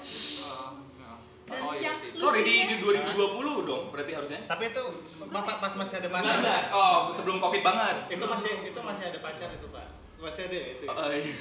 enggak. 0.75 1.17
Dan 1.47 1.61
oh 1.63 1.73
iya 1.73 1.83
yang 1.87 1.97
sih 1.97 2.11
Sorry 2.11 2.43
di, 2.43 2.57
di 2.67 2.77
Lucunya- 2.77 3.09
2020 3.09 3.65
dong 3.65 3.83
berarti 3.89 4.13
harusnya. 4.13 4.41
Tapi 4.45 4.63
itu 4.69 4.83
bapak 5.29 5.57
pas 5.59 5.73
masih 5.75 5.95
ada 5.97 6.09
pacar. 6.11 6.35
19. 6.35 6.75
Oh, 6.75 6.99
sebelum 7.09 7.37
Covid 7.39 7.63
banget. 7.63 7.97
Itu 8.11 8.25
masih 8.25 8.53
itu 8.65 8.81
masih 8.81 9.05
ada 9.07 9.19
pacar 9.21 9.49
itu, 9.51 9.67
Pak. 9.69 9.87
Masih 10.19 10.43
ada 10.45 10.57
ya 10.57 10.67
itu. 10.75 10.85
ya? 10.85 10.91
Oh 10.91 11.09
iya. 11.09 11.33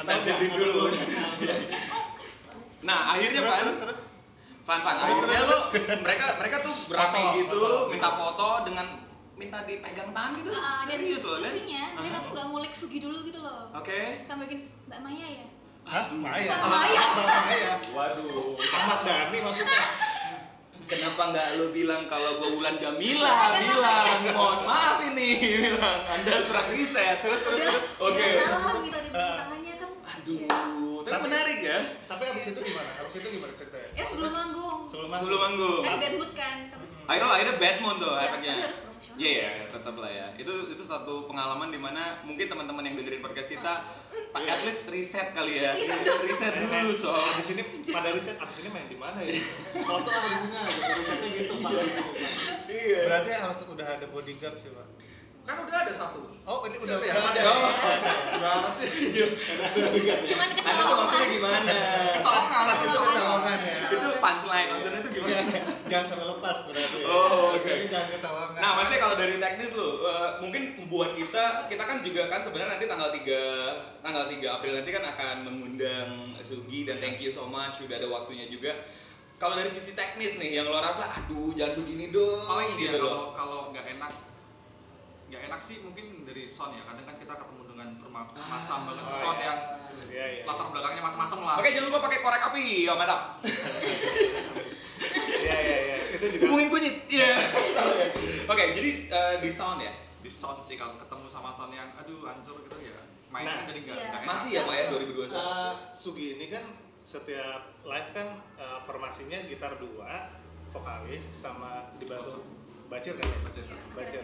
Atau 0.00 0.10
enggak? 0.16 0.38
dulu. 0.48 0.80
Atau 0.80 0.88
belum? 0.88 0.92
Nah, 2.88 3.12
akhirnya 3.12 3.40
Terus, 3.40 3.52
kan 3.52 3.62
terus, 3.62 3.78
terus. 3.84 4.00
Fan 4.64 4.80
fan 4.80 4.94
Terus, 4.94 5.04
akhirnya 5.06 5.38
terus, 5.38 5.64
lu 5.68 5.80
mereka 6.00 6.24
mereka 6.36 6.56
tuh 6.60 6.74
berapi 6.88 7.20
Foto, 7.20 7.36
gitu, 7.36 7.56
foto. 7.58 7.78
minta 7.88 8.08
foto 8.10 8.48
dengan 8.64 8.86
minta 9.32 9.58
dipegang 9.62 10.10
tangan 10.10 10.32
gitu. 10.34 10.50
Dan 10.50 10.84
Serius 10.84 11.22
loh, 11.22 11.36
lucunya 11.36 11.82
mereka 11.94 12.16
Aha. 12.16 12.24
tuh 12.24 12.30
gak 12.32 12.46
ngulik 12.48 12.72
Sugi 12.72 12.98
dulu 12.98 13.18
gitu 13.22 13.38
loh. 13.38 13.68
Oke. 13.72 14.24
Sampai 14.24 14.44
gini, 14.46 14.64
Mbak 14.84 15.00
Maya 15.00 15.26
ya? 15.30 15.46
Hah? 15.84 16.04
Maya. 16.10 16.48
Mbak 16.48 16.68
Maya. 16.68 17.00
Mbak 17.06 17.40
Maya. 17.44 17.72
Waduh. 17.92 18.56
Ahmad 18.58 18.98
Dhani 19.04 19.38
maksudnya. 19.38 19.82
Kenapa 20.84 21.22
nggak 21.28 21.46
lo 21.54 21.66
bilang 21.68 22.08
kalau 22.08 22.40
gue 22.40 22.48
Wulan 22.50 22.76
Jamila? 22.76 23.28
Bilang, 23.60 24.24
mohon 24.32 24.60
maaf 24.64 24.96
ini, 25.02 25.36
bilang 25.68 26.00
Anda 26.02 26.44
kurang 26.44 26.68
riset. 26.72 27.20
Terus 27.20 27.40
terus. 27.42 27.60
Oke. 28.00 28.16
udah 28.16 28.28
salah 28.42 28.76
gitu 28.80 28.96
di 28.98 29.10
tangannya 29.12 29.74
kan. 29.76 29.90
Aduh, 30.02 31.04
tapi 31.04 31.12
Tapi- 31.12 31.24
menarik 31.24 31.58
ya. 31.60 31.78
Tapi 32.18 32.24
abis 32.28 32.44
itu 32.50 32.60
gimana? 32.60 32.90
Abis 32.98 33.14
itu 33.14 33.28
gimana 33.30 33.52
ceritanya? 33.54 33.88
Ya 33.94 34.02
sebelum 34.02 34.32
manggung. 34.34 34.78
Sebelum 34.90 35.08
Sebelum 35.12 35.38
manggung. 35.38 35.80
Kan 35.80 35.94
bad 35.96 36.14
mood 36.18 36.32
kan. 36.34 36.56
Tapi 36.66 36.84
Akhirnya 37.06 37.30
akhirnya 37.30 37.54
bad 37.56 37.76
mood 37.78 37.96
tuh 37.96 38.10
Ya, 38.10 38.26
efeknya. 38.26 38.52
tapi 38.52 38.64
harus 38.66 38.78
profesional. 38.82 39.16
Iya, 39.18 39.30
iya, 39.32 39.48
tetap 39.70 39.94
lah 39.94 40.10
ya. 40.12 40.26
Itu 40.34 40.52
itu 40.68 40.82
satu 40.82 41.14
pengalaman 41.24 41.68
di 41.68 41.78
mana 41.78 42.02
mungkin 42.20 42.44
teman-teman 42.44 42.82
yang 42.82 42.94
dengerin 42.94 43.18
podcast 43.18 43.48
kita, 43.48 43.72
pak 44.28 44.42
at 44.44 44.60
least 44.62 44.82
riset 44.86 45.30
kali 45.32 45.58
ya. 45.58 45.72
Riset 45.72 46.02
Riset 46.04 46.52
dulu 46.58 46.92
soal. 46.92 47.22
Abis 47.32 47.48
ini 47.50 47.62
pada 47.88 48.10
riset, 48.10 48.36
abis 48.36 48.56
ini 48.60 48.68
main 48.68 48.86
di 48.86 48.94
mana 48.94 49.18
ya? 49.20 49.38
Foto 49.78 50.10
abis 50.10 50.42
ini 50.44 50.56
abis 50.58 50.74
risetnya 50.92 51.28
gitu 51.32 51.54
Pak. 51.56 51.70
Iya. 52.68 52.98
Berarti 53.06 53.30
harus 53.32 53.58
udah 53.64 53.86
ada 53.88 54.06
bodyguard 54.06 54.56
sih 54.58 54.70
Pak. 54.70 54.86
Kan 55.48 55.56
udah 55.64 55.76
ada 55.80 55.92
satu 55.92 56.20
Oh 56.48 56.64
ini 56.64 56.80
udah 56.80 56.96
udah 56.96 57.12
ada. 57.28 57.40
Oh. 57.44 57.68
gimana 58.32 58.68
sih 58.72 58.88
Cuman 58.88 60.48
Anda 60.48 60.56
tuh 60.56 60.64
kecolongan. 60.64 60.96
maksudnya 60.96 61.28
gimana? 61.28 61.76
kecolongan 62.16 62.62
Pas 62.64 62.80
itu 62.80 62.98
kecolongan 63.04 63.58
ya. 63.60 63.74
itu 63.92 64.08
punchline 64.16 64.68
maksudnya 64.72 64.98
itu 65.04 65.10
gimana? 65.12 65.40
Jangan 65.88 66.06
sampai 66.08 66.26
lepas 66.32 66.58
berarti. 66.68 66.98
ya. 67.00 67.04
Oh, 67.04 67.52
oke. 67.52 67.60
Jadi 67.60 67.84
jangan 67.88 68.08
kecolongan. 68.16 68.60
Nah, 68.60 68.70
maksudnya 68.76 69.00
kalau 69.00 69.16
dari 69.16 69.34
teknis 69.36 69.70
lu, 69.76 69.88
eh, 70.04 70.30
mungkin 70.40 70.62
buat 70.88 71.10
kita, 71.16 71.44
kita 71.68 71.82
kan 71.84 71.96
juga 72.00 72.22
kan 72.28 72.40
sebenarnya 72.40 72.70
nanti 72.76 72.84
tanggal 72.88 73.08
3 73.12 74.00
tanggal 74.04 74.24
3 74.28 74.48
April 74.48 74.72
nanti 74.80 74.90
kan 74.92 75.04
akan 75.04 75.36
mengundang 75.44 76.08
Sugi 76.40 76.88
dan 76.88 76.96
thank 76.96 77.20
you 77.20 77.28
so 77.28 77.44
much 77.44 77.76
sudah 77.76 78.00
ada 78.00 78.08
waktunya 78.08 78.48
juga. 78.48 78.72
Kalau 79.36 79.52
dari 79.52 79.68
sisi 79.68 79.92
teknis 79.92 80.40
nih 80.40 80.60
yang 80.60 80.66
lo 80.68 80.80
rasa 80.80 81.12
aduh 81.12 81.52
jangan 81.52 81.76
begini 81.84 82.08
dong. 82.08 82.40
paling 82.48 82.72
ini 82.72 82.88
gitu 82.88 82.96
ya 82.96 83.04
loh. 83.04 83.08
kalau 83.08 83.20
kalau 83.36 83.58
nggak 83.70 83.84
enak 83.96 84.12
nggak 85.28 85.42
enak 85.44 85.60
sih 85.60 85.76
mungkin 85.80 86.24
dari 86.24 86.44
sound 86.44 86.72
ya 86.72 86.82
kadang 86.82 87.04
kan 87.04 87.16
kita 87.16 87.34
ketemu 87.34 87.62
dengan 87.66 87.88
bermacam 87.96 88.32
banget 88.82 89.04
Oh, 89.04 89.12
sound 89.12 89.38
iya. 89.38 89.46
yang 89.46 89.58
Iya 90.08 90.26
iya. 90.26 90.42
latar 90.42 90.66
belakangnya 90.68 91.02
macam-macam 91.02 91.38
lah 91.42 91.54
Oke, 91.58 91.68
jangan 91.68 91.86
lupa 91.86 92.00
pakai 92.02 92.18
korek 92.18 92.42
api, 92.42 92.64
ya 92.82 92.92
mantap. 92.94 93.20
Iya 95.38 95.56
iya 95.56 95.78
iya. 95.80 95.96
Itu 96.10 96.26
juga. 96.28 96.44
Hubungin 96.46 96.68
kunyit. 96.68 96.96
Iya. 97.08 97.30
Oke, 98.50 98.64
jadi 98.72 98.90
eh, 99.06 99.34
di 99.40 99.50
sound 99.50 99.80
ya. 99.80 99.92
di 100.18 100.26
sound 100.28 100.60
sih 100.60 100.74
kalau 100.74 100.98
ketemu 100.98 101.30
sama 101.30 101.48
sound 101.48 101.70
yang 101.70 101.88
aduh 101.94 102.26
hancur 102.26 102.58
gitu 102.60 102.76
ya 102.82 102.90
Nah. 102.90 103.04
mainnya 103.30 103.54
kan 103.54 103.64
jadi 103.66 103.80
nggak 103.82 103.94
Iya. 103.94 104.08
enak 104.10 104.20
Masih 104.26 104.50
ya 104.50 104.60
Pak 104.62 104.74
ya 104.74 104.84
2021. 104.88 105.30
Eh, 105.30 105.72
Sugi 105.92 106.26
ini 106.34 106.46
kan 106.48 106.64
setiap 107.02 107.60
live 107.82 108.08
kan 108.10 108.28
eh, 108.56 108.78
formasinya 108.82 109.38
gitar 109.44 109.76
dua, 109.76 110.32
vokalis 110.68 111.22
sama 111.22 111.92
dibantu 111.96 112.40
bacir 112.88 113.14
kan 113.14 113.24
ya? 113.24 113.38
Bacir. 113.44 113.62
Iya, 113.62 113.76
Bacir. 113.92 114.22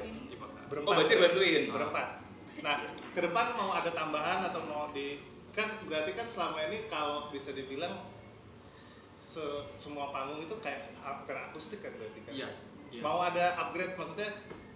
Berempat. 0.75 0.91
Oh, 0.91 0.99
Bacir 0.99 1.19
bantuin. 1.21 1.63
Berempat. 1.71 2.07
Nah, 2.61 2.75
ke 3.09 3.21
depan 3.21 3.47
mau 3.55 3.71
ada 3.73 3.91
tambahan 3.91 4.43
atau 4.45 4.63
mau 4.65 4.91
di 4.91 5.23
kan 5.49 5.71
berarti 5.81 6.11
kan 6.13 6.27
selama 6.27 6.67
ini 6.67 6.91
kalau 6.91 7.31
bisa 7.31 7.55
dibilang 7.55 7.95
se- 8.59 9.71
semua 9.77 10.11
panggung 10.11 10.41
itu 10.41 10.55
kayak 10.59 10.99
hampir 10.99 11.31
akustik 11.33 11.79
kan 11.79 11.95
berarti 11.95 12.21
kan? 12.23 12.33
iya 12.33 12.49
iya. 12.91 12.99
Mau 13.01 13.23
ada 13.23 13.55
upgrade 13.57 13.95
maksudnya 13.95 14.27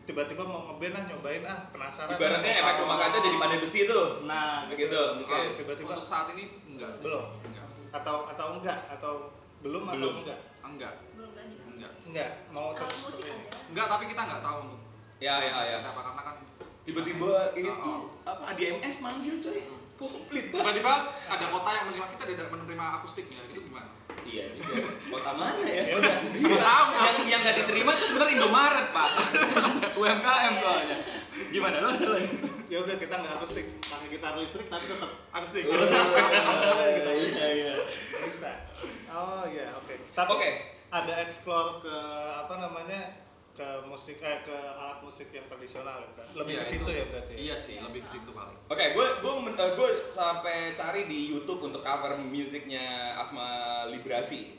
tiba-tiba 0.04 0.40
mau 0.40 0.70
ngeband 0.70 0.94
ah 0.94 1.04
nyobain 1.04 1.42
ah 1.42 1.58
penasaran. 1.68 2.14
Ibaratnya 2.14 2.52
efek 2.56 2.74
rumah 2.78 2.96
kaca 2.96 3.18
jadi 3.18 3.36
pandai 3.36 3.58
besi 3.58 3.80
tuh. 3.84 4.22
Nah, 4.24 4.70
Begitu, 4.70 4.94
Bisa 5.18 5.34
misalnya. 5.34 5.50
tiba-tiba 5.56 5.90
untuk 5.92 6.06
saat 6.06 6.26
ini 6.32 6.44
enggak 6.68 6.90
sih 6.90 7.04
Belum. 7.04 7.26
enggak 7.42 7.66
atau 7.90 8.16
atau 8.26 8.46
enggak 8.54 8.78
atau 8.88 9.12
belum, 9.58 9.82
Belum. 9.82 10.14
atau 10.14 10.20
enggak? 10.22 10.38
enggak 10.60 10.94
Belum 11.12 11.30
lanjut. 11.32 11.60
enggak 11.68 11.92
Enggak, 12.04 12.30
mau 12.48 12.70
terus 12.70 12.96
musik 13.02 13.26
ada. 13.26 13.50
enggak 13.66 13.86
tapi 13.88 14.04
kita 14.06 14.20
nggak 14.22 14.40
tahu 14.40 14.56
untuk 14.62 14.80
Ya, 15.18 15.34
ya, 15.40 15.50
ya. 15.60 15.78
apa 15.82 16.00
karena 16.00 16.22
kan 16.24 16.36
Tiba-tiba 16.82 17.30
itu 17.52 17.68
Oh, 17.68 18.08
apa 18.22 18.42
ADMS 18.48 18.96
manggil 19.00 19.36
coy. 19.38 19.60
Komplit 19.94 20.44
banget. 20.48 20.62
tiba-tiba 20.78 20.94
ada 21.26 21.46
kota 21.48 21.70
yang 21.72 21.84
menerima 21.86 22.06
kita 22.08 22.24
tidak 22.28 22.46
menerima 22.48 22.84
akustiknya 22.96 23.40
itu 23.44 23.60
gimana 23.62 23.90
Iya 24.20 24.44
juga. 24.54 24.72
Kota 25.10 25.30
mana 25.32 25.62
ya? 25.64 25.84
Ya 25.84 25.94
udah, 25.96 26.14
Sama 26.36 26.56
tahu 26.56 26.86
yang 26.94 27.16
yang 27.26 27.40
nggak 27.40 27.56
diterima 27.58 27.90
itu 27.92 28.04
sebenarnya 28.06 28.34
Indomaret 28.36 28.86
pak. 28.90 29.10
UMKM 29.94 30.54
soalnya. 30.54 30.96
Gimana 31.48 31.76
lo 31.80 31.88
ada 31.90 32.06
lagi? 32.12 32.28
ya 32.68 32.78
udah 32.78 32.94
kita 32.94 33.14
nggak 33.16 33.34
akustik, 33.34 33.66
pakai 33.80 34.08
gitar 34.10 34.36
listrik 34.36 34.68
tapi 34.68 34.84
tetap 34.86 35.10
akustik. 35.32 35.64
Oh, 35.64 35.72
Gitu. 35.72 37.10
Iya 37.32 37.46
iya. 37.48 37.72
Bisa. 38.22 38.50
Oh 39.08 39.48
iya, 39.48 39.72
oke. 39.74 39.94
Tapi 40.12 40.30
Oke. 40.30 40.50
ada 40.90 41.12
explore 41.18 41.80
ke 41.80 41.96
apa 42.36 42.54
namanya 42.54 43.00
ke 43.58 43.68
musik 43.90 44.22
eh 44.22 44.38
ke 44.46 44.54
alat 44.54 45.02
musik 45.02 45.34
yang 45.34 45.42
tradisional 45.50 45.98
ya, 45.98 46.10
lebih 46.30 46.54
Iya, 46.54 46.62
ke 46.62 46.66
situ 46.70 46.86
itu. 46.86 46.94
ya 46.94 47.04
berarti 47.10 47.32
Iya 47.34 47.56
sih, 47.58 47.76
lebih 47.82 48.06
ke 48.06 48.10
situ 48.14 48.30
paling. 48.30 48.54
Oke, 48.70 48.84
gue 48.94 49.06
gue 49.18 49.32
gue 49.74 49.90
sampai 50.06 50.70
cari 50.78 51.10
di 51.10 51.34
YouTube 51.34 51.66
untuk 51.66 51.82
cover 51.82 52.14
musiknya 52.22 53.18
Asma 53.18 53.48
Librasi. 53.90 54.54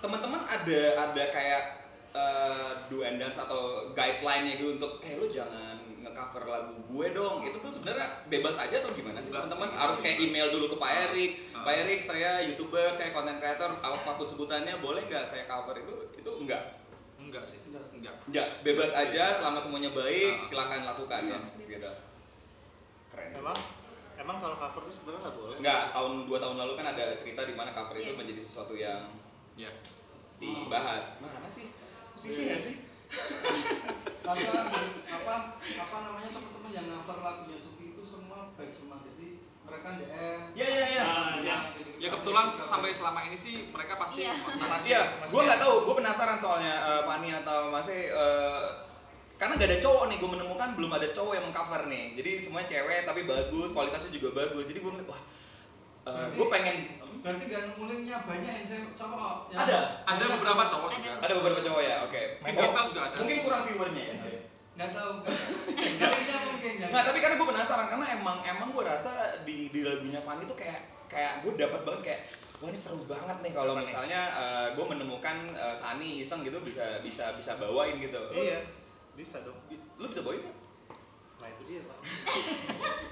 Teman-teman 0.00 0.40
ada 0.48 0.80
ada 1.04 1.24
kayak 1.28 1.62
eh, 2.16 2.70
do 2.88 3.04
and 3.04 3.20
dance 3.20 3.36
atau 3.36 3.92
guideline-nya 3.92 4.56
gitu 4.56 4.80
untuk 4.80 5.04
eh 5.04 5.20
lu 5.20 5.28
jangan 5.28 5.76
nge-cover 6.00 6.48
lagu 6.48 6.80
gue 6.88 7.06
dong. 7.12 7.44
Itu 7.44 7.60
tuh 7.60 7.68
sebenarnya 7.68 8.24
bebas 8.32 8.56
aja 8.56 8.80
atau 8.80 8.88
gimana 8.96 9.20
sih 9.20 9.28
teman-teman? 9.28 9.68
Harus 9.76 10.00
kayak 10.00 10.16
email 10.16 10.48
dulu 10.48 10.72
ke 10.72 10.76
Pak 10.80 10.92
Erik. 11.12 11.32
Ah. 11.52 11.68
Pak 11.68 11.74
Erik, 11.84 12.00
saya 12.00 12.40
YouTuber, 12.48 12.96
saya 12.96 13.12
content 13.12 13.36
creator, 13.36 13.68
apa 13.84 14.16
pun 14.16 14.24
sebutannya 14.24 14.80
boleh 14.80 15.04
nggak 15.04 15.28
saya 15.28 15.44
cover 15.44 15.76
itu? 15.76 15.92
Itu 16.16 16.40
enggak. 16.40 16.79
Enggak 17.30 17.44
sih. 17.46 17.58
Enggak. 17.62 17.84
Enggak. 17.94 18.14
Enggak, 18.26 18.48
bebas 18.66 18.90
aja 18.90 19.24
selama 19.30 19.58
semuanya 19.58 19.90
baik, 19.90 20.34
Ah. 20.34 20.46
silakan 20.50 20.80
lakukan 20.84 21.20
ya. 21.24 21.38
Bebas. 21.54 21.70
Gitu. 21.70 21.90
Keren. 23.10 23.30
emang 23.34 23.58
emang 24.16 24.36
kalau 24.36 24.54
cover 24.54 24.82
itu 24.84 24.94
sebenarnya 24.94 25.20
nggak 25.20 25.34
boleh 25.34 25.56
Enggak, 25.58 25.82
tahun 25.90 26.12
dua 26.26 26.38
tahun 26.38 26.56
lalu 26.58 26.72
kan 26.74 26.86
ada 26.88 27.04
cerita 27.14 27.42
di 27.42 27.54
mana 27.54 27.70
cover 27.70 27.94
itu 27.94 28.10
Iya. 28.10 28.18
menjadi 28.18 28.40
sesuatu 28.40 28.74
yang 28.74 29.00
Ya. 29.54 29.70
dibahas. 30.38 31.18
Mana 31.18 31.46
sih? 31.46 31.70
Musisi 32.12 32.40
nggak 32.46 32.58
sih? 32.60 32.74
apa 34.22 34.34
apa 35.06 35.34
apa 35.58 35.96
namanya 36.00 36.30
teman-teman 36.30 36.70
yang 36.70 36.86
cover 36.92 37.18
lagu 37.20 37.42
Yasuki 37.46 37.90
itu 37.90 38.02
semua 38.02 38.54
baik 38.54 38.70
semua 38.70 38.89
mereka 39.70 39.88
DM 39.94 40.40
Iya 40.58 40.66
iya 40.66 40.84
iya. 40.90 41.02
Ah, 41.06 41.32
iya. 41.38 41.56
gitu-gitu. 41.78 42.02
Ya 42.02 42.08
kebetulan 42.10 42.44
sampai 42.50 42.90
selama 42.90 43.20
ini 43.30 43.38
sih 43.38 43.54
mereka 43.70 43.94
pasti 43.96 44.26
kontak. 44.26 44.82
Iya, 44.82 45.02
Mas 45.22 45.30
gue 45.30 45.42
nggak 45.46 45.60
tahu. 45.62 45.74
Gue 45.86 45.94
penasaran 46.02 46.38
soalnya 46.42 46.74
eh, 46.74 47.02
Fani 47.06 47.30
atau 47.30 47.70
Mas 47.70 47.86
E, 47.86 48.10
eh, 48.10 48.66
karena 49.38 49.56
gak 49.56 49.70
ada 49.72 49.78
cowok 49.80 50.04
nih. 50.10 50.16
Gue 50.18 50.30
menemukan 50.34 50.68
belum 50.76 50.90
ada 50.90 51.08
cowok 51.14 51.32
yang 51.38 51.44
mengcover 51.48 51.82
nih. 51.86 52.04
Jadi 52.18 52.30
semuanya 52.42 52.68
cewek 52.68 53.00
tapi 53.06 53.20
bagus, 53.24 53.70
kualitasnya 53.72 54.10
juga 54.12 54.28
bagus. 54.36 54.64
Jadi 54.68 54.78
gue 54.82 54.92
wah, 55.06 55.22
gue 56.34 56.46
pengen. 56.50 56.76
berarti 57.20 57.52
gak 57.52 57.62
nemu 57.68 57.84
linknya 57.84 58.16
banyak 58.24 58.48
yang 58.48 58.64
saya 58.64 58.80
cowok 58.96 59.52
yang 59.52 59.68
Ada? 59.68 59.78
Ada 60.08 60.24
beberapa 60.24 60.62
cowok 60.72 60.88
Ada. 60.88 60.96
juga. 60.96 61.18
Ada 61.20 61.32
beberapa 61.36 61.60
cowok 61.68 61.82
ya, 61.84 61.94
oke. 62.00 62.22
Oh, 62.40 62.84
juga 62.88 63.00
ada. 63.04 63.16
Mungkin 63.20 63.38
kurang 63.44 63.62
viewernya 63.68 64.04
ya. 64.08 64.16
Nggak 64.80 64.90
tahu 64.90 65.12
kan 65.20 65.34
linknya 65.76 66.08
mungkin 66.42 66.72
ya 66.74 66.88
Nah 66.88 67.02
tapi 67.02 67.18
karena 67.20 67.36
gue 67.36 67.48
penasaran 67.48 67.86
karena 67.86 68.06
emang 68.10 68.40
emang 68.40 68.68
gue 68.70 68.80
rasa 68.82 69.12
di 69.42 69.68
di 69.68 69.80
lagunya 69.80 70.18
Fanny 70.18 70.42
tuh 70.42 70.56
kayak 70.56 70.80
kayak 71.04 71.44
gue 71.44 71.52
dapat 71.54 71.84
banget 71.84 72.00
kayak 72.02 72.20
wah 72.56 72.68
ini 72.68 72.76
seru 72.76 73.04
banget 73.04 73.36
nih 73.38 73.52
kalau 73.52 73.72
Apa 73.72 73.78
nih? 73.78 73.86
misalnya 73.86 74.20
gue 74.72 74.86
menemukan 74.86 75.36
eh, 75.50 75.74
Sani 75.74 76.20
iseng 76.20 76.40
gitu 76.40 76.56
bisa 76.60 76.80
bisa 77.00 77.28
bisa 77.34 77.56
bawain 77.56 77.96
gitu. 77.96 78.16
iya 78.34 78.64
bisa 79.12 79.44
dong 79.44 79.56
Lu 79.96 80.08
bisa 80.08 80.20
bawain 80.22 80.40
kan? 80.40 80.56
nah 81.36 81.48
itu 81.50 81.62
dia 81.66 81.80
pak 81.82 81.98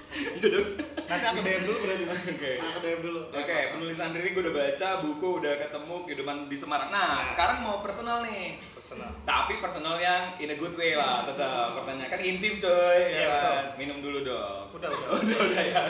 Iya 0.09 0.47
dong. 0.51 0.67
nanti 1.05 1.25
aku 1.27 1.39
DM 1.39 1.63
dulu 1.63 1.77
berarti 1.81 2.03
Oke. 2.29 2.51
aku 2.59 2.77
DM 2.79 2.99
dulu 3.03 3.21
Oke, 3.31 3.57
penulisan 3.71 4.09
diri 4.09 4.29
gue 4.31 4.41
udah 4.43 4.55
baca, 4.55 4.89
buku 4.99 5.29
udah 5.39 5.53
ketemu, 5.55 5.95
kehidupan 6.03 6.37
di 6.45 6.57
Semarang. 6.57 6.89
Nah, 6.89 7.21
sekarang 7.23 7.61
mau 7.61 7.77
personal 7.79 8.21
nih. 8.21 8.57
Personal 8.89 9.13
Tapi 9.21 9.53
personal 9.61 9.95
yang 10.01 10.33
in 10.35 10.49
a 10.49 10.57
good 10.57 10.73
way 10.73 10.97
lah, 10.97 11.21
tetap. 11.21 11.77
Pertanyaan 11.77 12.09
kan 12.09 12.19
intim 12.19 12.57
coy, 12.57 12.97
ya 12.97 13.05
Iya, 13.05 13.29
betul. 13.29 13.45
kan? 13.45 13.63
Minum 13.77 13.97
dulu 14.01 14.19
dong. 14.25 14.65
udah 14.73 14.89
udah 14.89 15.09
udah 15.21 15.39
udah 15.45 15.63
ya. 15.63 15.83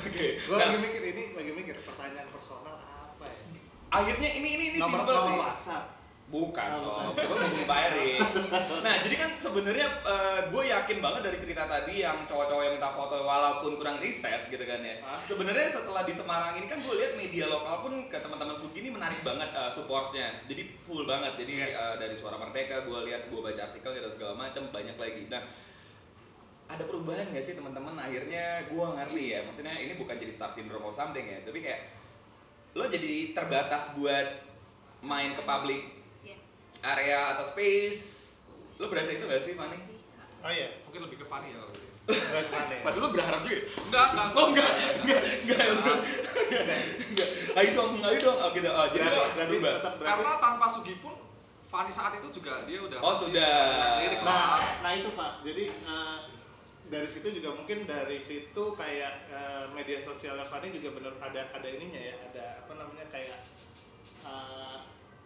Oke. 0.00 0.26
gue 0.40 0.48
Nah, 0.50 0.64
lagi 0.64 0.76
mikir 0.80 1.02
ini 1.06 1.24
lagi 1.30 1.52
mikir 1.52 1.76
pertanyaan 1.84 2.28
personal 2.32 2.80
apa 2.80 3.24
ya 3.28 3.36
akhirnya 3.90 4.30
ini 4.32 4.48
ini 4.50 4.64
ini 4.70 4.78
nomor 4.78 5.02
simpel 5.02 5.14
sih. 5.14 5.24
nomor 5.26 5.44
WhatsApp 5.44 5.84
Bukan, 6.30 6.70
sob. 6.78 7.18
Gue 7.18 7.26
ngomongin 7.26 7.66
Pak 7.66 7.80
Erik. 7.90 8.22
Nah, 8.86 9.02
jadi 9.02 9.14
kan 9.18 9.30
sebenarnya 9.34 9.86
gue 10.46 10.62
yakin 10.62 11.02
banget 11.02 11.26
dari 11.26 11.38
cerita 11.42 11.66
tadi 11.66 12.06
yang 12.06 12.22
cowok-cowok 12.22 12.62
yang 12.70 12.74
minta 12.78 12.86
foto 12.86 13.26
walaupun 13.26 13.74
kurang 13.74 13.98
riset 13.98 14.46
gitu 14.46 14.62
kan 14.62 14.78
ya. 14.78 14.94
Sebenarnya 15.10 15.66
setelah 15.66 16.06
di 16.06 16.14
Semarang 16.14 16.54
ini 16.54 16.70
kan 16.70 16.78
gue 16.78 16.94
lihat 16.94 17.18
media 17.18 17.50
lokal 17.50 17.82
pun 17.82 18.06
ke 18.06 18.14
teman-teman 18.22 18.54
Sugi 18.54 18.78
ini 18.78 18.94
menarik 18.94 19.26
banget 19.26 19.50
eh, 19.50 19.70
supportnya. 19.74 20.30
Jadi 20.46 20.78
full 20.78 21.02
banget. 21.02 21.34
Jadi 21.34 21.66
eh, 21.66 21.94
dari 21.98 22.14
Suara 22.14 22.38
Merdeka 22.38 22.86
gue 22.86 22.98
lihat 23.10 23.26
gue 23.26 23.40
baca 23.42 23.60
artikel 23.66 23.90
dan 23.90 24.12
segala 24.14 24.38
macam 24.38 24.62
banyak 24.70 24.94
lagi. 24.94 25.26
Nah, 25.26 25.42
ada 26.70 26.86
perubahan 26.86 27.26
nggak 27.34 27.42
sih 27.42 27.58
teman-teman 27.58 27.98
akhirnya 27.98 28.70
gue 28.70 28.86
ngerti 28.86 29.34
ya 29.34 29.42
maksudnya 29.42 29.74
ini 29.74 29.98
bukan 29.98 30.14
jadi 30.14 30.30
star 30.30 30.54
syndrome 30.54 30.86
or 30.86 30.94
something 30.94 31.26
ya 31.26 31.42
tapi 31.42 31.58
kayak 31.66 31.90
lo 32.78 32.86
jadi 32.86 33.34
terbatas 33.34 33.98
buat 33.98 34.46
main 35.02 35.34
ke 35.34 35.42
publik. 35.42 35.99
Area 36.82 37.34
atau 37.34 37.44
space 37.44 38.02
lo 38.76 38.88
berasa 38.88 39.12
itu 39.12 39.24
gak 39.24 39.38
sih 39.38 39.52
Fani? 39.52 39.76
Oh 40.40 40.48
iya 40.48 40.72
Mungkin 40.82 41.00
lebih 41.04 41.20
ke 41.20 41.26
funny 41.26 41.52
ya 41.52 41.60
kalau 41.60 41.72
gitu. 41.72 41.88
Padahal 42.82 43.02
lo 43.02 43.08
berharap 43.08 43.40
juga? 43.44 43.60
Enggak, 43.60 44.06
enggak. 44.10 44.28
Oh 44.32 44.46
enggak, 44.48 44.70
enggak, 44.98 45.20
enggak, 45.44 45.62
enggak, 45.68 45.98
enggak. 47.06 47.28
Ayo 47.52 47.70
dong, 47.70 47.92
ayo 48.00 48.18
dong, 48.18 48.38
oh 48.40 48.48
gitu. 48.50 48.66
Oh, 48.66 48.86
jadi 48.88 49.06
lo 49.06 49.22
berarti, 49.30 49.56
tetap 49.60 49.92
Karena 50.00 50.32
tanpa 50.40 50.66
Sugi 50.66 50.94
pun 50.98 51.14
Fanny 51.62 51.92
saat 51.92 52.18
itu 52.18 52.28
juga 52.32 52.66
dia 52.66 52.82
udah 52.82 52.98
Oh, 52.98 53.14
sudah. 53.14 54.02
lirik 54.02 54.26
nah 54.26 54.80
nah 54.80 54.90
itu 54.90 55.14
pak 55.14 55.46
jadi 55.46 55.70
eh, 55.70 56.18
dari 56.90 57.06
situ 57.06 57.30
juga 57.30 57.54
mungkin 57.54 57.86
dari 57.86 58.18
situ 58.18 58.64
kayak 58.74 59.30
eh, 59.30 59.64
media 59.70 60.02
sosialnya 60.02 60.42
Fanny 60.42 60.72
juga 60.72 60.98
bener 60.98 61.14
ada 61.20 61.46
ada 61.46 61.68
ininya 61.70 62.00
ya 62.00 62.16
ada 62.26 62.44
apa 62.58 62.72
namanya 62.74 63.06
kayak 63.06 63.38
eh, 64.26 64.76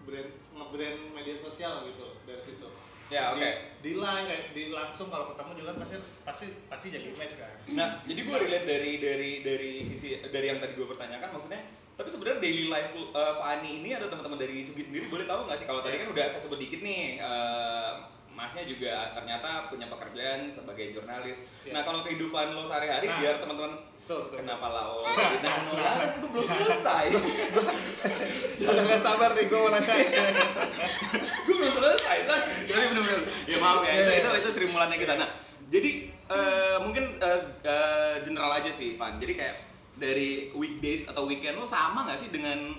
brand 0.05 0.31
nge-brand 0.51 1.01
media 1.11 1.35
sosial 1.35 1.83
gitu 1.83 2.07
dari 2.25 2.41
situ 2.41 2.69
Ya, 3.13 3.31
Di- 3.31 3.37
oke. 3.37 3.51
di, 3.85 3.93
line 4.01 4.25
kayak 4.25 4.43
di 4.57 4.73
langsung 4.73 5.13
kalau 5.13 5.29
ketemu 5.29 5.61
juga 5.61 5.69
kan 5.71 5.79
pasti 5.79 5.97
pasti 6.25 6.47
pasti 6.67 6.87
jadi 6.89 7.13
image 7.13 7.37
kan 7.37 7.53
Nah, 7.77 7.89
jadi 8.01 8.21
gue 8.25 8.37
relate 8.39 8.65
dari 8.65 8.93
dari 8.97 9.31
dari 9.41 9.73
sisi 9.85 10.25
dari 10.25 10.47
yang 10.49 10.57
tadi 10.57 10.73
gue 10.73 10.89
pertanyakan, 10.89 11.29
maksudnya, 11.29 11.61
tapi 11.95 12.09
sebenarnya 12.09 12.41
daily 12.41 12.73
life 12.73 12.97
uh, 13.13 13.37
Fani 13.37 13.85
ini 13.85 13.93
ada 13.93 14.09
teman-teman 14.09 14.41
dari 14.41 14.65
Sugi 14.65 14.81
sendiri 14.83 15.13
boleh 15.13 15.29
tahu 15.29 15.45
nggak 15.45 15.59
sih? 15.61 15.67
Kalau 15.69 15.85
tadi 15.85 16.01
kan 16.01 16.09
udah 16.11 16.27
kesebut 16.33 16.57
dikit 16.57 16.81
nih, 16.81 17.21
uh, 17.21 17.93
masnya 18.33 18.65
juga 18.65 19.13
ternyata 19.13 19.69
punya 19.69 19.87
pekerjaan 19.87 20.49
sebagai 20.49 20.91
jurnalis. 20.91 21.45
Iya. 21.61 21.77
Nah, 21.77 21.83
kalau 21.85 22.01
kehidupan 22.01 22.57
lo 22.57 22.65
sehari-hari 22.65 23.05
Nah. 23.05 23.21
biar 23.21 23.35
teman-teman 23.37 23.73
Betul, 24.05 24.21
betul. 24.29 24.45
kenapa 24.45 24.69
lah 24.69 24.85
oh, 24.93 25.01
lah, 25.01 25.97
itu 26.13 26.27
belum 26.29 26.45
selesai. 26.45 27.05
Udah 28.61 28.83
nggak 28.85 29.01
sabar 29.01 29.33
nih 29.33 29.49
gue 29.49 29.57
mau 29.57 29.73
nanya. 29.73 29.97
gue 31.49 31.55
belum 31.57 31.73
selesai 31.73 32.17
san. 32.29 32.41
Tapi 32.45 32.85
benar-benar 32.93 33.25
ya 33.49 33.57
maaf 33.65 33.81
ya. 33.81 33.93
Itu 33.97 34.05
Iya, 34.05 34.21
itu 34.21 34.29
iya. 34.29 34.41
itu 34.45 34.49
Sri 34.53 34.67
Mulannya 34.69 35.01
kita. 35.01 35.17
Nah 35.17 35.33
jadi 35.73 35.91
eh, 36.13 36.77
mungkin 36.85 37.17
eh, 37.17 37.41
eh, 37.65 38.15
general 38.29 38.53
aja 38.61 38.69
sih 38.69 38.93
Van. 39.01 39.17
Jadi 39.17 39.41
kayak 39.41 39.57
dari 39.97 40.53
weekdays 40.53 41.09
atau 41.09 41.25
weekend 41.25 41.57
lo 41.57 41.65
sama 41.65 42.05
nggak 42.05 42.21
sih 42.21 42.29
dengan 42.29 42.77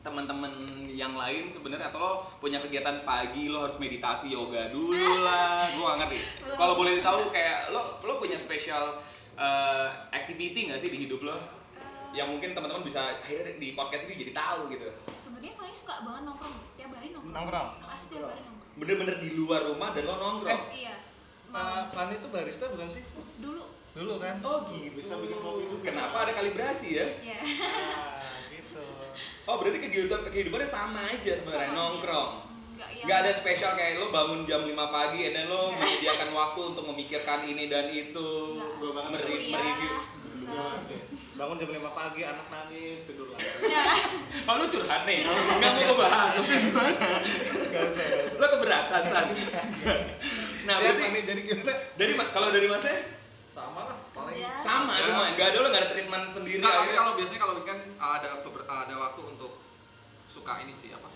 teman-teman 0.00 0.56
yang 0.88 1.12
lain 1.20 1.52
sebenarnya? 1.52 1.92
Atau 1.92 2.00
lo 2.00 2.12
punya 2.40 2.64
kegiatan 2.64 3.04
pagi 3.04 3.52
lo 3.52 3.68
harus 3.68 3.76
meditasi 3.76 4.32
yoga 4.32 4.72
dulu 4.72 5.20
lah. 5.20 5.68
Gue 5.68 5.84
gak 5.84 5.98
ngerti. 6.00 6.18
Kalau 6.56 6.80
boleh 6.80 7.04
tahu 7.04 7.28
kayak 7.28 7.76
lo 7.76 8.00
lo 8.00 8.16
punya 8.16 8.40
special 8.40 9.11
eh, 9.34 9.88
activity 10.10 10.68
nggak 10.68 10.78
sih 10.78 10.88
di 10.88 10.98
hidup 11.02 11.22
lo 11.22 11.36
Eh, 11.72 12.12
yang 12.14 12.28
mungkin 12.28 12.52
teman-teman 12.52 12.84
bisa 12.84 13.00
akhirnya 13.16 13.56
di 13.56 13.72
podcast 13.72 14.04
ini 14.04 14.20
jadi 14.20 14.32
tahu 14.32 14.68
gitu 14.68 14.84
sebenarnya 15.14 15.52
Fanny 15.52 15.72
suka 15.72 16.02
banget 16.02 16.22
nongkrong 16.24 16.56
tiap 16.72 16.90
hari 16.92 17.08
nongkrong 17.10 17.32
Nongkrong? 17.32 17.68
pasti 17.80 18.06
tiap 18.12 18.28
hari 18.28 18.40
nongkrong 18.40 18.70
bener-bener 18.74 19.16
di 19.18 19.30
luar 19.32 19.60
rumah 19.64 19.90
dan 19.90 20.04
lo 20.04 20.14
nongkrong 20.16 20.62
iya 20.70 20.96
Uh, 21.52 21.84
Fanny 21.92 22.16
itu 22.16 22.32
barista 22.32 22.64
bukan 22.66 22.88
sih? 22.88 23.04
dulu 23.36 23.60
Dulu 23.92 24.16
kan? 24.16 24.40
Oh 24.40 24.64
gitu. 24.72 24.96
Bisa 24.96 25.20
bikin 25.20 25.36
kopi 25.36 25.68
juga. 25.68 25.84
Kenapa 25.84 26.24
ada 26.24 26.32
kalibrasi 26.32 26.96
ya? 26.96 27.04
ya 27.20 27.36
Ah, 27.36 28.40
gitu. 28.48 28.80
Oh 29.44 29.60
berarti 29.60 29.84
kegiatan 29.84 30.32
kehidupannya 30.32 30.64
sama 30.64 31.04
aja 31.04 31.36
sebenarnya 31.36 31.76
aja. 31.76 32.24
Nggak 32.82 32.90
yang 32.92 33.06
Gak 33.06 33.18
ada 33.20 33.30
spesial 33.32 33.72
kayak 33.72 33.92
lo 33.96 34.10
bangun 34.10 34.42
jam 34.42 34.60
5 34.60 34.74
pagi 34.88 35.20
and 35.24 35.34
then 35.34 35.46
lo 35.46 35.68
Nggak. 35.68 35.78
menyediakan 35.78 36.28
waktu 36.32 36.60
untuk 36.66 36.84
memikirkan 36.84 37.40
ini 37.44 37.64
dan 37.66 37.86
itu. 37.88 38.30
Nggak. 38.52 38.70
Gua 38.76 38.90
banget 38.92 39.10
Meri- 39.14 39.30
kuliah 39.32 39.54
mereview. 39.56 39.94
Bangun 41.32 41.56
jam 41.56 41.70
5 41.70 41.78
pagi, 41.92 42.22
anak 42.22 42.46
nangis, 42.46 42.98
tidur 43.04 43.30
lagi. 43.30 43.46
ya 43.64 43.84
Oh 44.44 44.54
lo 44.54 44.66
curhat 44.66 45.02
nih? 45.04 45.22
Curhat. 45.22 45.56
Gak 45.56 45.70
mau 45.72 45.82
ngebahas. 45.88 46.32
Lo 48.34 48.46
keberatan 48.48 49.02
San? 49.04 49.26
Nah 50.62 50.74
berarti 50.76 51.02
jadi 51.22 51.40
gimana? 51.40 51.72
dari 51.94 52.12
kalau 52.30 52.48
dari 52.50 52.66
masnya 52.66 52.96
Sama 53.46 53.84
lah 53.84 53.96
paling. 54.10 54.32
Sama 54.58 54.92
Ya. 54.92 55.04
semua, 55.04 55.24
gak 55.30 55.46
ada 55.46 55.58
lo 55.58 55.68
gak 55.68 55.82
ada 55.82 55.90
treatment 55.90 56.24
sendiri. 56.26 56.58
Tapi 56.58 56.72
akhirnya- 56.72 56.96
kalau 56.96 57.12
biasanya 57.14 57.40
kalau 57.40 57.54
weekend 57.54 57.80
ada 57.94 58.28
ada 58.64 58.94
waktu 58.98 59.20
untuk 59.26 59.52
suka 60.26 60.52
ini 60.58 60.72
sih 60.72 60.88
apa? 60.90 61.11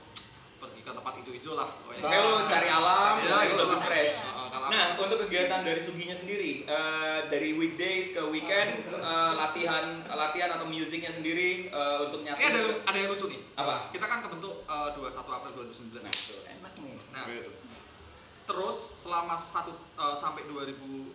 Ke 0.86 0.94
tempat 0.94 1.12
hijau-hijau 1.18 1.52
lah. 1.52 1.66
pokoknya. 1.66 1.98
Kayak 2.00 2.22
lo 2.22 2.34
cari 2.46 2.68
alam, 2.70 3.12
Ya, 3.18 3.26
lo 3.26 3.36
gitu 3.42 3.56
lebih 3.58 3.78
fresh. 3.82 4.14
Kalau 4.46 4.66
Nah, 4.66 4.86
untuk 4.96 5.18
kegiatan 5.20 5.60
dari 5.62 5.78
Suginya 5.78 6.14
sendiri, 6.14 6.62
eh, 6.62 7.18
dari 7.26 7.50
weekdays 7.52 8.14
ke 8.14 8.22
weekend, 8.24 8.86
eh, 8.88 9.32
latihan 9.34 9.84
latihan 10.06 10.48
atau 10.48 10.64
musiknya 10.64 11.10
sendiri 11.10 11.68
eh, 11.68 11.96
untuk 12.00 12.22
ini 12.22 12.30
nyatu. 12.30 12.40
ada 12.40 12.60
ada 12.86 12.96
yang 12.96 13.10
lucu 13.10 13.26
nih. 13.26 13.40
Apa? 13.52 13.90
Kita 13.90 14.06
kan 14.06 14.18
kebentuk 14.22 14.62
eh, 14.64 14.88
21 14.94 15.26
April 15.28 15.52
2019. 15.60 16.00
Nah, 16.00 16.14
tuh, 16.14 16.40
enak 16.46 16.72
nih. 16.78 16.94
Nah. 17.12 17.24
terus 18.46 18.78
selama 19.02 19.34
satu 19.34 19.74
eh, 19.74 20.16
sampai 20.16 20.46
2019 20.46 21.10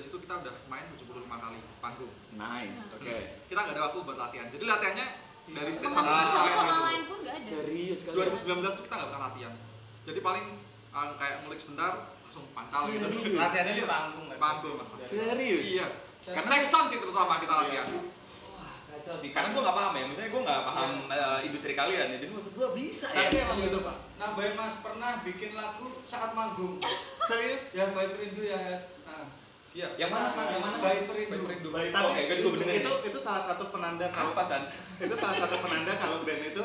itu 0.00 0.16
kita 0.16 0.34
udah 0.38 0.54
main 0.66 0.86
75 0.88 1.02
kali 1.26 1.58
panggung 1.78 2.14
Nice. 2.32 2.94
Oke. 2.94 3.42
kita 3.44 3.58
nggak 3.58 3.74
ada 3.74 3.82
waktu 3.90 3.98
buat 4.00 4.14
latihan 4.16 4.46
jadi 4.48 4.64
latihannya 4.64 5.06
dari 5.48 5.70
stage 5.70 5.88
satu 5.88 6.04
satu 6.06 6.26
sampai 6.30 6.52
sama 6.52 6.76
lain 6.84 7.02
pun 7.04 7.16
nggak 7.20 7.34
ada 7.34 7.42
Serius 7.42 8.00
kali. 8.02 8.14
2019 8.20 8.36
tuh 8.70 8.82
kita 8.84 8.94
nggak 8.94 9.08
pernah 9.08 9.22
latihan 9.26 9.54
jadi 10.02 10.20
paling 10.20 10.44
eh, 10.90 11.10
kayak 11.16 11.36
ngulik 11.40 11.58
sebentar 11.58 11.92
langsung 12.20 12.44
pancal 12.50 12.80
gitu 12.84 13.06
Serius? 13.06 13.36
Latihannya 13.36 13.72
di 13.72 13.80
Iya. 13.80 13.88
panggung 13.88 14.26
kan? 14.26 14.36
Panggung. 14.38 14.76
Serius? 15.00 15.64
iya 15.66 15.86
Karena- 16.22 16.50
cek 16.52 16.62
sound 16.62 16.86
sih 16.86 16.98
terutama 16.98 17.32
kita 17.36 17.54
latihan 17.56 17.86
Wah, 17.90 18.74
kacau 18.86 19.14
sih. 19.16 19.30
Karena 19.30 19.50
gue 19.50 19.62
nggak 19.62 19.72
paham 19.74 19.92
ya. 19.92 20.04
Misalnya 20.04 20.30
gue 20.30 20.42
nggak 20.44 20.60
paham 20.62 20.90
eh, 21.08 21.38
industri 21.42 21.72
kalian 21.72 22.06
ya. 22.06 22.18
Jadi 22.18 22.30
maksud 22.30 22.52
gue 22.52 22.68
bisa 22.72 23.06
Tapi 23.08 23.32
ya. 23.32 23.44
emang 23.44 23.58
gitu 23.58 23.78
pak. 23.80 23.96
nambahin 24.14 24.52
mas 24.52 24.76
pernah 24.78 25.10
bikin 25.20 25.50
lagu 25.52 25.88
saat 26.04 26.30
manggung 26.32 26.76
Serius? 27.28 27.72
ya 27.72 27.88
baik 27.90 28.14
perindu 28.14 28.44
ya 28.44 28.60
nah, 29.02 29.24
iya 29.70 29.86
Yang 29.96 30.10
mana? 30.10 30.28
Yang 30.46 30.62
mana? 30.62 30.76
baik 30.78 31.00
perindu 31.06 31.30
Baik 31.30 31.42
Perindu. 31.44 31.68
Baik. 31.70 31.90
Tapi 31.90 32.06
Oke, 32.06 32.20
gue 32.24 32.36
juga 32.38 32.50
bener 32.56 32.66
itu 32.76 32.92
itu 33.06 33.18
salah 33.18 33.38
satu 33.40 33.64
penanda 33.68 34.06
kalau 34.08 34.32
Apa 34.32 34.42
san? 34.42 34.62
itu 35.04 35.14
salah 35.14 35.36
satu 35.36 35.56
penanda 35.58 35.92
kalau 35.94 36.16
band 36.20 36.42
itu 36.44 36.64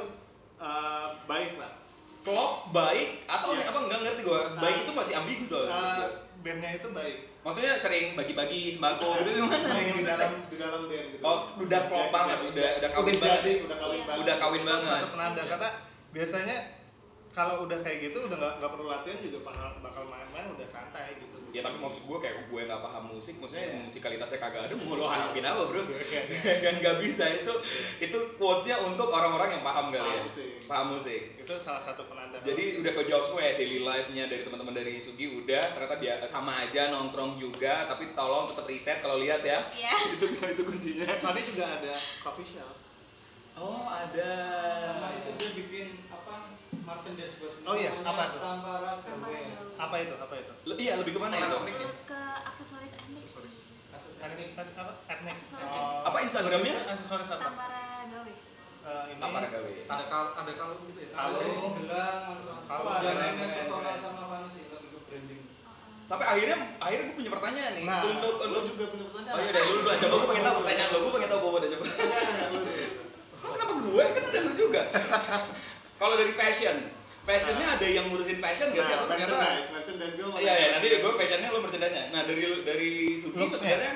eh, 0.58 1.08
baik 1.24 1.50
pak. 1.56 1.72
Klop 2.22 2.52
baik 2.72 3.24
atau 3.26 3.54
Iya. 3.54 3.70
apa 3.70 3.80
nggak 3.80 4.00
ngerti 4.02 4.22
gue. 4.22 4.42
Baik 4.56 4.78
itu 4.82 4.92
masih 4.92 5.14
ambigu 5.16 5.44
soalnya. 5.44 5.78
Eh, 6.02 6.06
bandnya 6.42 6.72
itu 6.74 6.90
baik. 6.90 7.18
Maksudnya 7.40 7.78
sering 7.78 8.18
bagi-bagi 8.18 8.74
sembako 8.74 9.22
gitu 9.22 9.30
gimana? 9.38 9.70
Baik 9.70 9.94
di 9.94 10.04
dalam 10.04 10.32
di 10.50 10.58
dalam 10.58 10.82
band 10.90 11.08
gitu. 11.12 11.22
Oh, 11.22 11.38
udah 11.56 11.82
klop 11.86 12.10
banget, 12.10 12.38
udah 12.44 12.70
udah 12.76 12.90
kawin 12.92 13.06
udah 13.12 13.22
banget. 13.22 13.38
jadi, 13.40 13.54
udah 13.62 13.78
kawin 13.78 13.94
Iya. 13.96 14.06
banget. 14.08 14.22
Udah 14.22 14.36
kawin 14.36 14.58
Itu 14.58 14.68
banget. 14.68 14.90
Satu 14.98 15.10
penanda 15.14 15.42
karena 15.46 15.70
biasanya 16.10 16.58
kalau 17.30 17.56
udah 17.62 17.80
kayak 17.84 17.98
gitu 18.02 18.18
udah 18.26 18.38
nggak 18.40 18.54
nggak 18.58 18.72
perlu 18.72 18.86
latihan 18.88 19.18
juga 19.20 19.40
bakal 19.44 19.68
bakal 19.80 20.04
main-main 20.08 20.48
udah 20.50 20.66
santai 20.66 21.20
gitu. 21.20 21.35
Ya 21.56 21.64
tapi 21.64 21.80
maksud 21.80 22.04
gue 22.04 22.18
kayak 22.20 22.52
gue 22.52 22.62
nggak 22.62 22.84
paham 22.84 23.04
musik, 23.10 23.40
maksudnya 23.40 23.64
Iya. 23.66 23.80
musikalitasnya 23.82 24.38
kagak 24.38 24.68
ada, 24.68 24.76
mau 24.76 24.94
lo 24.94 25.08
harapin 25.08 25.40
apa 25.40 25.64
bro? 25.64 25.80
Iya, 25.88 26.22
kan 26.68 26.74
nggak 26.78 26.98
bisa 27.00 27.24
itu 27.32 27.54
itu 27.98 28.18
quotesnya 28.36 28.76
untuk 28.78 29.08
orang-orang 29.08 29.56
yang 29.56 29.64
paham 29.64 29.88
kali 29.88 30.04
ya, 30.04 30.20
Paham 30.20 30.28
musik. 30.28 30.50
paham 30.68 30.88
musik. 30.92 31.22
itu 31.40 31.54
salah 31.56 31.80
satu 31.80 32.04
penanda. 32.06 32.36
Jadi 32.44 32.84
udah 32.84 32.92
kejawab 32.92 33.24
semua 33.24 33.42
ya 33.42 33.54
daily 33.56 33.80
life-nya 33.82 34.28
dari 34.28 34.42
teman-teman 34.42 34.74
dari 34.74 35.00
Sugi 35.00 35.32
udah 35.32 35.64
ternyata 35.72 35.96
dia 35.96 36.14
sama 36.26 36.60
aja 36.60 36.90
nongkrong 36.90 37.38
juga 37.38 37.86
tapi 37.86 38.12
tolong 38.12 38.44
tetap 38.44 38.66
riset 38.66 39.00
kalau 39.00 39.16
lihat 39.18 39.40
ya. 39.40 39.64
Iya. 39.72 39.94
itu 40.20 40.26
itu 40.28 40.64
kuncinya. 40.66 41.08
Tadi 41.24 41.40
juga 41.46 41.66
ada 41.72 41.94
coffee 42.20 42.44
shop. 42.44 42.76
Oh, 43.56 43.88
ada. 43.88 44.32
sama 44.92 45.16
itu 45.16 45.30
dia 45.38 45.50
bikin 45.56 45.88
apa 46.08 46.55
merchandise 46.86 47.34
buat 47.38 47.54
Oh 47.64 47.76
iya, 47.76 47.92
apa 47.98 48.22
ada. 48.24 48.38
Apa 49.76 49.96
itu? 50.00 50.14
Apa 50.16 50.34
itu? 50.36 50.54
Le- 50.64 50.78
iya, 50.78 50.94
lebih 50.96 51.12
ke 51.12 51.20
mana 51.20 51.34
ya? 51.34 51.50
Teknik. 51.50 51.76
ke 52.06 52.20
aksesoris 52.46 52.94
etnik 52.96 53.26
Etnik 54.16 54.50
apa? 54.76 54.94
Etnik. 55.06 55.34
Aksesoris 55.34 55.68
Oh, 55.68 56.02
Apa 56.04 56.18
Instagramnya? 56.22 56.74
itu 56.74 56.86
Aksesoris 56.88 57.30
apa? 57.32 57.42
Tampara 57.44 57.86
gawe 58.06 58.34
Eh, 58.86 59.04
ini 59.08 59.18
Tampara 59.18 59.48
gawe. 59.48 59.72
ada 59.88 60.04
kal 60.06 60.26
ada 60.36 60.52
kalung 60.56 60.82
gitu 60.86 61.00
ya 61.00 61.10
Kalung. 61.12 61.74
gelang 61.76 62.22
Kalung. 62.64 62.94
keren, 63.02 63.34
personal 63.52 63.96
sama 63.98 64.24
Fanny 64.28 64.48
sih 64.48 64.64
lebih 64.68 64.90
ke 64.92 65.00
branding 65.04 65.42
Sampai 66.00 66.26
akhirnya 66.28 66.58
akhirnya 66.78 67.04
gue 67.04 67.18
punya 67.18 67.32
pertanyaan 67.34 67.74
nih 67.74 67.84
Nah, 67.84 68.02
untuk 68.04 68.34
untuk 68.40 68.62
juga 68.68 68.84
punya 68.88 69.06
pertanyaan. 69.08 69.34
Oh 69.34 69.42
iya, 69.42 69.52
dari 69.52 69.66
dulu 69.66 69.80
dulu. 69.80 69.98
Coba 69.98 70.14
gue 70.16 70.28
pengen 70.30 70.44
tahu 70.44 70.56
pertanyaan 70.60 70.90
lo. 70.90 70.98
Gue 71.00 71.12
pengen 71.18 71.30
tahu 71.30 71.40
bawa 71.42 71.58
coba. 71.58 71.66
Enggak, 71.66 71.98
enggak, 72.24 72.48
lu 72.48 72.60
dulu. 72.62 72.86
Kok 73.36 73.50
kenapa 73.52 73.74
gue? 73.76 74.04
Kan 74.08 74.24
ada 74.24 74.40
lu 74.40 74.52
juga. 74.56 74.82
Kalau 75.96 76.16
dari 76.20 76.34
fashion, 76.36 76.92
fashionnya 77.24 77.68
ada 77.80 77.88
yang 77.88 78.06
ngurusin 78.12 78.38
fashion 78.38 78.68
gak 78.70 78.84
sih? 78.84 78.92
Nah, 78.92 79.00
Atau 79.00 79.08
ternyata 79.10 79.36
merchandise, 79.36 79.70
merchandise 79.72 80.14
gue 80.14 80.28
Iya 80.36 80.44
ya, 80.44 80.54
tanya. 80.54 80.68
nanti 80.76 80.88
gue 81.00 81.14
fashionnya 81.16 81.50
lo 81.50 81.60
merchandise-nya. 81.64 82.04
Nah 82.12 82.22
dari 82.28 82.44
dari 82.62 82.92
Sugi 83.16 83.46
sebenarnya, 83.48 83.94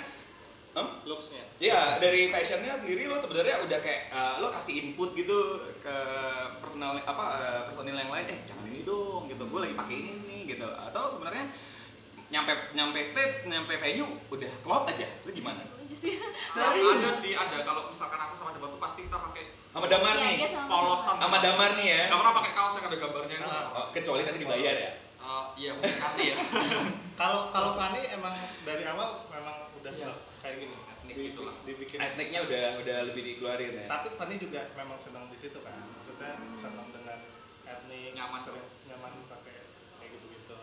Hah? 0.70 0.88
Looks-nya. 1.04 1.43
Iya 1.60 1.97
dari 1.97 2.30
fashionnya 2.30 2.74
sendiri 2.78 3.10
lo 3.10 3.18
sebenarnya 3.18 3.56
udah 3.66 3.80
kayak 3.82 4.02
eh, 4.14 4.34
lo 4.39 4.47
kasih 4.54 4.74
input 4.80 5.12
gitu 5.12 5.38
ke 5.82 5.95
personal 6.62 6.95
apa 6.95 7.26
eh, 7.38 7.62
personil 7.68 7.97
yang 7.97 8.08
lain. 8.08 8.26
Eh 8.30 8.39
jangan 8.47 8.64
ini 8.70 8.86
dong 8.86 9.28
gitu. 9.28 9.43
Gue 9.50 9.60
lagi 9.66 9.76
pakai 9.76 9.95
ini 9.97 10.12
nih 10.24 10.41
gitu. 10.56 10.68
Atau 10.70 11.10
sebenarnya 11.10 11.50
nyampe 12.30 12.53
nyampe 12.71 12.99
stage, 13.01 13.45
nyampe 13.45 13.73
venue 13.75 14.05
udah 14.27 14.51
klop 14.59 14.86
aja. 14.86 15.05
Itu 15.19 15.30
gimana? 15.32 15.59
itu 15.59 15.75
aja 15.75 15.95
sih 15.95 16.13
Serius? 16.47 16.95
ada 16.95 17.09
sih 17.11 17.34
ada 17.34 17.57
kalau 17.59 17.89
misalkan 17.89 18.19
aku 18.19 18.34
sama 18.36 18.49
Debat 18.51 18.69
tuh 18.69 18.77
pasti 18.77 18.99
kita 19.03 19.17
pakai 19.19 19.43
Sama 19.67 19.86
Damar 19.86 20.13
Iya, 20.13 20.30
nih. 20.36 20.45
sama 20.45 20.65
polosan 20.67 21.15
Sama 21.15 21.38
Damar 21.39 21.71
nih 21.73 21.88
ya. 21.88 22.01
nggak 22.05 22.19
pernah 22.19 22.36
pakai 22.36 22.51
kaos 22.53 22.73
yang 22.73 22.86
ada 22.86 22.97
gambarnya 22.99 23.36
itu 23.36 23.47
nggak 23.47 23.65
Oh, 23.71 23.86
kecuali 23.91 24.21
tadi 24.23 24.38
dibayar 24.39 24.75
ya. 24.75 24.91
Eh, 25.19 25.45
iya 25.57 25.71
mungkin 25.71 25.93
nanti 25.95 26.23
ya 26.27 26.36
Kalau 27.21 27.49
kalau 27.49 27.73
Fanny 27.73 28.01
emang 28.07 28.34
dari 28.63 28.84
awal 28.84 29.25
memang 29.27 29.57
udah 29.75 29.91
Iya. 29.91 30.13
kayak 30.39 30.55
gini. 30.59 30.75
Etnik 30.80 31.15
Di- 31.15 31.25
gitu 31.27 31.41
lah. 31.43 31.55
Dibikin. 31.63 31.97
Etniknya 31.99 32.39
udah 32.41 32.63
udah 32.80 32.97
lebih 33.05 33.21
dikeluarin 33.25 33.73
ya. 33.75 33.86
Tapi 33.88 34.07
Fanny 34.15 34.36
juga 34.38 34.61
memang 34.73 34.95
senang 34.95 35.25
di 35.27 35.36
situ 35.36 35.57
kan. 35.59 35.73
Maksudnya 35.75 36.32
senang 36.53 36.88
dengan 36.89 37.17
etnik, 37.63 38.13
Nyaman. 38.13 38.38
sering 38.38 38.65
nyaman 38.86 39.11
pakai 39.27 39.57
kayak 39.97 40.09
gitu-gitu. 40.11 40.55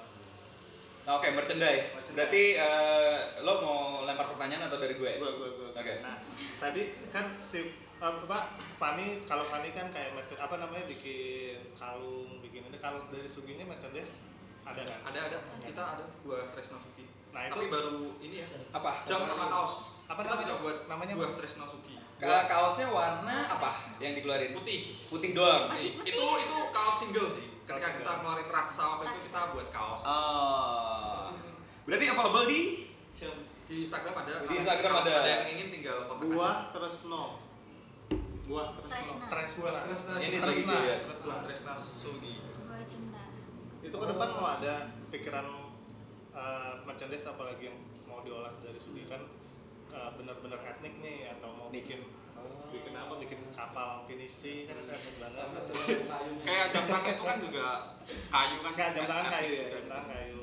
Oke, 1.08 1.30
merchandise. 1.30 1.94
Merchandise. 1.94 2.16
Berarti 2.16 2.42
eh, 2.56 3.16
lo 3.40 3.52
mau 3.60 3.78
lempar 4.02 4.26
pertanyaan 4.26 4.66
atau 4.66 4.76
dari 4.76 4.94
gue? 4.94 5.12
Gua 5.16 5.30
gua 5.32 5.48
gua. 5.48 5.68
Oke. 5.72 5.94
Nah, 6.02 6.18
tadi 6.58 6.82
kan 7.08 7.38
si 7.38 7.62
apa 7.96 8.52
Fanny 8.76 9.24
kalau 9.24 9.46
Fanny 9.46 9.70
kan 9.70 9.88
kayak 9.88 10.12
merchandise 10.12 10.42
apa 10.42 10.58
namanya 10.58 10.84
bikin 10.84 11.72
kalung, 11.72 12.42
bikin 12.42 12.66
ini 12.66 12.76
kalau 12.76 13.06
dari 13.08 13.24
Suginya 13.24 13.64
merchandise 13.64 14.26
ada 14.62 14.82
kan? 14.82 14.98
ada 15.06 15.20
ada 15.30 15.38
kita 15.62 15.80
ada 15.80 16.04
buah 16.20 16.50
Tresno 16.50 16.76
Suki 16.76 17.06
Nah, 17.30 17.46
itu 17.46 17.54
tapi 17.54 17.68
baru 17.68 18.16
ini 18.18 18.40
ya 18.40 18.46
Apa? 18.72 19.04
jam 19.04 19.20
sama 19.22 19.46
kaos 19.46 20.04
Apa 20.08 20.20
kita 20.20 20.28
namanya? 20.30 20.42
tidak 20.42 20.58
buat 20.58 20.76
Namanya 20.88 21.14
buah? 21.14 21.30
Tresno 21.36 21.64
Suki 21.64 21.94
Ka- 22.16 22.44
kaosnya 22.44 22.88
warna 22.88 23.36
apa 23.46 23.68
yang 23.96 24.12
dikeluarin? 24.12 24.52
putih 24.52 24.80
Putih 25.06 25.30
doang. 25.32 25.68
Masih 25.68 25.94
putih. 25.94 26.12
itu 26.12 26.24
itu 26.42 26.56
kaos 26.68 26.96
single 26.98 27.28
sih 27.30 27.46
ketika 27.66 27.88
kita 27.92 27.98
single. 28.00 28.18
keluarin 28.20 28.48
raksa 28.48 28.82
waktu 28.86 29.04
itu 29.04 29.10
Raksa. 29.12 29.26
kita 29.28 29.40
buat 29.52 29.68
kaos 29.70 30.02
Oh. 30.02 31.26
Berarti 31.82 32.04
available 32.08 32.46
di 32.46 32.60
di 33.66 33.76
Instagram 33.82 34.14
ada 34.16 34.32
Di 34.40 34.54
Instagram 34.56 34.92
ada. 34.96 35.12
ada 35.16 35.30
yang 35.32 35.46
ingin 35.52 35.68
tinggal 35.72 36.06
kontak 36.06 36.26
buah 36.28 36.56
terus 36.70 36.96
no. 37.04 37.42
Buah 38.46 38.68
terus 38.72 38.90
Tresna. 38.92 39.18
no. 39.18 39.26
Tresna. 39.28 39.60
Buah 39.60 39.82
Tresna. 39.84 40.12
Ini 40.16 40.38
Tresna. 40.38 40.54
gitu 40.70 40.86
ya. 40.86 40.96
Tresna. 41.02 41.24
buah 41.24 41.38
Tresna 41.42 41.72
Sugi 41.74 42.34
gua 42.60 42.78
cinta 42.80 43.22
Itu 43.80 43.96
ke 43.96 44.06
depan 44.06 44.28
mau 44.32 44.48
ada 44.52 44.74
pikiran 45.08 45.46
eh, 46.32 46.72
merchandise 46.82 47.26
apalagi 47.26 47.66
yang 47.66 47.78
mau 48.04 48.22
diolah 48.22 48.50
dari 48.52 48.78
Sugi 48.78 49.02
kan 49.04 49.22
eh, 49.88 50.10
benar-benar 50.12 50.62
etnik 50.64 50.94
nih 50.98 51.30
atau 51.32 51.50
mau 51.50 51.66
bikin 51.68 52.06
bikin 52.68 52.92
apa 52.92 53.14
bikin 53.16 53.40
kapal 53.48 54.04
pinisi 54.04 54.64
kan 54.64 54.76
etnik 54.78 55.16
banget 55.18 55.64
kayak 56.42 56.66
jam 56.68 56.84
tangan 56.84 57.10
itu 57.10 57.22
kan 57.22 57.36
juga 57.38 57.66
kayu 58.28 58.56
kan 58.60 58.72
kayak 58.72 58.90
jam 58.92 59.04
tangan 59.04 59.26
kayu 59.28 59.50
ya 59.52 59.66
jam 59.70 59.84
tangan 59.86 60.06
kayu 60.08 60.42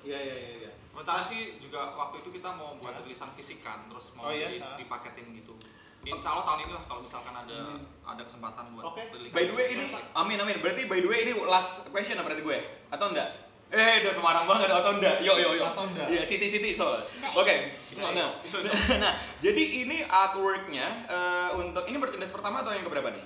iya 0.00 0.18
iya 0.18 0.36
iya 0.36 0.52
iya 0.58 0.70
rencana 0.90 1.20
sih 1.20 1.56
juga 1.56 1.92
waktu 1.92 2.20
itu 2.20 2.30
kita 2.32 2.48
mau 2.50 2.76
buat 2.76 2.92
Ya. 2.92 3.00
tulisan 3.00 3.30
fisik 3.32 3.60
kan 3.60 3.84
terus 3.86 4.12
mau 4.12 4.26
Oh 4.26 4.32
iya? 4.32 4.48
di- 4.48 4.58
Ah. 4.58 4.76
dipaketin 4.76 5.32
gitu 5.34 5.54
Insya 6.00 6.32
Allah 6.32 6.46
tahun 6.46 6.64
ini 6.64 6.72
lah 6.72 6.80
kalau 6.82 7.04
misalkan 7.04 7.36
ada 7.36 7.56
Hmm. 7.60 7.84
ada 8.02 8.24
kesempatan 8.24 8.72
buat 8.72 8.88
Oke. 8.88 9.12
beli 9.12 9.28
By 9.28 9.44
the 9.44 9.52
way 9.52 9.68
ini 9.70 9.84
amin 10.16 10.40
amin. 10.40 10.56
Berarti 10.58 10.88
by 10.88 10.96
the 10.96 11.04
way 11.04 11.28
ini 11.28 11.36
last 11.44 11.92
question 11.92 12.16
apa 12.16 12.24
berarti 12.24 12.40
gue? 12.40 12.56
Atau 12.88 13.12
enggak? 13.12 13.28
Eh, 13.70 14.02
udah 14.02 14.12
Semarang 14.12 14.44
banget 14.44 14.66
atau 14.68 14.92
enggak? 14.92 15.16
Yo 15.20 15.34
yo 15.34 15.54
yo. 15.54 15.64
Atau 15.64 15.86
enggak? 15.86 16.10
Iya, 16.10 16.22
city 16.24 16.46
city 16.46 16.70
so. 16.70 16.98
Enggak, 17.14 17.32
Oke. 17.34 17.54
Bisa, 17.86 18.00
So, 18.00 18.10
now. 18.10 18.30
bisa, 18.40 18.56
bisa. 18.60 18.74
nah, 18.98 19.12
jadi 19.38 19.62
ini 19.84 20.02
artworknya 20.02 20.86
eh, 21.06 21.48
untuk 21.54 21.84
ini 21.84 21.94
merchandise 21.94 22.30
pertama 22.30 22.60
atau 22.60 22.70
yang 22.70 22.82
keberapa 22.82 23.10
nih? 23.10 23.24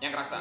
Yang 0.00 0.12
keraksa. 0.12 0.38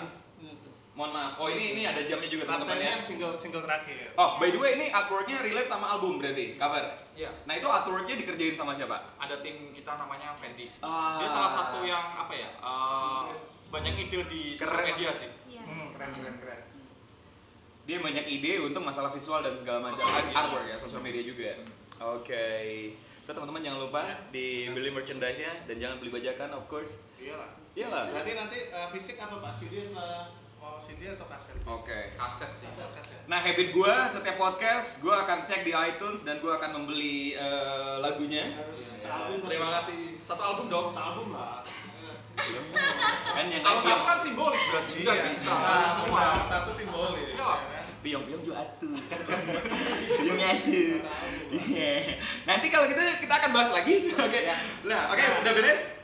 Mohon 0.93 1.10
maaf. 1.12 1.32
Oh, 1.38 1.49
ini 1.49 1.74
ini 1.74 1.82
ada 1.84 1.97
jamnya 2.01 2.30
juga 2.30 2.45
teman-teman 2.45 2.78
ya. 2.78 2.93
yang 2.93 3.01
single 3.01 3.34
single 3.36 3.62
terakhir 3.62 4.14
Oh, 4.14 4.38
by 4.38 4.45
the 4.47 4.58
way 4.58 4.78
ini 4.78 4.89
artworknya 4.89 5.41
relate 5.41 5.66
sama 5.66 5.89
album 5.89 6.22
berarti, 6.22 6.54
cover. 6.54 6.86
Iya. 7.14 7.34
Nah, 7.45 7.54
itu 7.54 7.66
artworknya 7.66 8.14
dikerjain 8.16 8.54
sama 8.54 8.70
siapa? 8.72 9.01
ada 9.18 9.41
tim 9.41 9.74
kita 9.74 9.89
namanya 9.95 10.34
Fendi 10.34 10.70
Ah. 10.80 11.18
dia 11.18 11.26
salah 11.26 11.49
satu 11.49 11.82
yang 11.82 12.14
apa 12.14 12.30
ya 12.32 12.45
eh, 12.54 13.22
banyak 13.68 13.93
ide 13.99 14.22
di 14.28 14.54
sosial 14.54 14.86
media 14.86 15.10
sih 15.10 15.30
iya 15.47 15.62
hmm, 15.62 15.97
keren 15.97 16.10
keren 16.14 16.36
keren 16.38 16.60
Dia 17.84 17.99
banyak 17.99 18.25
ide 18.31 18.63
untuk 18.63 18.79
masalah 18.79 19.11
visual 19.11 19.43
dan 19.43 19.51
segala 19.51 19.84
macam. 19.84 20.07
Artwork 20.31 20.71
ya, 20.71 20.77
sosial 20.79 21.03
media 21.03 21.19
juga. 21.19 21.51
Oke. 21.99 22.47
So 23.23 23.31
teman-teman 23.31 23.63
jangan 23.63 23.79
lupa 23.88 24.03
dibeli 24.31 24.91
merchandise-nya 24.91 25.67
dan 25.67 25.75
jangan 25.79 25.95
beli 25.99 26.11
bajakan 26.11 26.51
of 26.55 26.67
course. 26.67 27.03
iyalah. 27.15 27.47
Iyalah. 27.73 28.11
berarti 28.11 28.31
nanti 28.36 28.59
eh, 28.67 28.88
fisik 28.91 29.15
apa 29.19 29.39
pak? 29.39 29.51
CD 29.55 29.88
apa 29.91 30.27
mau 30.59 30.75
CD 30.79 31.11
atau 31.11 31.27
kaset? 31.27 31.55
Oke. 31.63 31.99
kaset 32.19 32.51
sih. 32.51 32.67
Kaset 32.67 32.91
kaset. 32.95 33.19
Nah 33.27 33.39
habit 33.39 33.71
gue 33.71 33.93
setiap 34.11 34.36
podcast 34.36 34.99
gue 34.99 35.15
akan 35.15 35.47
cek 35.47 35.63
di 35.63 35.71
iTunes 35.71 36.27
dan 36.27 36.43
gue 36.43 36.51
akan 36.51 36.84
membeli 36.84 37.36
eh, 37.36 37.95
lagunya. 38.03 38.43
Sealbum 38.99 39.39
terima 39.43 39.71
kasih. 39.79 40.19
Satu 40.19 40.43
album 40.43 40.67
dong. 40.67 40.91
Sealbum 40.91 41.31
lah 41.31 41.63
Kan 43.33 43.45
yang 43.47 43.61
kalau 43.61 43.79
kecil. 43.79 43.89
satu 43.89 44.03
kan 44.03 44.19
simbolis 44.19 44.61
berarti 44.63 44.91
nggak 44.95 45.15
Iya. 45.15 45.25
bisa 45.27 45.49
Nah, 45.49 45.61
harus 45.63 45.89
semua 45.89 46.19
benar. 46.19 46.43
satu 46.43 46.71
simbolis 46.71 47.25
Iya. 47.29 47.39
ya 47.39 47.55
kan 47.71 47.83
Piong-piong 48.03 48.43
juga 48.43 48.55
atuh. 48.59 48.95
Piong 50.13 50.41
atuh. 50.41 50.95
Iya. 51.49 51.91
Nanti 52.43 52.67
kalau 52.67 52.85
gitu 52.85 52.99
kita 53.17 53.33
akan 53.33 53.49
bahas 53.51 53.71
lagi. 53.71 54.11
Oke. 54.11 54.39
Nah, 54.83 55.01
oke, 55.07 55.23
udah 55.39 55.53
beres? 55.53 56.03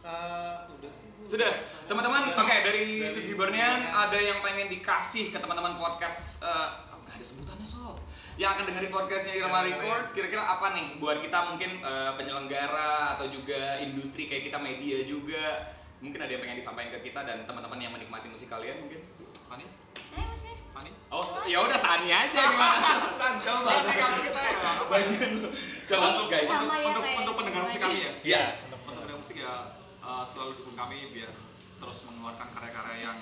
Eh, 0.00 0.54
udah 0.68 0.90
sih. 0.90 1.08
Sudah, 1.24 1.50
teman-teman. 1.84 2.34
Oke, 2.34 2.54
dari 2.60 3.00
Dari 3.00 3.08
Sugi 3.08 3.32
Bornean 3.32 3.80
ada 3.86 4.18
yang 4.18 4.40
pengen 4.40 4.66
dikasih 4.68 5.30
ke 5.30 5.38
teman-teman 5.38 5.74
podcast 5.74 6.42
eh 6.42 6.68
oh, 6.90 6.98
nggak 7.00 7.14
ada 7.14 7.24
sebutannya 7.24 7.64
sob. 7.64 7.94
Yang 8.34 8.50
akan 8.58 8.64
dengerin 8.66 8.90
podcastnya 8.90 9.32
Irama 9.38 9.62
Yang 9.62 9.78
dengerin. 9.78 9.78
Records, 9.78 10.10
kira-kira 10.10 10.42
apa 10.42 10.66
nih 10.74 10.86
buat 10.98 11.18
kita 11.22 11.38
mungkin 11.54 11.70
eh, 11.78 12.12
penyelenggara 12.18 13.14
atau 13.14 13.26
juga 13.30 13.78
industri 13.78 14.26
kayak 14.26 14.50
kita 14.50 14.58
media 14.58 15.06
juga? 15.06 15.70
Mungkin 16.02 16.18
ada 16.18 16.30
yang 16.34 16.42
pengen 16.42 16.58
disampaikan 16.58 16.98
ke 16.98 17.10
kita 17.10 17.22
dan 17.22 17.46
teman-teman 17.46 17.78
yang 17.78 17.94
menikmati 17.94 18.26
musik 18.26 18.50
kalian 18.50 18.82
mungkin? 18.82 19.06
Fani? 19.46 19.64
Ayo 20.18 20.26
Mas 20.26 20.42
Nes. 20.50 20.60
Fani? 20.74 20.90
Oh 21.14 21.22
ya 21.46 21.62
udah 21.62 21.78
Sani 21.78 22.10
aja 22.10 22.42
gimana 22.50 23.06
San 23.22 23.38
coba. 23.38 23.70
Sih 23.86 23.96
kalau 24.02 24.18
kita 24.18 24.40
ya? 24.42 24.72
Bagian 24.90 25.30
lu 25.38 25.48
coba 25.86 26.06
Sih, 26.10 26.26
guys. 26.26 26.48
Sama 26.50 26.74
ya 26.74 26.86
untuk 26.90 27.04
untuk 27.06 27.34
pendengar 27.38 27.62
musik 27.70 27.80
kami 27.86 27.96
ya? 28.02 28.10
Iya. 28.26 28.42
untuk 28.66 28.80
pendengar 28.82 29.14
musik 29.14 29.36
ya 29.38 29.54
eh, 30.02 30.24
selalu 30.26 30.50
dukung 30.58 30.74
kami 30.74 31.14
biar 31.14 31.30
terus 31.78 31.98
mengeluarkan 32.10 32.50
karya-karya 32.50 32.98
yang 33.06 33.18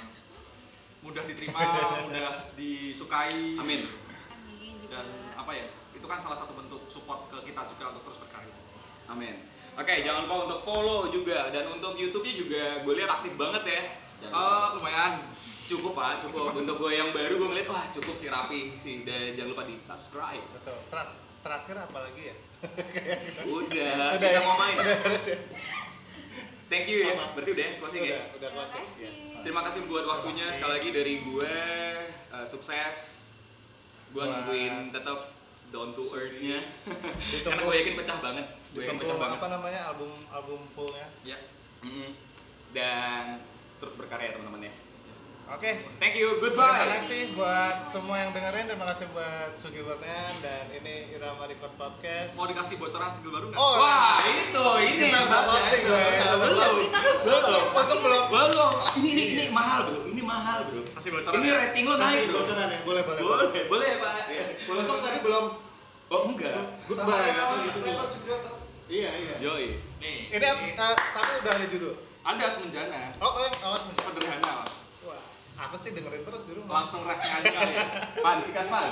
mudah 1.04 1.22
diterima 1.28 1.60
mudah 2.08 2.48
disukai. 2.56 3.60
Amin. 3.60 4.11
Dan 4.93 5.07
apa 5.32 5.57
ya 5.57 5.64
itu 5.97 6.05
kan 6.05 6.20
salah 6.20 6.36
satu 6.36 6.53
bentuk 6.53 6.84
support 6.93 7.32
ke 7.32 7.40
kita 7.49 7.64
juga 7.64 7.97
untuk 7.97 8.12
terus 8.12 8.18
berkarya. 8.20 8.57
Amin. 9.09 9.49
Oke 9.72 10.05
jangan 10.05 10.28
lupa 10.28 10.36
untuk 10.53 10.61
follow 10.61 11.09
juga 11.09 11.49
dan 11.49 11.64
untuk 11.72 11.97
YouTube-nya 11.97 12.34
juga 12.36 12.62
gue 12.84 12.93
lihat 13.01 13.11
aktif 13.20 13.32
banget 13.40 13.64
ya. 13.64 13.82
Eh, 14.22 14.66
lumayan. 14.78 15.26
Cukup 15.66 15.99
pak. 15.99 16.22
Cukup. 16.22 16.55
Untuk 16.55 16.76
gue 16.78 16.93
yang 16.95 17.11
baru 17.11 17.40
gue 17.40 17.49
ngeliat 17.49 17.68
wah 17.72 17.84
cukup 17.90 18.14
sih 18.20 18.28
rapi 18.30 18.70
sih. 18.76 19.03
Dan 19.03 19.34
jangan 19.34 19.51
lupa 19.57 19.64
di 19.66 19.74
subscribe 19.80 20.45
Betul. 20.55 20.78
Ter- 20.93 21.16
terakhir 21.43 21.76
apa 21.88 21.99
lagi 22.07 22.22
ya? 22.30 22.36
udah. 23.59 23.95
Udah 24.14 24.20
kita 24.20 24.28
ya? 24.30 24.40
mau 24.47 24.57
main. 24.61 24.76
Udah 24.78 25.18
ya? 25.18 25.36
thank 26.70 26.86
you 26.86 27.03
ya. 27.03 27.18
Berarti 27.34 27.51
udah 27.51 27.64
ya, 27.64 27.72
closing 27.82 28.03
ya? 28.05 28.11
Udah, 28.12 28.22
udah 28.22 28.49
Terima 28.53 28.62
closing. 28.62 28.84
kasih. 28.86 29.03
Ya. 29.11 29.40
terima 29.43 29.61
kasih 29.66 29.80
buat 29.90 30.05
waktunya. 30.07 30.47
Sekali 30.55 30.72
lagi 30.78 30.90
dari 30.95 31.14
gue 31.26 31.55
eh, 32.30 32.47
sukses 32.47 33.21
gue 34.12 34.22
nungguin 34.22 34.74
tetap 34.92 35.32
down 35.72 35.96
to 35.96 36.04
earth-nya. 36.12 36.60
Karena 37.48 37.60
gue 37.64 37.76
yakin 37.80 37.94
pecah 37.96 38.18
banget 38.20 38.46
gue 38.72 38.80
yakin 38.84 38.96
pecah 38.96 39.16
banget. 39.20 39.36
apa 39.40 39.46
namanya 39.52 39.80
album 39.92 40.12
album 40.32 40.60
fullnya. 40.72 41.04
ya 41.24 41.36
Mm-mm. 41.84 42.12
dan 42.72 43.40
terus 43.76 43.96
berkarya 43.96 44.32
teman-teman 44.32 44.68
ya 44.68 44.72
Oke. 45.53 45.68
thank 46.00 46.16
you 46.16 46.40
Terima 46.40 46.64
goodbye 46.64 46.88
kasih 46.88 47.36
buat 47.36 47.84
semua 47.84 48.16
yang 48.24 48.32
dengerin, 48.32 48.72
terima 48.72 48.88
kasih 48.88 49.05
buat 49.12 49.53
Sugi 49.53 49.84
Bernian 49.84 50.32
dan 50.40 50.64
ini 50.72 51.12
Irama 51.12 51.44
Record 51.44 51.76
Podcast. 51.76 52.32
mau 52.40 52.48
dikasih 52.48 52.80
bocoran 52.80 53.12
single 53.12 53.36
baru 53.36 53.46
nggak? 53.53 53.61
Oh, 53.61 53.74
wah 53.76 54.16
itu 54.24 54.66
ini 54.80 55.12
kita 55.12 55.18
udah 55.28 55.40
closing 55.44 55.82
gue. 55.84 56.05
belum 56.40 56.40
Belum. 56.40 56.74
Belum. 57.20 57.42
Belum. 58.00 58.22
belum 58.32 58.72
ini 58.96 59.09
ini 59.12 59.24
ini 59.36 59.44
mahal 59.53 59.92
bro 59.92 60.00
ini 60.09 60.22
mahal 60.24 60.59
bro 60.64 60.80
kasih 60.96 61.11
bocoran 61.12 61.36
ini 61.36 61.48
ya? 61.48 61.55
rating 61.61 61.84
lo 61.84 61.94
naik 62.00 62.16
Kasih 62.16 62.28
bro 62.32 62.38
bocoran 62.40 62.66
ya? 62.72 62.78
Boleh, 62.88 63.03
boleh. 63.05 63.20
boleh 63.20 63.46
boleh 63.68 63.90
pak 64.00 64.14
Untung 64.72 65.00
tadi 65.05 65.18
belum 65.20 65.44
oh 66.12 66.20
enggak 66.32 66.64
goodbye. 66.88 67.32
Iya, 68.92 69.09
iya. 69.16 69.34
yoi 69.40 69.80
nih 70.05 70.28
Ini 70.28 70.36
eh, 70.36 70.74
tapi 70.76 71.30
udah 71.40 71.53
ada 71.57 71.66
judul. 71.68 71.96
ada 72.20 72.44
semenjana 72.53 73.16
Oh, 73.24 73.40
oh, 73.40 73.48
oh, 73.72 73.76
sederhana. 73.88 74.68
Wah, 75.09 75.20
aku 75.55 75.74
sih 75.78 75.90
dengerin 75.92 76.22
terus 76.22 76.42
di 76.44 76.53
rumah. 76.53 76.72
langsung 76.78 77.00
refnya 77.03 77.32
aja 77.34 77.50
kali 77.50 77.72
ya 77.72 77.86
Fan 78.18 78.36
sikat 78.40 78.66
Fan 78.66 78.90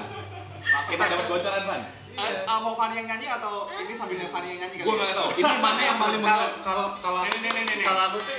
langsung 0.62 0.92
kita 0.92 1.04
dapat 1.06 1.26
bocoran 1.26 1.64
Fan 1.64 1.82
Eh, 2.10 2.26
eh, 2.42 2.58
mau 2.58 2.74
Fanny 2.74 2.94
yang 2.96 3.06
nyanyi 3.06 3.30
atau 3.30 3.70
ini 3.70 3.94
sambil 3.94 4.18
Fanny 4.26 4.52
yang 4.52 4.66
nyanyi 4.66 4.76
kali 4.76 4.84
gue 4.84 4.92
ya? 4.92 4.98
nggak 5.00 5.14
tahu 5.14 5.28
ini 5.32 5.54
mana 5.58 5.80
yang 5.80 5.96
paling 5.96 6.20
Kalau 6.20 6.36
menurut 6.42 6.52
kalau 6.60 6.86
kalau 6.98 7.20
Nih, 7.22 7.32
nih, 7.32 7.50
nih, 7.50 7.62
nih, 7.62 7.74
nih. 7.76 7.86
kalau 7.86 8.02
aku 8.04 8.18
sih 8.18 8.38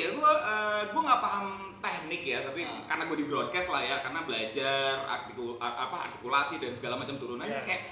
ya 0.00 0.08
gue 0.10 0.30
eh, 0.32 0.82
gue 0.86 1.00
nggak 1.00 1.20
paham 1.20 1.44
teknik 1.78 2.22
ya 2.24 2.38
tapi 2.42 2.60
Ah. 2.62 2.80
karena 2.86 3.02
gue 3.04 3.16
di 3.16 3.26
broadcast 3.26 3.68
lah 3.68 3.80
ya 3.80 3.96
karena 4.00 4.20
belajar 4.22 4.92
artikul 5.06 5.56
apa 5.56 5.96
artikulasi 6.06 6.54
dan 6.56 6.72
segala 6.72 6.94
macam 6.96 7.16
turunannya 7.16 7.52
Ya. 7.52 7.64
kayak 7.66 7.82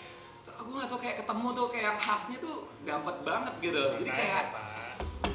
gue 0.59 0.75
nggak 0.75 0.89
tau 0.89 0.99
kayak 0.99 1.17
ketemu 1.19 1.47
tuh 1.53 1.67
kayak 1.69 1.85
yang 1.87 1.99
khasnya 1.99 2.37
tuh 2.39 2.57
dapat 2.83 3.15
banget 3.23 3.55
gitu 3.61 3.83
jadi 3.95 4.05
makanya, 4.05 4.17
kayak 4.19 4.45
Pak, 4.51 4.65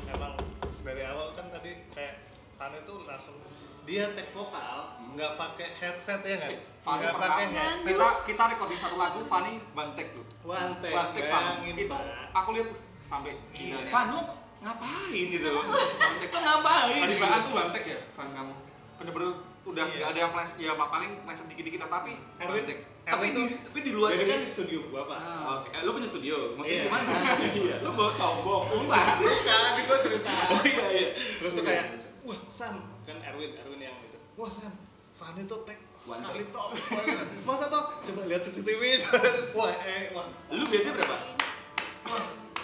emang 0.09 0.34
dari 0.82 1.01
awal 1.03 1.28
kan 1.32 1.45
tadi 1.49 1.71
kayak 1.89 2.13
Pan 2.53 2.71
itu 2.71 2.93
langsung 3.03 3.36
dia 3.84 4.05
take 4.11 4.32
vokal 4.32 4.78
nggak 5.09 5.34
pakai 5.36 5.67
headset 5.74 6.21
ya 6.21 6.36
nggak? 6.38 6.51
Eh, 6.51 6.59
Fanny 6.80 6.99
Nggak 7.01 7.15
pakai 7.17 7.45
headset. 7.49 7.86
kita 7.86 8.07
kita 8.26 8.43
recording 8.49 8.76
satu 8.78 8.95
lagu 8.95 9.19
Fanny 9.24 9.59
bantek 9.71 10.07
take, 10.11 10.24
bantek 10.43 11.24
Fanny 11.26 11.51
bayangin, 11.63 11.76
itu 11.82 11.97
aku 12.32 12.49
lihat 12.53 12.69
sampai 12.99 13.32
gila 13.51 13.80
nih 13.82 13.89
Van 13.89 14.07
lo 14.09 14.21
ngapain 14.64 15.26
gitu 15.28 15.47
lo 15.49 15.61
bantek 15.61 16.30
lo 16.32 16.39
ngapain 16.39 17.01
Tadi 17.03 17.16
Baan 17.20 17.39
tuh 17.41 17.51
bantek 17.53 17.84
ya, 17.84 17.99
Fan 18.16 18.30
kamu. 18.32 18.53
Bener-bener 18.95 19.30
udah 19.64 19.84
Iya. 19.84 19.95
nggak 19.95 20.09
ada 20.11 20.20
yang 20.20 20.34
les, 20.34 20.51
ya 20.59 20.72
paling 20.76 21.11
leset 21.24 21.47
dikit-dikit 21.47 21.88
tapi 21.88 22.20
Erwin, 22.38 22.64
bantek. 22.64 22.78
tapi 23.03 23.26
tuh 23.32 23.43
tapi 23.64 23.80
di 23.80 23.91
luar 23.91 24.11
jadi 24.11 24.24
kan 24.26 24.39
di 24.39 24.49
studio 24.49 24.80
gua 24.88 25.03
pak. 25.05 25.20
Ah. 25.20 25.59
Oke, 25.59 25.68
eh, 25.70 25.82
lo 25.84 25.91
punya 25.91 26.07
studio, 26.07 26.36
maksudnya 26.53 26.80
Iya. 26.80 26.88
gimana? 26.88 27.11
Iya, 27.53 27.76
lo 27.80 27.89
bawa 27.93 28.11
sombong, 28.14 28.64
enggak 28.74 29.05
sih? 29.16 29.28
Bukan, 29.28 29.68
di 29.72 29.82
gua 29.84 29.97
cerita. 29.99 30.34
Oh 30.49 30.61
iya 30.64 30.86
iya. 30.89 31.09
Terus 31.39 31.53
tuh 31.53 31.64
kayak, 31.64 31.86
wah 32.22 32.39
Sam, 32.47 32.76
kan 33.03 33.18
Erwin, 33.22 33.51
Erwin 33.55 33.80
yang 33.82 33.95
itu. 33.99 34.18
Wah 34.36 34.47
Sam, 34.47 34.72
Fanny 35.14 35.43
tuh 35.43 35.64
take 35.64 35.80
One 36.03 36.20
sekali 36.20 36.43
toh. 36.51 36.68
Masa 37.47 37.72
toh? 37.72 37.84
Coba 38.03 38.28
lihat 38.28 38.43
CCTV. 38.43 38.99
wah, 39.55 39.72
eh, 39.72 40.11
wah, 40.11 40.28
Lu 40.51 40.68
biasanya 40.68 40.99
berapa? 40.99 41.16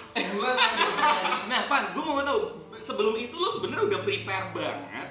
Sebulan. 0.10 0.56
Nah, 1.46 1.62
Pan, 1.66 1.84
gue 1.90 2.02
mau 2.02 2.20
tahu 2.20 2.42
sebelum 2.76 3.16
itu 3.16 3.36
lo 3.36 3.50
sebenarnya 3.50 3.86
udah 3.88 4.00
prepare 4.02 4.48
banget 4.50 5.08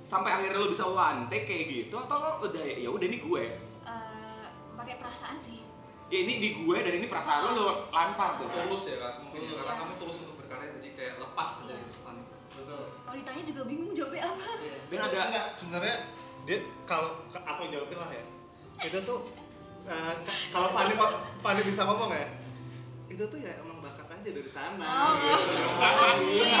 sampai 0.00 0.30
akhirnya 0.32 0.56
lo 0.56 0.66
bisa 0.66 0.82
one 0.82 1.28
take 1.28 1.44
kayak 1.44 1.64
gitu 1.66 1.92
atau 1.94 2.16
lo 2.16 2.30
udah 2.40 2.64
ya 2.64 2.88
udah 2.88 3.04
ini 3.04 3.18
gue 3.18 3.44
Eh, 3.82 4.44
pakai 4.74 4.96
perasaan 4.96 5.36
sih. 5.36 5.60
ya 6.06 6.18
ini 6.18 6.38
di 6.38 6.56
gue 6.56 6.76
dan 6.78 6.94
ini 6.94 7.04
perasaan 7.04 7.38
lo 7.46 7.50
lo 7.54 7.66
lampar 7.88 8.36
tuh 8.36 8.48
Tulus 8.48 8.82
ya 8.86 8.96
kan, 8.98 9.12
mungkin 9.20 9.44
ya, 9.44 9.58
karena 9.58 9.74
kamu 9.76 9.94
tulus 9.98 10.16
untuk 10.22 10.36
berkarya 10.38 10.72
jadi 10.74 10.88
kayak 10.90 11.14
lepas 11.18 11.50
aja 11.62 11.74
gitu 11.74 11.98
Fanny. 12.00 12.22
Betul. 12.48 12.84
Kalau 12.98 13.14
ditanya 13.14 13.42
juga 13.44 13.62
bingung 13.64 13.92
jawabnya 13.92 14.22
apa. 14.26 14.48
Dan 14.88 15.00
ada 15.02 15.18
enggak 15.26 15.46
sebenarnya 15.52 15.96
dia 16.42 16.58
kalau 16.84 17.10
aku 17.28 17.60
yang 17.62 17.72
jawabin 17.74 17.98
lah 17.98 18.10
ya. 18.10 18.24
Itu 18.80 18.98
tuh 19.02 19.18
eh, 19.84 20.14
k- 20.18 20.48
kalau 20.48 20.68
Fani 20.70 20.94
Fani 21.38 21.60
bisa 21.62 21.82
ngomong 21.84 22.10
ya. 22.10 22.24
Itu 23.08 23.24
tuh 23.24 23.38
ya 23.40 23.52
emang 23.56 23.80
bakat 23.80 24.04
aja 24.04 24.30
dari 24.30 24.50
sana. 24.50 24.84
Oh. 24.84 25.12
gitu. 25.16 25.52
Iya. 26.28 26.60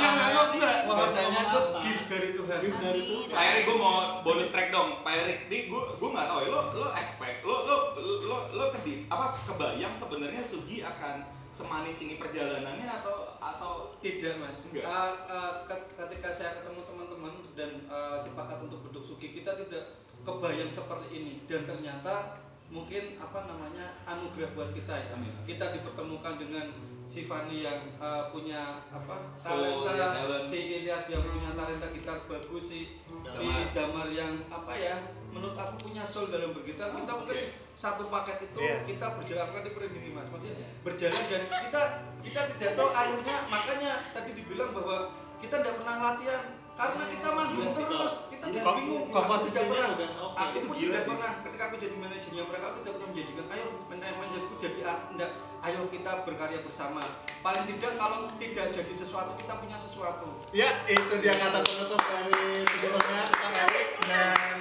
enggak 0.00 0.46
enggak 0.54 0.76
Wah, 0.86 0.94
Bahasanya 1.02 1.42
tuh 1.50 1.64
gift 1.82 2.06
dari 2.06 2.28
Tuhan. 2.34 2.58
Gift 2.62 2.78
dari. 2.78 3.00
Tuhan. 3.02 3.34
Pak 3.34 3.44
Erik, 3.44 3.62
gue 3.66 3.76
mau 3.76 3.94
bonus 4.22 4.48
track 4.54 4.68
dong. 4.70 5.02
Pak 5.02 5.14
Erik, 5.26 5.38
ini 5.50 5.58
gue 5.66 5.82
gue 5.98 6.08
nggak 6.10 6.26
tahu 6.30 6.38
ya. 6.42 6.48
Lo 6.50 6.60
lo 6.72 6.88
expect, 6.94 7.38
lo 7.42 7.56
lo 7.66 7.76
lo 7.98 8.38
lo 8.54 8.64
kedi 8.78 9.10
apa 9.10 9.34
kebayang 9.44 9.94
sebenarnya 9.98 10.42
Sugi 10.46 10.82
akan 10.82 11.26
semanis 11.50 11.98
ini 12.06 12.14
perjalanannya 12.16 12.86
atau 12.86 13.34
atau 13.42 13.72
Tidak 13.98 14.38
mas. 14.38 14.70
Enggak. 14.70 14.86
Uh, 14.86 15.12
uh, 15.26 15.52
ket- 15.66 15.90
ketika 15.98 16.28
saya 16.30 16.50
ketemu 16.56 16.80
teman-teman 16.86 17.34
dan 17.58 17.70
uh, 17.90 18.14
sepakat 18.16 18.62
untuk 18.62 18.86
beduk 18.86 19.02
suki 19.02 19.34
kita 19.34 19.58
tidak 19.66 19.98
kebayang 20.22 20.70
seperti 20.70 21.06
ini 21.16 21.32
dan 21.48 21.64
ternyata 21.66 22.38
mungkin 22.70 23.18
apa 23.18 23.50
namanya 23.50 23.98
anugerah 24.06 24.54
buat 24.54 24.70
kita 24.70 24.94
ya. 24.94 25.06
Amin. 25.12 25.34
Kita 25.42 25.74
dipertemukan 25.74 26.38
dengan 26.38 26.70
si 27.10 27.26
Fani 27.26 27.66
yang 27.66 27.90
uh, 27.98 28.30
punya 28.30 28.86
apa 28.86 29.34
talenta, 29.34 29.90
ya, 29.98 30.06
talent. 30.22 30.46
si 30.46 30.58
Ilyas 30.78 31.10
yang 31.10 31.18
punya 31.18 31.50
talenta 31.58 31.90
gitar 31.90 32.22
bagus, 32.30 32.70
si 32.70 33.02
si 33.26 33.46
Damar 33.74 34.06
yang 34.14 34.38
apa 34.46 34.70
ya 34.78 34.94
menurut 35.30 35.58
aku 35.58 35.90
punya 35.90 36.06
soul 36.06 36.30
dalam 36.30 36.54
bergitar. 36.54 36.94
Kita 36.94 37.10
Oh, 37.10 37.18
mungkin 37.26 37.38
oke. 37.50 37.74
satu 37.74 38.06
paket 38.06 38.38
itu 38.50 38.58
Iya. 38.62 38.78
kita 38.86 39.06
berjalan 39.18 39.48
kan 39.50 39.62
di 39.66 39.70
ini 39.98 40.10
mas, 40.14 40.26
maksudnya 40.30 40.70
berjalan 40.86 41.22
dan 41.26 41.42
kita 41.66 41.82
kita 42.22 42.40
tidak 42.54 42.72
tahu 42.78 42.88
akhirnya 42.92 43.36
makanya 43.50 43.92
tadi 44.14 44.30
dibilang 44.36 44.70
bahwa 44.70 44.96
kita 45.42 45.54
tidak 45.64 45.74
pernah 45.82 45.96
latihan 46.12 46.42
karena 46.72 47.02
kita 47.06 47.28
manggung 47.30 47.66
Gila 47.66 47.76
sih, 47.76 47.84
terus 47.84 48.14
kita 48.32 48.44
yang 48.48 48.64
Kok 48.64 48.74
bingung 48.80 49.04
komposisinya 49.08 49.52
tidak 49.52 49.68
pernah. 49.68 49.88
udah 49.92 50.10
oke. 50.22 50.36
aku 50.40 50.56
pun 50.64 50.74
tidak 50.74 51.02
pernah. 51.04 51.32
Ketika 51.44 51.62
aku 51.68 51.76
jadi 51.76 51.96
manajernya 51.96 52.42
mereka 52.44 52.64
aku 52.66 52.78
tidak 52.80 52.92
pernah 52.96 53.08
menjadikan 53.10 53.46
ayo 53.50 53.66
man- 53.86 54.16
manajerku 54.16 54.54
jadi 54.56 54.80
artis. 54.82 55.08
Enggak 55.12 55.30
ayo 55.60 55.80
kita 55.88 56.12
berkarya 56.24 56.60
bersama. 56.64 57.02
Paling 57.40 57.64
tidak 57.68 57.92
kalau 57.94 58.18
tidak 58.36 58.66
jadi 58.72 58.92
sesuatu 58.92 59.32
kita 59.36 59.52
punya 59.56 59.76
sesuatu. 59.76 60.28
Ya, 60.50 60.70
itu 60.86 61.14
dia 61.20 61.34
kata 61.36 61.60
penutup 61.60 62.00
dari 62.00 62.64
sebelumnya 62.64 63.22
Kang 63.28 63.54
Erik. 63.68 63.88
Dan 64.00 64.56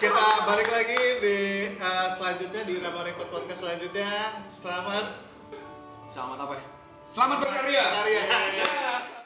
kita 0.00 0.24
balik 0.42 0.68
lagi 0.68 1.00
di 1.22 1.38
eh, 1.74 2.08
selanjutnya 2.10 2.62
di 2.66 2.74
Rama 2.78 3.00
Record 3.04 3.30
Podcast 3.30 3.60
selanjutnya. 3.62 4.10
Selamat 4.42 5.06
Selamat 6.10 6.38
apa? 6.42 6.54
Ya? 6.58 6.64
Selamat 7.06 7.36
berkarya. 7.38 7.84
berkarya. 7.94 9.19